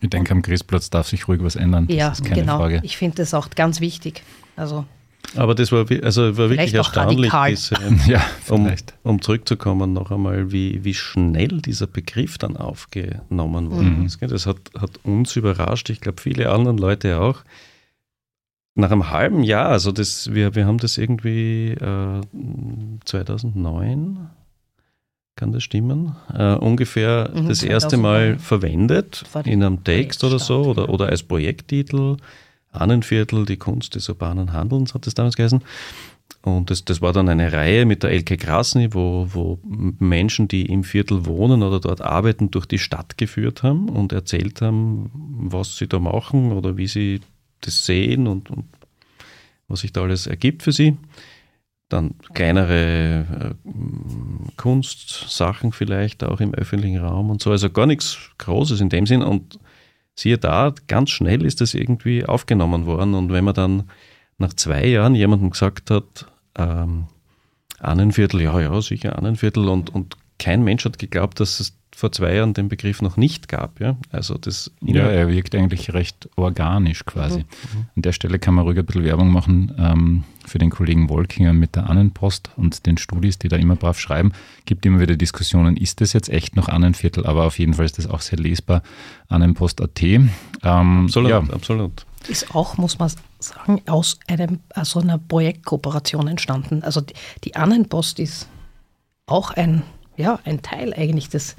Ich 0.00 0.08
denke, 0.08 0.32
am 0.32 0.40
Griesplatz 0.40 0.88
darf 0.88 1.08
sich 1.08 1.28
ruhig 1.28 1.42
was 1.42 1.56
ändern. 1.56 1.88
Das 1.88 1.96
ja, 1.96 2.12
genau. 2.22 2.56
Frage. 2.56 2.80
Ich 2.84 2.96
finde 2.96 3.16
das 3.16 3.34
auch 3.34 3.50
ganz 3.50 3.80
wichtig. 3.80 4.22
Also 4.56 4.86
aber 5.34 5.54
das 5.54 5.72
war, 5.72 5.86
also 6.02 6.36
war 6.36 6.50
wirklich 6.50 6.74
erstaunlich, 6.74 7.32
diese, 7.48 7.76
ja, 8.06 8.24
um, 8.48 8.70
um, 9.02 9.22
zurückzukommen 9.22 9.92
noch 9.92 10.10
einmal, 10.10 10.52
wie, 10.52 10.84
wie 10.84 10.94
schnell 10.94 11.60
dieser 11.60 11.86
Begriff 11.86 12.38
dann 12.38 12.56
aufgenommen 12.56 13.70
worden 13.70 14.00
mhm. 14.00 14.06
ist. 14.06 14.22
Das 14.22 14.46
hat, 14.46 14.58
hat 14.78 15.00
uns 15.02 15.34
überrascht, 15.36 15.90
ich 15.90 16.00
glaube 16.00 16.20
viele 16.20 16.50
anderen 16.50 16.78
Leute 16.78 17.20
auch. 17.20 17.42
Nach 18.74 18.90
einem 18.90 19.10
halben 19.10 19.42
Jahr, 19.42 19.70
also 19.70 19.90
das, 19.90 20.34
wir, 20.34 20.54
wir 20.54 20.66
haben 20.66 20.78
das 20.78 20.98
irgendwie 20.98 21.70
äh, 21.70 22.20
2009 23.04 24.30
kann 25.36 25.52
das 25.52 25.62
stimmen? 25.62 26.16
Uh, 26.32 26.56
ungefähr 26.60 27.30
mhm, 27.32 27.48
das 27.48 27.62
erste 27.62 27.98
Mal 27.98 28.38
verwendet 28.38 29.22
in 29.44 29.62
einem 29.62 29.84
Text 29.84 30.24
oder 30.24 30.38
so 30.38 30.62
oder, 30.62 30.88
oder 30.88 31.10
als 31.10 31.22
Projekttitel. 31.22 32.16
Annenviertel, 32.80 33.44
die 33.44 33.56
Kunst 33.56 33.94
des 33.94 34.08
urbanen 34.08 34.52
Handelns 34.52 34.94
hat 34.94 35.06
das 35.06 35.14
damals 35.14 35.36
geheißen. 35.36 35.62
Und 36.42 36.70
das, 36.70 36.84
das 36.84 37.00
war 37.00 37.12
dann 37.12 37.28
eine 37.28 37.52
Reihe 37.52 37.86
mit 37.86 38.02
der 38.02 38.10
Elke 38.10 38.36
Krasny, 38.36 38.94
wo, 38.94 39.28
wo 39.32 39.58
Menschen, 39.64 40.48
die 40.48 40.66
im 40.66 40.84
Viertel 40.84 41.26
wohnen 41.26 41.62
oder 41.62 41.80
dort 41.80 42.00
arbeiten, 42.00 42.50
durch 42.50 42.66
die 42.66 42.78
Stadt 42.78 43.18
geführt 43.18 43.62
haben 43.62 43.88
und 43.88 44.12
erzählt 44.12 44.62
haben, 44.62 45.10
was 45.12 45.76
sie 45.76 45.88
da 45.88 45.98
machen 45.98 46.52
oder 46.52 46.76
wie 46.76 46.86
sie 46.86 47.20
das 47.60 47.84
sehen 47.84 48.26
und, 48.26 48.50
und 48.50 48.64
was 49.68 49.80
sich 49.80 49.92
da 49.92 50.02
alles 50.02 50.26
ergibt 50.26 50.62
für 50.62 50.72
sie 50.72 50.96
dann 51.88 52.14
kleinere 52.34 53.54
äh, 53.64 53.70
Kunstsachen 54.56 55.72
vielleicht 55.72 56.24
auch 56.24 56.40
im 56.40 56.54
öffentlichen 56.54 56.98
Raum 56.98 57.30
und 57.30 57.40
so. 57.40 57.50
Also 57.50 57.70
gar 57.70 57.86
nichts 57.86 58.30
Großes 58.38 58.80
in 58.80 58.88
dem 58.88 59.06
Sinn. 59.06 59.22
Und 59.22 59.58
siehe 60.16 60.38
da, 60.38 60.74
ganz 60.88 61.10
schnell 61.10 61.44
ist 61.44 61.60
das 61.60 61.74
irgendwie 61.74 62.24
aufgenommen 62.24 62.86
worden. 62.86 63.14
Und 63.14 63.32
wenn 63.32 63.44
man 63.44 63.54
dann 63.54 63.90
nach 64.38 64.52
zwei 64.54 64.86
Jahren 64.86 65.14
jemandem 65.14 65.50
gesagt 65.50 65.90
hat, 65.90 66.26
ähm, 66.58 67.06
Annenviertel, 67.78 68.40
ja, 68.40 68.58
ja, 68.58 68.80
sicher 68.80 69.18
Annenviertel 69.18 69.68
und, 69.68 69.94
und 69.94 70.16
kein 70.38 70.64
Mensch 70.64 70.84
hat 70.84 70.98
geglaubt, 70.98 71.40
dass 71.40 71.60
es 71.60 71.76
vor 71.96 72.12
zwei 72.12 72.34
Jahren 72.34 72.52
den 72.52 72.68
Begriff 72.68 73.00
noch 73.00 73.16
nicht 73.16 73.48
gab. 73.48 73.80
Ja, 73.80 73.96
also 74.12 74.36
das 74.36 74.70
ja 74.82 75.04
er 75.08 75.30
wirkt 75.30 75.54
eigentlich 75.54 75.94
recht 75.94 76.28
organisch 76.36 77.06
quasi. 77.06 77.38
Mhm. 77.38 77.86
An 77.96 78.02
der 78.02 78.12
Stelle 78.12 78.38
kann 78.38 78.52
man 78.52 78.66
ruhig 78.66 78.78
ein 78.78 78.84
bisschen 78.84 79.04
Werbung 79.04 79.30
machen 79.30 79.74
ähm, 79.78 80.24
für 80.44 80.58
den 80.58 80.68
Kollegen 80.68 81.08
Wolkinger 81.08 81.54
mit 81.54 81.74
der 81.74 81.88
Annenpost 81.88 82.50
und 82.56 82.84
den 82.84 82.98
Studis, 82.98 83.38
die 83.38 83.48
da 83.48 83.56
immer 83.56 83.76
brav 83.76 83.98
schreiben. 83.98 84.32
Gibt 84.66 84.84
immer 84.84 85.00
wieder 85.00 85.16
Diskussionen, 85.16 85.74
ist 85.78 86.02
das 86.02 86.12
jetzt 86.12 86.28
echt 86.28 86.54
noch 86.54 86.68
Annenviertel? 86.68 87.24
Aber 87.24 87.44
auf 87.44 87.58
jeden 87.58 87.72
Fall 87.72 87.86
ist 87.86 87.96
das 87.96 88.06
auch 88.06 88.20
sehr 88.20 88.38
lesbar. 88.38 88.82
Annenpost.at. 89.28 90.02
Ähm, 90.02 90.28
absolut, 90.62 91.30
ja. 91.30 91.38
absolut. 91.50 92.04
Ist 92.28 92.54
auch, 92.54 92.76
muss 92.76 92.98
man 92.98 93.10
sagen, 93.38 93.80
aus 93.86 94.18
einem, 94.28 94.60
also 94.68 95.00
einer 95.00 95.16
Projektkooperation 95.16 96.28
entstanden. 96.28 96.82
Also 96.82 97.00
die, 97.00 97.14
die 97.44 97.56
Annenpost 97.56 98.18
ist 98.18 98.48
auch 99.24 99.52
ein, 99.52 99.82
ja, 100.18 100.38
ein 100.44 100.60
Teil 100.60 100.92
eigentlich 100.92 101.30
des 101.30 101.56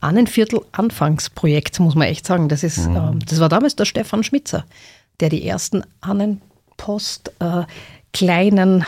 Annenviertel 0.00 0.60
Anfangsprojekt, 0.72 1.80
muss 1.80 1.94
man 1.94 2.08
echt 2.08 2.26
sagen. 2.26 2.48
Das, 2.48 2.62
ist, 2.62 2.88
mhm. 2.88 2.96
ähm, 2.96 3.18
das 3.26 3.40
war 3.40 3.48
damals 3.48 3.76
der 3.76 3.84
Stefan 3.84 4.22
Schmitzer, 4.22 4.64
der 5.20 5.28
die 5.28 5.46
ersten 5.46 5.82
Annenpost 6.00 7.32
äh, 7.40 7.64
kleinen 8.12 8.84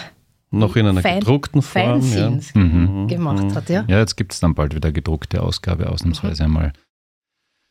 noch 0.51 0.77
in 0.77 0.87
einer 0.87 1.03
Fan 1.03 1.21
gedruckten 1.21 1.61
Form 1.61 2.01
ja. 2.15 2.31
mhm. 2.55 3.07
gemacht 3.07 3.55
hat. 3.55 3.69
Ja, 3.69 3.85
ja 3.87 3.99
jetzt 3.99 4.17
gibt 4.17 4.33
es 4.33 4.41
dann 4.41 4.55
bald 4.55 4.75
wieder 4.75 4.93
gedruckte 4.93 5.43
Ausgabe, 5.43 5.91
ausnahmsweise 5.91 6.45
mhm. 6.45 6.57
einmal. 6.57 6.73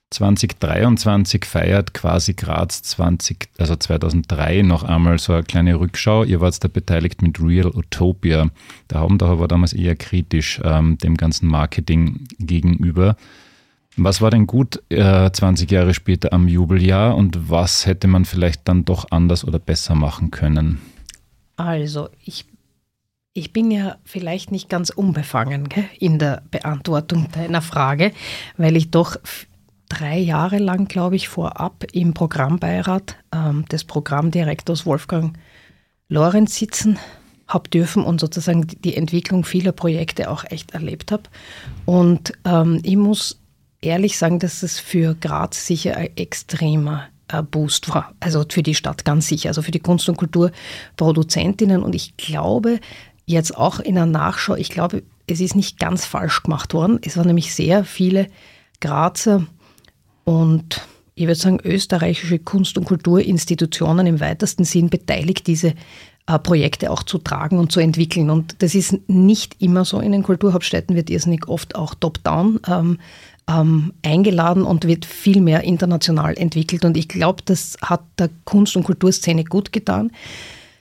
2023 0.10 1.44
feiert 1.44 1.94
quasi 1.94 2.34
Graz 2.34 2.82
20, 2.82 3.50
also 3.58 3.76
2003 3.76 4.62
noch 4.62 4.84
einmal 4.84 5.20
so 5.20 5.34
eine 5.34 5.44
kleine 5.44 5.80
Rückschau. 5.80 6.24
Ihr 6.24 6.40
wart 6.40 6.64
da 6.64 6.70
beteiligt 6.70 7.22
mit 7.22 7.42
Real 7.42 7.68
Utopia. 7.68 8.50
Der 8.90 9.02
Haubendauer 9.02 9.40
war 9.40 9.48
damals 9.50 9.74
eher 9.74 9.96
kritisch 9.96 10.62
ähm, 10.64 10.98
dem 10.98 11.18
ganzen 11.18 11.48
Marketing 11.48 12.28
gegenüber. 12.40 13.18
Was 13.98 14.22
war 14.22 14.30
denn 14.30 14.48
gut 14.48 14.82
äh, 14.90 15.30
20 15.32 15.70
Jahre 15.72 15.94
später 15.94 16.32
am 16.32 16.48
Jubeljahr 16.48 17.16
und 17.16 17.50
was 17.50 17.86
hätte 17.86 18.08
man 18.08 18.26
vielleicht 18.26 18.68
dann 18.68 18.86
doch 18.86 19.08
anders 19.10 19.44
oder 19.44 19.60
besser 19.60 19.96
machen 19.96 20.32
können? 20.32 20.80
Also, 21.58 22.10
ich, 22.24 22.46
ich 23.34 23.52
bin 23.52 23.72
ja 23.72 23.98
vielleicht 24.06 24.52
nicht 24.52 24.70
ganz 24.70 24.92
unbefangen 24.92 25.68
gell, 25.68 25.90
in 26.00 26.20
der 26.20 26.44
Beantwortung 26.52 27.28
deiner 27.32 27.64
Frage, 27.64 28.14
weil 28.56 28.78
ich 28.78 28.92
doch 28.92 29.18
drei 29.90 30.18
Jahre 30.18 30.58
lang, 30.58 30.88
glaube 30.88 31.16
ich, 31.16 31.28
vorab 31.28 31.86
im 31.92 32.14
Programmbeirat 32.14 33.16
ähm, 33.34 33.66
des 33.66 33.84
Programmdirektors 33.84 34.86
Wolfgang 34.86 35.38
Lorenz 36.10 36.56
sitzen 36.56 36.98
habe 37.48 37.70
dürfen 37.70 38.04
und 38.04 38.20
sozusagen 38.20 38.68
die 38.68 38.96
Entwicklung 38.96 39.46
vieler 39.46 39.72
Projekte 39.72 40.30
auch 40.30 40.44
echt 40.50 40.72
erlebt 40.72 41.12
habe. 41.12 41.24
Und 41.86 42.34
ähm, 42.46 42.82
ich 42.84 42.98
muss 42.98 43.40
ehrlich 43.82 44.18
sagen, 44.18 44.40
dass 44.40 44.64
es 44.64 44.80
für 44.80 45.16
Graz 45.16 45.66
sicher 45.66 45.96
ein 45.96 46.16
extremer 46.18 47.08
äh, 47.30 47.42
Boost 47.42 47.90
war. 47.90 48.14
Also 48.20 48.44
für 48.50 48.64
die 48.64 48.76
Stadt 48.76 49.06
ganz 49.06 49.28
sicher, 49.28 49.50
also 49.50 49.62
für 49.62 49.72
die 49.72 49.80
Kunst- 49.80 50.10
und 50.10 50.18
Kulturproduzentinnen. 50.18 51.84
Und 51.84 51.96
ich 51.96 52.18
glaube, 52.18 52.80
jetzt 53.26 53.56
auch 53.56 53.80
in 53.80 53.96
der 53.96 54.06
Nachschau, 54.06 54.56
ich 54.56 54.70
glaube, 54.70 55.04
es 55.28 55.40
ist 55.40 55.56
nicht 55.56 55.80
ganz 55.80 56.06
falsch 56.06 56.44
gemacht 56.44 56.74
worden. 56.74 57.00
Es 57.04 57.18
waren 57.18 57.28
nämlich 57.28 57.54
sehr 57.54 57.84
viele 57.84 58.28
Grazer 58.80 59.46
und 60.28 60.82
ich 61.16 61.26
würde 61.26 61.40
sagen, 61.40 61.62
österreichische 61.64 62.38
Kunst- 62.38 62.78
und 62.78 62.84
Kulturinstitutionen 62.84 64.06
im 64.08 64.20
weitesten 64.20 64.66
Sinn 64.66 64.90
beteiligt, 64.90 65.48
diese 65.48 65.74
äh, 66.28 66.38
Projekte 66.38 66.92
auch 66.92 67.04
zu 67.04 67.18
tragen 67.18 67.60
und 67.60 67.72
zu 67.72 67.80
entwickeln. 67.80 68.30
Und 68.30 68.62
das 68.62 68.76
ist 68.76 69.10
nicht 69.10 69.56
immer 69.60 69.86
so. 69.86 70.02
In 70.02 70.12
den 70.12 70.24
Kulturhauptstädten 70.24 70.98
wird 70.98 71.10
irrsinnig 71.10 71.48
oft 71.48 71.76
auch 71.76 71.94
top-down 71.96 72.60
ähm, 72.68 73.00
ähm, 73.50 73.94
eingeladen 74.04 74.64
und 74.64 74.86
wird 74.86 75.06
viel 75.06 75.40
mehr 75.40 75.64
international 75.64 76.38
entwickelt. 76.38 76.84
Und 76.84 76.98
ich 76.98 77.08
glaube, 77.08 77.42
das 77.46 77.78
hat 77.82 78.02
der 78.20 78.30
Kunst- 78.44 78.76
und 78.76 78.84
Kulturszene 78.84 79.46
gut 79.46 79.72
getan. 79.72 80.12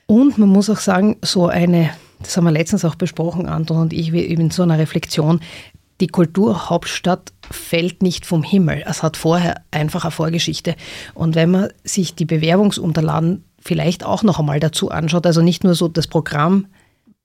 Und 0.07 0.37
man 0.37 0.49
muss 0.49 0.69
auch 0.69 0.79
sagen, 0.79 1.15
so 1.21 1.47
eine, 1.47 1.91
das 2.19 2.35
haben 2.35 2.43
wir 2.43 2.51
letztens 2.51 2.83
auch 2.83 2.95
besprochen, 2.95 3.45
Anton 3.45 3.77
und 3.77 3.93
ich, 3.93 4.13
in 4.13 4.51
so 4.51 4.63
einer 4.63 4.77
Reflexion, 4.77 5.39
die 5.99 6.07
Kulturhauptstadt 6.07 7.33
fällt 7.49 8.03
nicht 8.03 8.25
vom 8.25 8.43
Himmel. 8.43 8.83
Es 8.85 9.03
hat 9.03 9.17
vorher 9.17 9.61
einfach 9.71 10.03
eine 10.03 10.11
Vorgeschichte. 10.11 10.75
Und 11.13 11.35
wenn 11.35 11.51
man 11.51 11.69
sich 11.83 12.15
die 12.15 12.25
Bewerbungsunterlagen 12.25 13.43
vielleicht 13.59 14.05
auch 14.05 14.23
noch 14.23 14.39
einmal 14.39 14.59
dazu 14.59 14.91
anschaut, 14.91 15.25
also 15.25 15.41
nicht 15.41 15.63
nur 15.63 15.75
so 15.75 15.87
das 15.87 16.07
Programm, 16.07 16.67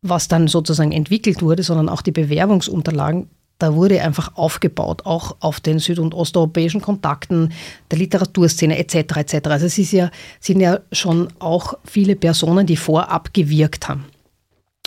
was 0.01 0.29
dann 0.29 0.49
sozusagen 0.49 0.93
entwickelt 0.93 1.43
wurde, 1.43 1.63
sondern 1.63 1.89
auch 1.89 2.03
die 2.03 2.13
Bewerbungsunterlagen, 2.13 3.29
da 3.59 3.75
wurde 3.75 4.03
einfach 4.03 4.37
aufgebaut, 4.37 5.07
auch 5.07 5.37
auf 5.39 5.61
den 5.61 5.79
süd- 5.79 6.01
und 6.01 6.15
osteuropäischen 6.15 6.81
Kontakten, 6.81 7.53
der 7.91 7.99
Literaturszene 7.99 8.77
etc. 8.77 9.19
etc. 9.19 9.47
Also 9.49 9.67
es 9.67 9.79
ist 9.79 9.93
ja, 9.93 10.11
sind 10.41 10.61
ja 10.61 10.81
schon 10.91 11.29
auch 11.39 11.75
viele 11.85 12.17
Personen, 12.17 12.67
die 12.67 12.77
vorab 12.77 13.33
gewirkt 13.33 13.89
haben, 13.89 14.07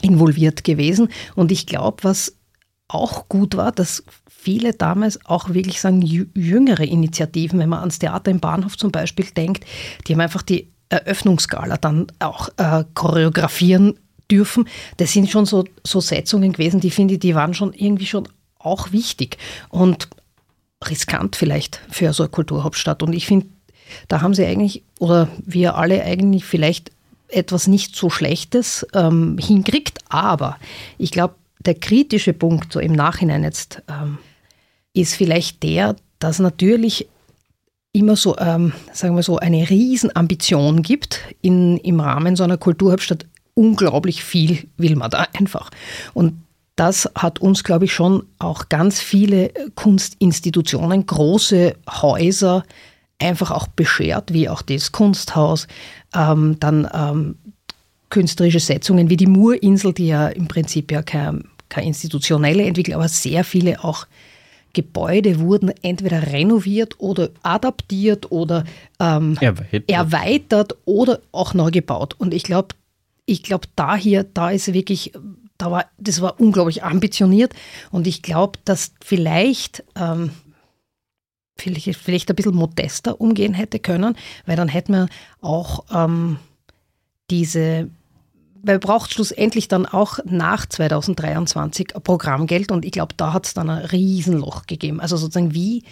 involviert 0.01 0.65
gewesen. 0.65 1.07
Und 1.35 1.53
ich 1.53 1.67
glaube, 1.67 2.03
was 2.03 2.35
auch 2.87 3.27
gut 3.29 3.57
war, 3.57 3.71
dass 3.71 4.03
viele 4.27 4.73
damals 4.73 5.25
auch 5.25 5.49
wirklich 5.49 5.81
sagen, 5.81 6.01
jüngere 6.01 6.83
Initiativen, 6.83 7.59
wenn 7.59 7.69
man 7.69 7.79
ans 7.79 7.99
Theater 7.99 8.31
im 8.31 8.39
Bahnhof 8.39 8.77
zum 8.77 8.91
Beispiel 8.91 9.25
denkt, 9.25 9.65
die 10.07 10.13
haben 10.13 10.21
einfach 10.21 10.43
die 10.43 10.69
Eröffnungsgala 10.89 11.77
dann 11.77 12.07
auch 12.19 12.49
äh, 12.57 12.83
choreografieren 12.93 13.99
dürfen. 14.29 14.67
Das 14.97 15.13
sind 15.13 15.29
schon 15.29 15.45
so, 15.45 15.65
so 15.83 15.99
Setzungen 15.99 16.53
gewesen, 16.53 16.79
die 16.79 16.91
finde 16.91 17.15
ich, 17.15 17.19
die 17.19 17.35
waren 17.35 17.53
schon 17.53 17.73
irgendwie 17.73 18.05
schon 18.05 18.27
auch 18.59 18.91
wichtig 18.91 19.37
und 19.69 20.09
riskant 20.87 21.35
vielleicht 21.35 21.81
für 21.89 22.13
so 22.13 22.23
eine 22.23 22.29
Kulturhauptstadt. 22.29 23.01
Und 23.01 23.13
ich 23.13 23.25
finde, 23.25 23.47
da 24.07 24.21
haben 24.21 24.33
sie 24.33 24.45
eigentlich, 24.45 24.83
oder 24.99 25.27
wir 25.43 25.75
alle 25.75 26.03
eigentlich 26.03 26.45
vielleicht 26.45 26.91
etwas 27.29 27.67
nicht 27.67 27.95
so 27.95 28.09
Schlechtes 28.09 28.85
ähm, 28.93 29.37
hinkriegt, 29.39 29.99
aber 30.09 30.57
ich 30.97 31.11
glaube, 31.11 31.35
der 31.65 31.75
kritische 31.75 32.33
Punkt 32.33 32.73
so 32.73 32.79
im 32.79 32.93
Nachhinein 32.93 33.43
jetzt 33.43 33.81
ähm, 33.89 34.17
ist 34.93 35.15
vielleicht 35.15 35.63
der, 35.63 35.95
dass 36.19 36.39
natürlich 36.39 37.07
immer 37.91 38.15
so, 38.15 38.37
ähm, 38.37 38.73
sagen 38.93 39.15
wir 39.15 39.23
so, 39.23 39.37
eine 39.37 39.69
Riesenambition 39.69 40.81
gibt 40.81 41.21
in, 41.41 41.77
im 41.77 41.99
Rahmen 41.99 42.35
so 42.35 42.43
einer 42.43 42.57
Kulturhauptstadt. 42.57 43.25
Unglaublich 43.53 44.23
viel 44.23 44.67
will 44.77 44.97
man 44.97 45.09
da 45.09 45.27
einfach. 45.33 45.69
Und 46.13 46.33
das 46.75 47.09
hat 47.15 47.39
uns, 47.39 47.63
glaube 47.63 47.85
ich, 47.85 47.93
schon 47.93 48.25
auch 48.37 48.67
ganz 48.67 48.99
viele 48.99 49.51
Kunstinstitutionen, 49.75 51.05
große 51.05 51.75
Häuser 51.89 52.63
einfach 53.17 53.51
auch 53.51 53.67
beschert, 53.67 54.33
wie 54.33 54.49
auch 54.49 54.61
das 54.61 54.91
Kunsthaus, 54.91 55.67
ähm, 56.13 56.57
dann 56.59 56.89
ähm, 56.93 57.35
künstlerische 58.09 58.59
Setzungen 58.59 59.09
wie 59.09 59.17
die 59.17 59.27
Murinsel, 59.27 59.93
die 59.93 60.07
ja 60.07 60.27
im 60.27 60.47
Prinzip 60.47 60.91
ja 60.91 61.01
keine, 61.01 61.43
keine 61.69 61.87
institutionelle 61.87 62.63
Entwicklung, 62.63 62.95
aber 62.95 63.07
sehr 63.07 63.43
viele 63.43 63.83
auch 63.83 64.07
Gebäude 64.75 65.39
wurden 65.39 65.69
entweder 65.81 66.33
renoviert 66.33 66.99
oder 66.99 67.29
adaptiert 67.41 68.31
oder 68.31 68.65
ähm, 68.99 69.37
erweitert. 69.39 69.89
erweitert. 69.89 70.77
oder 70.85 71.21
auch 71.31 71.53
neu 71.55 71.71
gebaut. 71.71 72.13
Und 72.19 72.33
ich 72.33 72.43
glaube, 72.43 72.75
ich 73.25 73.41
glaube, 73.41 73.67
da 73.75 73.95
hier, 73.95 74.23
da 74.23 74.51
ist 74.51 74.71
wirklich, 74.73 75.13
da 75.57 75.71
war, 75.71 75.85
das 75.97 76.21
war 76.21 76.39
unglaublich 76.39 76.83
ambitioniert. 76.83 77.53
Und 77.89 78.05
ich 78.05 78.21
glaube, 78.21 78.59
dass 78.65 78.91
vielleicht, 79.03 79.83
ähm, 79.95 80.31
vielleicht, 81.57 81.95
vielleicht 81.95 82.29
ein 82.29 82.35
bisschen 82.35 82.55
modester 82.55 83.19
umgehen 83.19 83.53
hätte 83.53 83.79
können, 83.79 84.15
weil 84.45 84.57
dann 84.57 84.67
hätten 84.67 84.91
wir 84.91 85.07
auch 85.41 85.85
ähm, 85.91 86.37
diese 87.31 87.89
weil 88.65 88.79
braucht 88.79 89.13
schlussendlich 89.13 89.67
dann 89.67 89.85
auch 89.85 90.17
nach 90.25 90.65
2023 90.65 91.93
Programmgeld 92.03 92.71
und 92.71 92.83
ich 92.83 92.91
glaube, 92.91 93.13
da 93.15 93.31
hat 93.31 93.45
es 93.45 93.53
dann 93.53 93.69
ein 93.69 93.85
Riesenloch 93.85 94.65
gegeben. 94.65 94.99
Also 94.99 95.17
sozusagen, 95.17 95.53
wie 95.53 95.83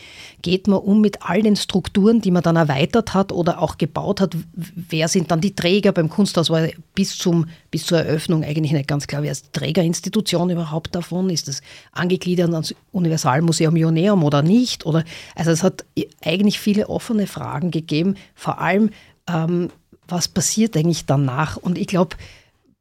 geht 0.41 0.67
man 0.67 0.79
um 0.79 0.99
mit 0.99 1.21
all 1.21 1.43
den 1.43 1.55
Strukturen, 1.55 2.19
die 2.19 2.31
man 2.31 2.41
dann 2.41 2.55
erweitert 2.55 3.13
hat 3.13 3.31
oder 3.31 3.61
auch 3.61 3.77
gebaut 3.77 4.21
hat? 4.21 4.35
Wer 4.53 5.07
sind 5.07 5.29
dann 5.29 5.39
die 5.39 5.55
Träger 5.55 5.91
beim 5.91 6.09
Kunsthaus? 6.09 6.49
War 6.49 6.67
bis, 6.95 7.15
zum, 7.15 7.45
bis 7.69 7.85
zur 7.85 7.99
Eröffnung 7.99 8.43
eigentlich 8.43 8.71
nicht 8.71 8.87
ganz 8.87 9.05
klar, 9.05 9.21
wer 9.21 9.31
ist 9.31 9.45
die 9.45 9.59
Trägerinstitution 9.59 10.49
überhaupt 10.49 10.95
davon? 10.95 11.29
Ist 11.29 11.47
das 11.47 11.61
angegliedert 11.91 12.51
ans 12.51 12.73
Universalmuseum 12.91 13.75
Ioneum 13.75 14.23
oder 14.23 14.41
nicht? 14.41 14.87
Oder, 14.87 15.03
also 15.35 15.51
es 15.51 15.61
hat 15.61 15.85
eigentlich 16.25 16.59
viele 16.59 16.89
offene 16.89 17.27
Fragen 17.27 17.69
gegeben, 17.69 18.15
vor 18.33 18.59
allem, 18.59 18.89
ähm, 19.27 19.69
was 20.07 20.27
passiert 20.27 20.75
eigentlich 20.75 21.05
danach? 21.05 21.57
Und 21.57 21.77
ich 21.77 21.87
glaube, 21.87 22.15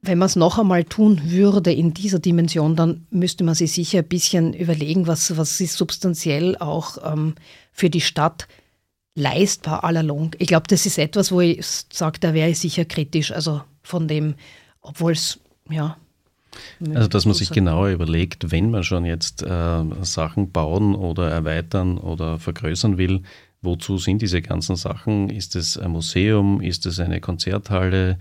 wenn 0.02 0.18
man 0.18 0.26
es 0.26 0.36
noch 0.36 0.58
einmal 0.58 0.82
tun 0.84 1.20
würde 1.30 1.72
in 1.72 1.94
dieser 1.94 2.18
Dimension, 2.18 2.74
dann 2.74 3.06
müsste 3.10 3.44
man 3.44 3.54
sich 3.54 3.72
sicher 3.72 4.00
ein 4.00 4.08
bisschen 4.08 4.52
überlegen, 4.52 5.06
was, 5.06 5.36
was 5.36 5.60
ist 5.60 5.76
substanziell 5.76 6.56
auch 6.58 6.98
ähm, 7.12 7.36
für 7.70 7.88
die 7.88 8.00
Stadt 8.00 8.48
leistbar 9.14 9.84
allalong. 9.84 10.34
Ich 10.38 10.48
glaube, 10.48 10.66
das 10.66 10.86
ist 10.86 10.98
etwas, 10.98 11.30
wo 11.30 11.40
ich 11.40 11.64
sage, 11.92 12.18
da 12.18 12.34
wäre 12.34 12.50
ich 12.50 12.58
sicher 12.58 12.84
kritisch. 12.84 13.30
Also 13.30 13.62
von 13.82 14.08
dem, 14.08 14.34
obwohl 14.80 15.12
es, 15.12 15.38
ja. 15.70 15.96
Also, 16.94 17.08
dass 17.08 17.24
man 17.24 17.34
sich 17.34 17.50
genauer 17.50 17.90
überlegt, 17.90 18.50
wenn 18.50 18.70
man 18.70 18.82
schon 18.82 19.04
jetzt 19.04 19.42
äh, 19.42 19.84
Sachen 20.02 20.50
bauen 20.50 20.94
oder 20.94 21.30
erweitern 21.30 21.96
oder 21.96 22.38
vergrößern 22.38 22.98
will, 22.98 23.22
wozu 23.62 23.98
sind 23.98 24.20
diese 24.20 24.42
ganzen 24.42 24.76
Sachen? 24.76 25.30
Ist 25.30 25.54
es 25.54 25.78
ein 25.78 25.92
Museum? 25.92 26.60
Ist 26.60 26.84
es 26.86 26.98
eine 26.98 27.20
Konzerthalle? 27.20 28.18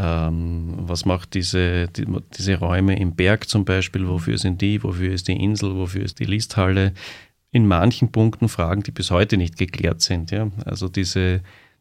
Ähm, 0.00 0.74
was 0.82 1.04
macht 1.04 1.34
diese, 1.34 1.88
die, 1.88 2.06
diese 2.36 2.54
Räume 2.54 2.96
im 2.98 3.16
Berg 3.16 3.48
zum 3.48 3.64
Beispiel? 3.64 4.06
Wofür 4.06 4.38
sind 4.38 4.62
die? 4.62 4.80
Wofür 4.84 5.12
ist 5.12 5.26
die 5.26 5.32
Insel? 5.32 5.74
Wofür 5.74 6.04
ist 6.04 6.20
die 6.20 6.24
Listhalle? 6.24 6.92
In 7.50 7.66
manchen 7.66 8.12
Punkten 8.12 8.48
Fragen, 8.48 8.84
die 8.84 8.92
bis 8.92 9.10
heute 9.10 9.36
nicht 9.36 9.58
geklärt 9.58 10.00
sind. 10.00 10.30
Ja? 10.30 10.50
Also 10.64 10.88
diese 10.88 11.40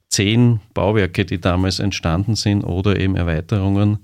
zehn 0.09 0.61
Bauwerke, 0.73 1.25
die 1.25 1.39
damals 1.39 1.79
entstanden 1.79 2.35
sind 2.35 2.63
oder 2.63 2.99
eben 2.99 3.15
Erweiterungen, 3.15 3.99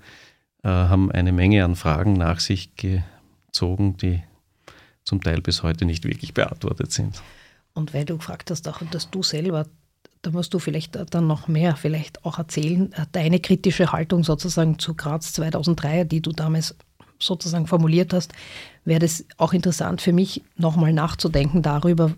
äh, 0.61 0.69
haben 0.69 1.11
eine 1.11 1.31
Menge 1.31 1.65
an 1.65 1.75
Fragen 1.75 2.13
nach 2.13 2.39
sich 2.39 2.75
gezogen, 2.75 3.97
die 3.97 4.21
zum 5.03 5.21
Teil 5.23 5.41
bis 5.41 5.63
heute 5.63 5.85
nicht 5.85 6.05
wirklich 6.05 6.35
beantwortet 6.35 6.91
sind. 6.91 7.19
Und 7.73 7.95
weil 7.95 8.05
du 8.05 8.17
gefragt 8.17 8.51
hast, 8.51 8.67
auch 8.67 8.81
dass 8.91 9.09
du 9.09 9.23
selber 9.23 9.65
da 10.23 10.31
musst 10.31 10.53
du 10.53 10.59
vielleicht 10.59 10.97
dann 11.13 11.27
noch 11.27 11.47
mehr 11.47 11.75
vielleicht 11.75 12.25
auch 12.25 12.39
erzählen, 12.39 12.91
äh, 12.93 13.05
deine 13.11 13.39
kritische 13.39 13.91
Haltung 13.91 14.23
sozusagen 14.23 14.79
zu 14.79 14.95
Graz 14.95 15.33
2003, 15.33 16.05
die 16.05 16.21
du 16.21 16.31
damals 16.31 16.75
sozusagen 17.19 17.67
formuliert 17.67 18.13
hast, 18.13 18.33
wäre 18.85 18.99
das 18.99 19.25
auch 19.37 19.53
interessant 19.53 20.01
für 20.01 20.13
mich, 20.13 20.41
nochmal 20.57 20.93
nachzudenken 20.93 21.61
darüber, 21.61 22.13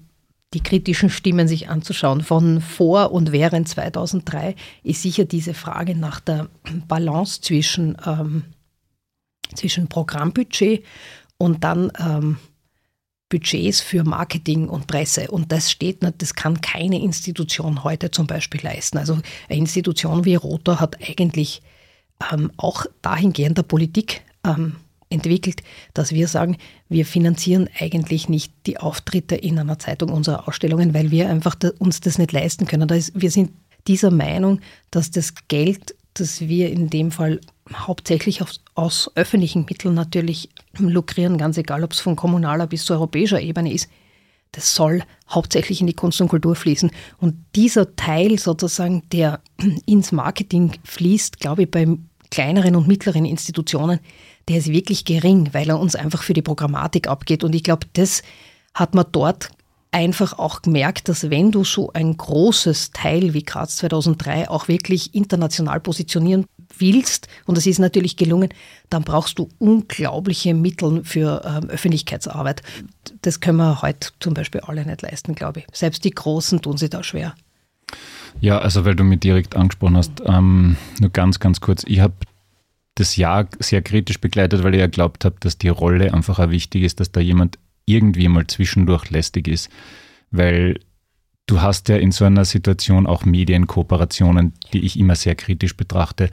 die 0.54 0.62
kritischen 0.62 1.10
Stimmen 1.10 1.48
sich 1.48 1.68
anzuschauen. 1.68 2.22
Von 2.22 2.62
vor 2.62 3.12
und 3.12 3.32
während 3.32 3.68
2003 3.68 4.56
ist 4.84 5.02
sicher 5.02 5.26
diese 5.26 5.54
Frage 5.54 5.96
nach 5.96 6.20
der 6.20 6.48
Balance 6.88 7.42
zwischen, 7.42 7.98
ähm, 8.06 8.46
zwischen 9.54 9.88
Programmbudget 9.88 10.84
und 11.38 11.64
dann 11.64 11.92
ähm, 12.00 12.38
Budgets 13.36 13.82
für 13.82 14.06
Marketing 14.06 14.70
und 14.70 14.88
Presse. 14.88 15.30
Und 15.30 15.52
das 15.52 15.70
steht 15.70 15.98
das 16.20 16.36
kann 16.36 16.62
keine 16.62 17.02
Institution 17.02 17.84
heute 17.84 18.10
zum 18.10 18.28
Beispiel 18.28 18.62
leisten. 18.62 18.98
Also 18.98 19.20
eine 19.50 19.60
Institution 19.60 20.24
wie 20.24 20.36
Rotor 20.36 20.80
hat 20.80 20.98
eigentlich 21.06 21.62
ähm, 22.32 22.50
auch 22.56 22.86
dahingehend 23.02 23.58
der 23.58 23.64
Politik 23.64 24.22
ähm, 24.46 24.78
entwickelt, 25.10 25.64
dass 25.94 26.14
wir 26.14 26.30
sagen, 26.30 26.58
wir 26.88 27.06
finanzieren 27.06 27.70
eigentlich 27.78 28.30
nicht 28.30 28.54
die 28.68 28.78
Auftritte 28.78 29.36
in 29.36 29.60
einer 29.60 29.80
Zeitung 29.80 30.14
unserer 30.14 30.48
Ausstellungen, 30.48 30.94
weil 30.94 31.12
wir 31.12 31.30
einfach 31.30 31.56
da, 31.56 31.72
uns 31.80 32.00
das 32.00 32.18
nicht 32.18 32.32
leisten 32.32 32.68
können. 32.68 32.88
Da 32.88 32.96
ist, 32.96 33.20
wir 33.20 33.32
sind 33.32 33.52
dieser 33.86 34.12
Meinung, 34.12 34.62
dass 34.92 35.12
das 35.12 35.34
Geld, 35.50 35.94
das 36.14 36.40
wir 36.40 36.70
in 36.70 36.90
dem 36.90 37.12
Fall 37.12 37.42
hauptsächlich 37.74 38.42
aus, 38.42 38.62
aus 38.76 39.12
öffentlichen 39.16 39.66
Mitteln 39.66 39.96
natürlich 39.96 40.50
lukrieren, 40.78 41.38
ganz 41.38 41.58
egal, 41.58 41.84
ob 41.84 41.94
es 41.94 42.00
von 42.00 42.16
kommunaler 42.16 42.68
bis 42.68 42.86
zu 42.86 42.94
europäischer 42.94 43.42
Ebene 43.42 43.74
ist, 43.74 43.90
das 44.52 44.74
soll 44.74 45.04
hauptsächlich 45.30 45.82
in 45.82 45.88
die 45.88 45.94
Kunst 45.94 46.22
und 46.22 46.30
Kultur 46.30 46.56
fließen. 46.56 46.92
Und 47.18 47.36
dieser 47.56 47.96
Teil 47.96 48.40
sozusagen, 48.40 49.04
der 49.12 49.42
ins 49.86 50.12
Marketing 50.12 50.78
fließt, 50.84 51.40
glaube 51.40 51.64
ich, 51.64 51.72
bei 51.72 51.88
kleineren 52.32 52.76
und 52.76 52.88
mittleren 52.88 53.26
Institutionen, 53.26 54.00
der 54.48 54.58
ist 54.58 54.68
wirklich 54.68 55.06
gering, 55.06 55.50
weil 55.54 55.70
er 55.70 55.80
uns 55.80 55.96
einfach 55.96 56.24
für 56.24 56.34
die 56.34 56.42
Programmatik 56.42 57.08
abgeht. 57.08 57.44
Und 57.44 57.54
ich 57.56 57.64
glaube, 57.64 57.88
das 57.94 58.24
hat 58.74 58.94
man 58.94 59.06
dort 59.12 59.50
einfach 59.92 60.38
auch 60.38 60.62
gemerkt, 60.62 61.08
dass 61.10 61.30
wenn 61.30 61.52
du 61.52 61.64
so 61.64 61.92
ein 61.94 62.16
großes 62.16 62.92
Teil 62.92 63.34
wie 63.34 63.44
Graz 63.44 63.78
2003 63.78 64.50
auch 64.50 64.68
wirklich 64.68 65.16
international 65.16 65.80
positionieren 65.80 66.46
willst, 66.80 67.28
und 67.46 67.58
das 67.58 67.66
ist 67.66 67.80
natürlich 67.80 68.18
gelungen, 68.18 68.50
dann 68.90 69.04
brauchst 69.04 69.40
du 69.40 69.50
unglaubliche 69.60 70.54
Mittel 70.54 71.04
für 71.04 71.42
ähm, 71.46 71.70
Öffentlichkeitsarbeit. 71.70 72.62
Das 73.22 73.40
können 73.40 73.58
wir 73.58 73.82
heute 73.82 74.10
zum 74.20 74.34
Beispiel 74.34 74.62
alle 74.62 74.86
nicht 74.86 75.02
leisten, 75.02 75.36
glaube 75.36 75.62
ich. 75.62 75.68
Selbst 75.74 76.04
die 76.04 76.12
Großen 76.12 76.62
tun 76.62 76.78
sich 76.78 76.90
da 76.90 77.04
schwer. 77.04 77.36
Ja, 78.42 78.60
also 78.60 78.86
weil 78.86 78.96
du 78.96 79.04
mich 79.04 79.20
direkt 79.20 79.56
angesprochen 79.56 79.98
hast, 79.98 80.12
ähm, 80.26 80.76
nur 81.00 81.10
ganz, 81.10 81.40
ganz 81.40 81.62
kurz. 81.62 81.84
Ich 81.88 82.00
habe 82.00 82.14
das 82.96 83.16
Jahr 83.16 83.48
sehr 83.60 83.82
kritisch 83.82 84.20
begleitet, 84.20 84.64
weil 84.64 84.74
ich 84.74 84.80
ja 84.80 84.88
glaubt 84.88 85.26
habe, 85.26 85.36
dass 85.40 85.58
die 85.58 85.68
Rolle 85.68 86.14
einfach 86.14 86.40
auch 86.40 86.50
wichtig 86.50 86.84
ist, 86.84 87.00
dass 87.00 87.12
da 87.12 87.20
jemand 87.20 87.60
irgendwie 87.86 88.28
mal 88.28 88.48
zwischendurch 88.48 89.10
lästig 89.10 89.48
ist, 89.48 89.70
weil 90.32 90.80
du 91.46 91.62
hast 91.62 91.90
ja 91.90 91.98
in 91.98 92.12
so 92.12 92.26
einer 92.26 92.46
Situation 92.46 93.06
auch 93.06 93.26
Medienkooperationen, 93.26 94.54
die 94.74 94.86
ich 94.86 94.98
immer 94.98 95.16
sehr 95.16 95.36
kritisch 95.36 95.78
betrachte. 95.78 96.30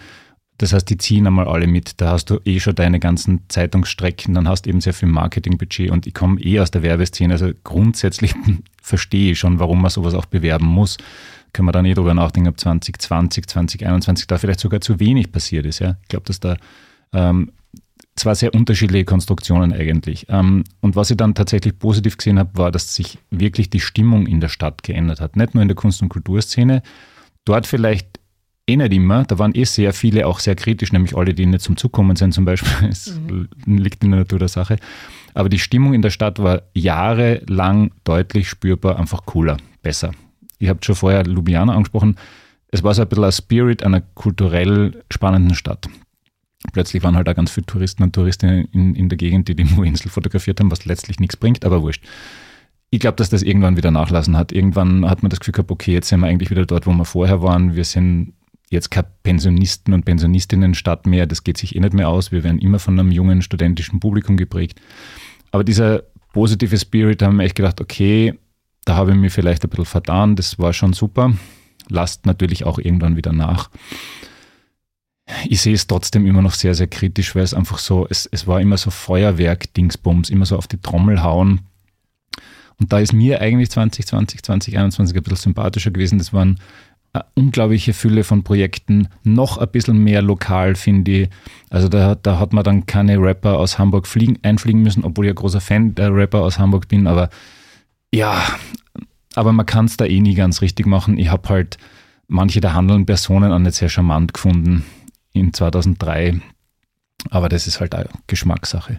Das 0.62 0.72
heißt, 0.72 0.88
die 0.88 0.96
ziehen 0.96 1.26
einmal 1.26 1.48
alle 1.48 1.66
mit. 1.66 2.00
Da 2.00 2.10
hast 2.10 2.26
du 2.26 2.38
eh 2.44 2.60
schon 2.60 2.76
deine 2.76 3.00
ganzen 3.00 3.40
Zeitungsstrecken, 3.48 4.32
dann 4.32 4.46
hast 4.46 4.62
du 4.62 4.70
eben 4.70 4.80
sehr 4.80 4.94
viel 4.94 5.08
Marketingbudget 5.08 5.90
und 5.90 6.06
ich 6.06 6.14
komme 6.14 6.40
eh 6.40 6.60
aus 6.60 6.70
der 6.70 6.84
Werbeszene. 6.84 7.34
Also 7.34 7.50
grundsätzlich 7.64 8.32
verstehe 8.80 9.32
ich 9.32 9.40
schon, 9.40 9.58
warum 9.58 9.82
man 9.82 9.90
sowas 9.90 10.14
auch 10.14 10.26
bewerben 10.26 10.66
muss. 10.66 10.98
Können 11.52 11.66
wir 11.66 11.72
dann 11.72 11.84
eh 11.84 11.94
drüber 11.94 12.14
nachdenken, 12.14 12.48
ob 12.48 12.60
2020, 12.60 13.48
2021 13.48 14.28
da 14.28 14.38
vielleicht 14.38 14.60
sogar 14.60 14.80
zu 14.80 15.00
wenig 15.00 15.32
passiert 15.32 15.66
ist. 15.66 15.80
Ja? 15.80 15.96
Ich 16.02 16.08
glaube, 16.08 16.26
dass 16.26 16.38
da 16.38 16.56
ähm, 17.12 17.50
zwei 18.14 18.34
sehr 18.34 18.54
unterschiedliche 18.54 19.04
Konstruktionen 19.04 19.72
eigentlich. 19.72 20.26
Ähm, 20.28 20.62
und 20.80 20.94
was 20.94 21.10
ich 21.10 21.16
dann 21.16 21.34
tatsächlich 21.34 21.76
positiv 21.76 22.18
gesehen 22.18 22.38
habe, 22.38 22.56
war, 22.56 22.70
dass 22.70 22.94
sich 22.94 23.18
wirklich 23.32 23.68
die 23.68 23.80
Stimmung 23.80 24.28
in 24.28 24.38
der 24.38 24.48
Stadt 24.48 24.84
geändert 24.84 25.20
hat. 25.20 25.34
Nicht 25.34 25.54
nur 25.54 25.62
in 25.62 25.68
der 25.68 25.74
Kunst- 25.74 26.02
und 26.02 26.08
Kulturszene. 26.08 26.84
Dort 27.44 27.66
vielleicht 27.66 28.11
eh 28.66 28.76
nicht 28.76 28.92
immer. 28.92 29.24
Da 29.24 29.38
waren 29.38 29.54
eh 29.54 29.64
sehr 29.64 29.92
viele 29.92 30.26
auch 30.26 30.38
sehr 30.38 30.54
kritisch, 30.54 30.92
nämlich 30.92 31.16
alle, 31.16 31.34
die 31.34 31.46
nicht 31.46 31.62
zum 31.62 31.76
Zug 31.76 31.92
kommen 31.92 32.16
sind 32.16 32.32
zum 32.32 32.44
Beispiel. 32.44 32.88
Es 32.88 33.18
mhm. 33.18 33.48
liegt 33.66 34.04
in 34.04 34.10
der 34.10 34.20
Natur 34.20 34.38
der 34.38 34.48
Sache. 34.48 34.76
Aber 35.34 35.48
die 35.48 35.58
Stimmung 35.58 35.94
in 35.94 36.02
der 36.02 36.10
Stadt 36.10 36.38
war 36.38 36.62
jahrelang 36.74 37.92
deutlich 38.04 38.48
spürbar 38.48 38.98
einfach 38.98 39.24
cooler, 39.24 39.56
besser. 39.82 40.12
Ihr 40.58 40.68
habt 40.68 40.84
schon 40.84 40.94
vorher 40.94 41.26
Ljubljana 41.26 41.74
angesprochen. 41.74 42.16
Es 42.68 42.82
war 42.82 42.94
so 42.94 43.02
ein 43.02 43.08
bisschen 43.08 43.24
ein 43.24 43.32
Spirit 43.32 43.82
einer 43.82 44.00
kulturell 44.00 45.02
spannenden 45.10 45.54
Stadt 45.54 45.88
plötzlich 46.72 47.02
waren 47.02 47.16
halt 47.16 47.28
auch 47.28 47.34
ganz 47.34 47.50
viele 47.50 47.66
Touristen 47.66 48.02
und 48.02 48.14
Touristinnen 48.14 48.66
in, 48.72 48.94
in 48.94 49.08
der 49.08 49.18
Gegend, 49.18 49.48
die 49.48 49.56
die 49.56 49.64
Moinsel 49.64 50.10
fotografiert 50.10 50.60
haben, 50.60 50.70
was 50.70 50.84
letztlich 50.84 51.18
nichts 51.18 51.36
bringt, 51.36 51.64
aber 51.64 51.82
wurscht. 51.82 52.04
Ich 52.90 53.00
glaube, 53.00 53.16
dass 53.16 53.30
das 53.30 53.42
irgendwann 53.42 53.76
wieder 53.76 53.90
nachlassen 53.90 54.36
hat. 54.36 54.52
Irgendwann 54.52 55.08
hat 55.08 55.22
man 55.22 55.30
das 55.30 55.40
Gefühl 55.40 55.52
gehabt, 55.52 55.70
okay, 55.70 55.92
jetzt 55.92 56.08
sind 56.08 56.20
wir 56.20 56.26
eigentlich 56.26 56.50
wieder 56.50 56.66
dort, 56.66 56.86
wo 56.86 56.92
wir 56.92 57.06
vorher 57.06 57.42
waren. 57.42 57.74
Wir 57.74 57.84
sind 57.84 58.34
jetzt 58.72 58.90
keine 58.90 59.06
Pensionisten 59.22 59.94
und 59.94 60.04
Pensionistinnen-Stadt 60.04 61.06
mehr. 61.06 61.26
Das 61.26 61.44
geht 61.44 61.58
sich 61.58 61.76
eh 61.76 61.80
nicht 61.80 61.94
mehr 61.94 62.08
aus. 62.08 62.32
Wir 62.32 62.42
werden 62.42 62.58
immer 62.58 62.78
von 62.78 62.98
einem 62.98 63.12
jungen 63.12 63.42
studentischen 63.42 64.00
Publikum 64.00 64.36
geprägt. 64.36 64.80
Aber 65.50 65.64
dieser 65.64 66.02
positive 66.32 66.78
Spirit 66.78 67.22
haben 67.22 67.36
wir 67.36 67.44
echt 67.44 67.54
gedacht, 67.54 67.80
okay, 67.80 68.38
da 68.84 68.96
habe 68.96 69.12
ich 69.12 69.16
mir 69.16 69.30
vielleicht 69.30 69.62
ein 69.64 69.70
bisschen 69.70 69.84
vertan. 69.84 70.34
Das 70.34 70.58
war 70.58 70.72
schon 70.72 70.92
super. 70.92 71.34
Lasst 71.88 72.26
natürlich 72.26 72.64
auch 72.64 72.78
irgendwann 72.78 73.16
wieder 73.16 73.32
nach 73.32 73.70
ich 75.48 75.60
sehe 75.60 75.74
es 75.74 75.86
trotzdem 75.86 76.26
immer 76.26 76.42
noch 76.42 76.54
sehr, 76.54 76.74
sehr 76.74 76.88
kritisch, 76.88 77.34
weil 77.34 77.42
es 77.42 77.54
einfach 77.54 77.78
so, 77.78 78.06
es, 78.08 78.26
es 78.26 78.46
war 78.46 78.60
immer 78.60 78.76
so 78.76 78.90
Feuerwerk-Dingsbums, 78.90 80.30
immer 80.30 80.46
so 80.46 80.56
auf 80.56 80.66
die 80.66 80.80
Trommel 80.80 81.22
hauen. 81.22 81.60
Und 82.78 82.92
da 82.92 82.98
ist 82.98 83.12
mir 83.12 83.40
eigentlich 83.40 83.70
2020, 83.70 84.42
2021 84.42 85.16
ein 85.16 85.22
bisschen 85.22 85.36
sympathischer 85.36 85.90
gewesen. 85.90 86.18
Das 86.18 86.32
waren 86.32 86.58
unglaubliche 87.34 87.92
Fülle 87.92 88.24
von 88.24 88.42
Projekten, 88.42 89.08
noch 89.22 89.58
ein 89.58 89.68
bisschen 89.68 89.98
mehr 89.98 90.22
lokal, 90.22 90.74
finde 90.74 91.10
ich. 91.10 91.28
Also 91.68 91.88
da, 91.88 92.14
da 92.14 92.38
hat 92.38 92.52
man 92.52 92.64
dann 92.64 92.86
keine 92.86 93.18
Rapper 93.18 93.58
aus 93.58 93.78
Hamburg 93.78 94.06
fliegen, 94.06 94.38
einfliegen 94.42 94.82
müssen, 94.82 95.04
obwohl 95.04 95.26
ich 95.26 95.32
ein 95.32 95.36
großer 95.36 95.60
Fan 95.60 95.94
der 95.94 96.14
Rapper 96.14 96.40
aus 96.40 96.58
Hamburg 96.58 96.88
bin, 96.88 97.06
aber 97.06 97.28
ja, 98.14 98.42
aber 99.34 99.52
man 99.52 99.66
kann 99.66 99.86
es 99.86 99.96
da 99.96 100.04
eh 100.04 100.20
nie 100.20 100.34
ganz 100.34 100.60
richtig 100.60 100.86
machen. 100.86 101.18
Ich 101.18 101.30
habe 101.30 101.48
halt 101.48 101.78
manche 102.28 102.60
der 102.60 102.74
handelnden 102.74 103.06
Personen 103.06 103.52
auch 103.52 103.58
nicht 103.58 103.74
sehr 103.74 103.88
charmant 103.88 104.34
gefunden 104.34 104.84
in 105.32 105.52
2003. 105.52 106.40
Aber 107.30 107.48
das 107.48 107.66
ist 107.66 107.80
halt 107.80 107.94
eine 107.94 108.08
Geschmackssache. 108.26 108.96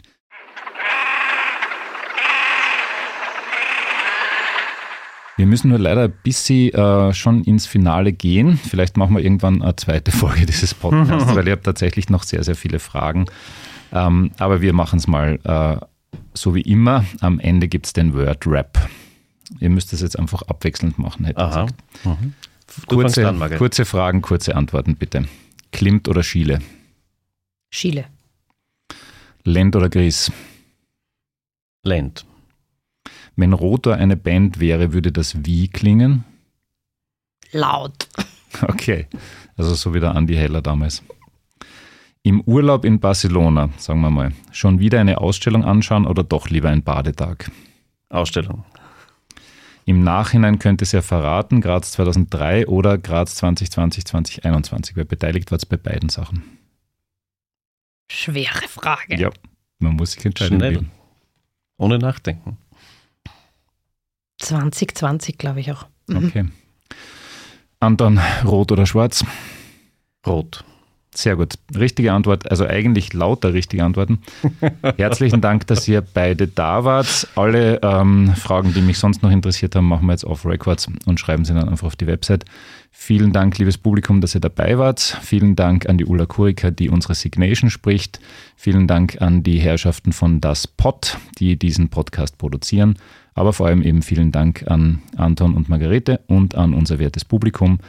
Wir 5.35 5.47
müssen 5.47 5.69
nur 5.69 5.79
leider 5.79 6.03
ein 6.03 6.13
bisschen 6.23 6.73
äh, 6.73 7.13
schon 7.13 7.43
ins 7.43 7.65
Finale 7.65 8.13
gehen. 8.13 8.57
Vielleicht 8.57 8.97
machen 8.97 9.15
wir 9.15 9.23
irgendwann 9.23 9.61
eine 9.61 9.75
zweite 9.75 10.11
Folge 10.11 10.45
dieses 10.45 10.73
Podcasts, 10.73 11.35
weil 11.35 11.47
ich 11.47 11.51
habe 11.51 11.63
tatsächlich 11.63 12.09
noch 12.09 12.23
sehr, 12.23 12.43
sehr 12.43 12.55
viele 12.55 12.79
Fragen. 12.79 13.25
Ähm, 13.91 14.31
aber 14.37 14.61
wir 14.61 14.73
machen 14.73 14.97
es 14.97 15.07
mal 15.07 15.39
äh, 15.43 15.85
so 16.33 16.53
wie 16.53 16.61
immer. 16.61 17.05
Am 17.21 17.39
Ende 17.39 17.67
gibt 17.67 17.87
es 17.87 17.93
den 17.93 18.13
Word 18.13 18.45
Rap. 18.45 18.89
Ihr 19.59 19.69
müsst 19.69 19.91
das 19.91 20.01
jetzt 20.01 20.17
einfach 20.17 20.43
abwechselnd 20.43 20.99
machen, 20.99 21.25
hätte 21.25 21.41
ich 21.41 21.47
gesagt. 21.47 21.75
Mhm. 22.03 22.33
Kurze, 22.87 23.27
an, 23.27 23.57
kurze 23.57 23.85
Fragen, 23.85 24.21
kurze 24.21 24.55
Antworten 24.55 24.95
bitte. 24.95 25.25
Klimt 25.71 26.07
oder 26.07 26.23
Schiele? 26.23 26.59
Schiele. 27.69 28.05
Lend 29.43 29.75
oder 29.75 29.89
Gris? 29.89 30.31
Lend. 31.83 32.25
Wenn 33.35 33.53
Rotor 33.53 33.95
eine 33.95 34.17
Band 34.17 34.59
wäre, 34.59 34.93
würde 34.93 35.11
das 35.11 35.45
wie 35.45 35.67
klingen? 35.67 36.23
Laut. 37.51 38.07
Okay, 38.61 39.07
also 39.57 39.73
so 39.73 39.95
wie 39.95 39.99
der 39.99 40.13
Andi 40.13 40.35
Heller 40.35 40.61
damals. 40.61 41.01
Im 42.21 42.41
Urlaub 42.41 42.85
in 42.85 42.99
Barcelona, 42.99 43.69
sagen 43.77 44.01
wir 44.01 44.11
mal, 44.11 44.31
schon 44.51 44.77
wieder 44.77 45.01
eine 45.01 45.17
Ausstellung 45.17 45.65
anschauen 45.65 46.05
oder 46.05 46.23
doch 46.23 46.49
lieber 46.49 46.69
ein 46.69 46.83
Badetag? 46.83 47.49
Ausstellung. 48.09 48.63
Im 49.85 50.03
Nachhinein 50.03 50.59
könnte 50.59 50.83
es 50.83 50.93
ja 50.93 51.01
verraten, 51.01 51.59
Graz 51.59 51.91
2003 51.91 52.67
oder 52.67 52.97
Graz 52.97 53.35
2020, 53.35 54.05
2021. 54.05 54.95
Wer 54.95 55.03
beteiligt 55.03 55.51
war 55.51 55.57
es 55.57 55.65
bei 55.65 55.77
beiden 55.77 56.09
Sachen? 56.09 56.43
Schwere 58.09 58.67
Frage. 58.69 59.19
Ja, 59.19 59.31
man 59.79 59.95
muss 59.95 60.13
sich 60.13 60.23
entscheiden. 60.23 60.59
Schnell. 60.59 60.85
Ohne 61.77 61.97
nachdenken. 61.97 62.57
2020, 64.39 65.37
glaube 65.37 65.59
ich 65.59 65.71
auch. 65.71 65.87
Mhm. 66.07 66.27
Okay. 66.27 66.45
Anton, 67.79 68.19
rot 68.45 68.71
oder 68.71 68.85
schwarz? 68.85 69.25
Rot. 70.25 70.63
Sehr 71.15 71.35
gut. 71.35 71.55
Richtige 71.77 72.11
Antwort, 72.11 72.49
also 72.49 72.65
eigentlich 72.65 73.13
lauter 73.13 73.53
richtige 73.53 73.83
Antworten. 73.83 74.19
Herzlichen 74.97 75.41
Dank, 75.41 75.67
dass 75.67 75.87
ihr 75.87 76.01
beide 76.01 76.47
da 76.47 76.85
wart. 76.85 77.27
Alle 77.35 77.79
ähm, 77.83 78.33
Fragen, 78.35 78.73
die 78.73 78.81
mich 78.81 78.97
sonst 78.97 79.21
noch 79.21 79.29
interessiert 79.29 79.75
haben, 79.75 79.87
machen 79.87 80.07
wir 80.07 80.13
jetzt 80.13 80.25
off 80.25 80.45
Records 80.45 80.87
und 81.05 81.19
schreiben 81.19 81.45
sie 81.45 81.53
dann 81.53 81.69
einfach 81.69 81.87
auf 81.87 81.95
die 81.95 82.07
Website. 82.07 82.45
Vielen 82.95 83.33
Dank, 83.33 83.57
liebes 83.57 83.79
Publikum, 83.79 84.21
dass 84.21 84.35
ihr 84.35 84.39
dabei 84.39 84.77
wart. 84.77 85.01
Vielen 85.01 85.55
Dank 85.55 85.89
an 85.89 85.97
die 85.97 86.05
Ulla 86.05 86.25
Kurika, 86.25 86.69
die 86.71 86.89
unsere 86.89 87.15
Signation 87.15 87.71
spricht. 87.71 88.19
Vielen 88.55 88.87
Dank 88.87 89.19
an 89.19 89.41
die 89.41 89.59
Herrschaften 89.59 90.13
von 90.13 90.39
Das 90.39 90.67
Pod, 90.67 91.17
die 91.39 91.57
diesen 91.57 91.89
Podcast 91.89 92.37
produzieren. 92.37 92.97
Aber 93.33 93.51
vor 93.51 93.65
allem 93.65 93.81
eben 93.81 94.03
vielen 94.03 94.31
Dank 94.31 94.65
an 94.67 95.01
Anton 95.17 95.55
und 95.55 95.69
Margarete 95.69 96.21
und 96.27 96.55
an 96.55 96.75
unser 96.75 96.99
wertes 96.99 97.25
Publikum. 97.25 97.79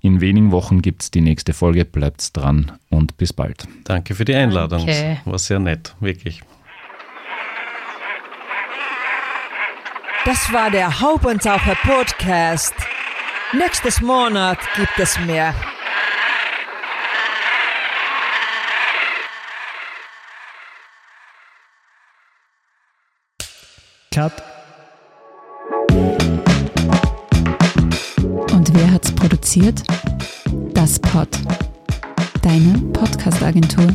In 0.00 0.22
wenigen 0.22 0.50
Wochen 0.50 0.80
gibt 0.80 1.02
es 1.02 1.10
die 1.10 1.20
nächste 1.20 1.52
Folge. 1.52 1.84
Bleibt's 1.84 2.32
dran 2.32 2.72
und 2.88 3.16
bis 3.18 3.34
bald. 3.34 3.68
Danke 3.84 4.14
für 4.14 4.24
die 4.24 4.34
Einladung. 4.34 4.82
Okay. 4.82 5.18
War 5.26 5.38
sehr 5.38 5.60
nett, 5.60 5.94
wirklich. 6.00 6.40
Das 10.24 10.50
war 10.52 10.70
der 10.70 11.00
Haubentaucher 11.00 11.76
Podcast. 11.82 12.74
Nächstes 13.56 14.00
Monat 14.00 14.58
gibt 14.74 14.98
es 14.98 15.16
mehr. 15.20 15.54
Cut. 24.12 24.32
Und 28.50 28.74
wer 28.74 28.90
hat's 28.92 29.14
produziert? 29.14 29.82
Das 30.72 30.98
Pod. 30.98 31.28
Deine 32.42 32.76
Podcast-Agentur. 32.92 33.86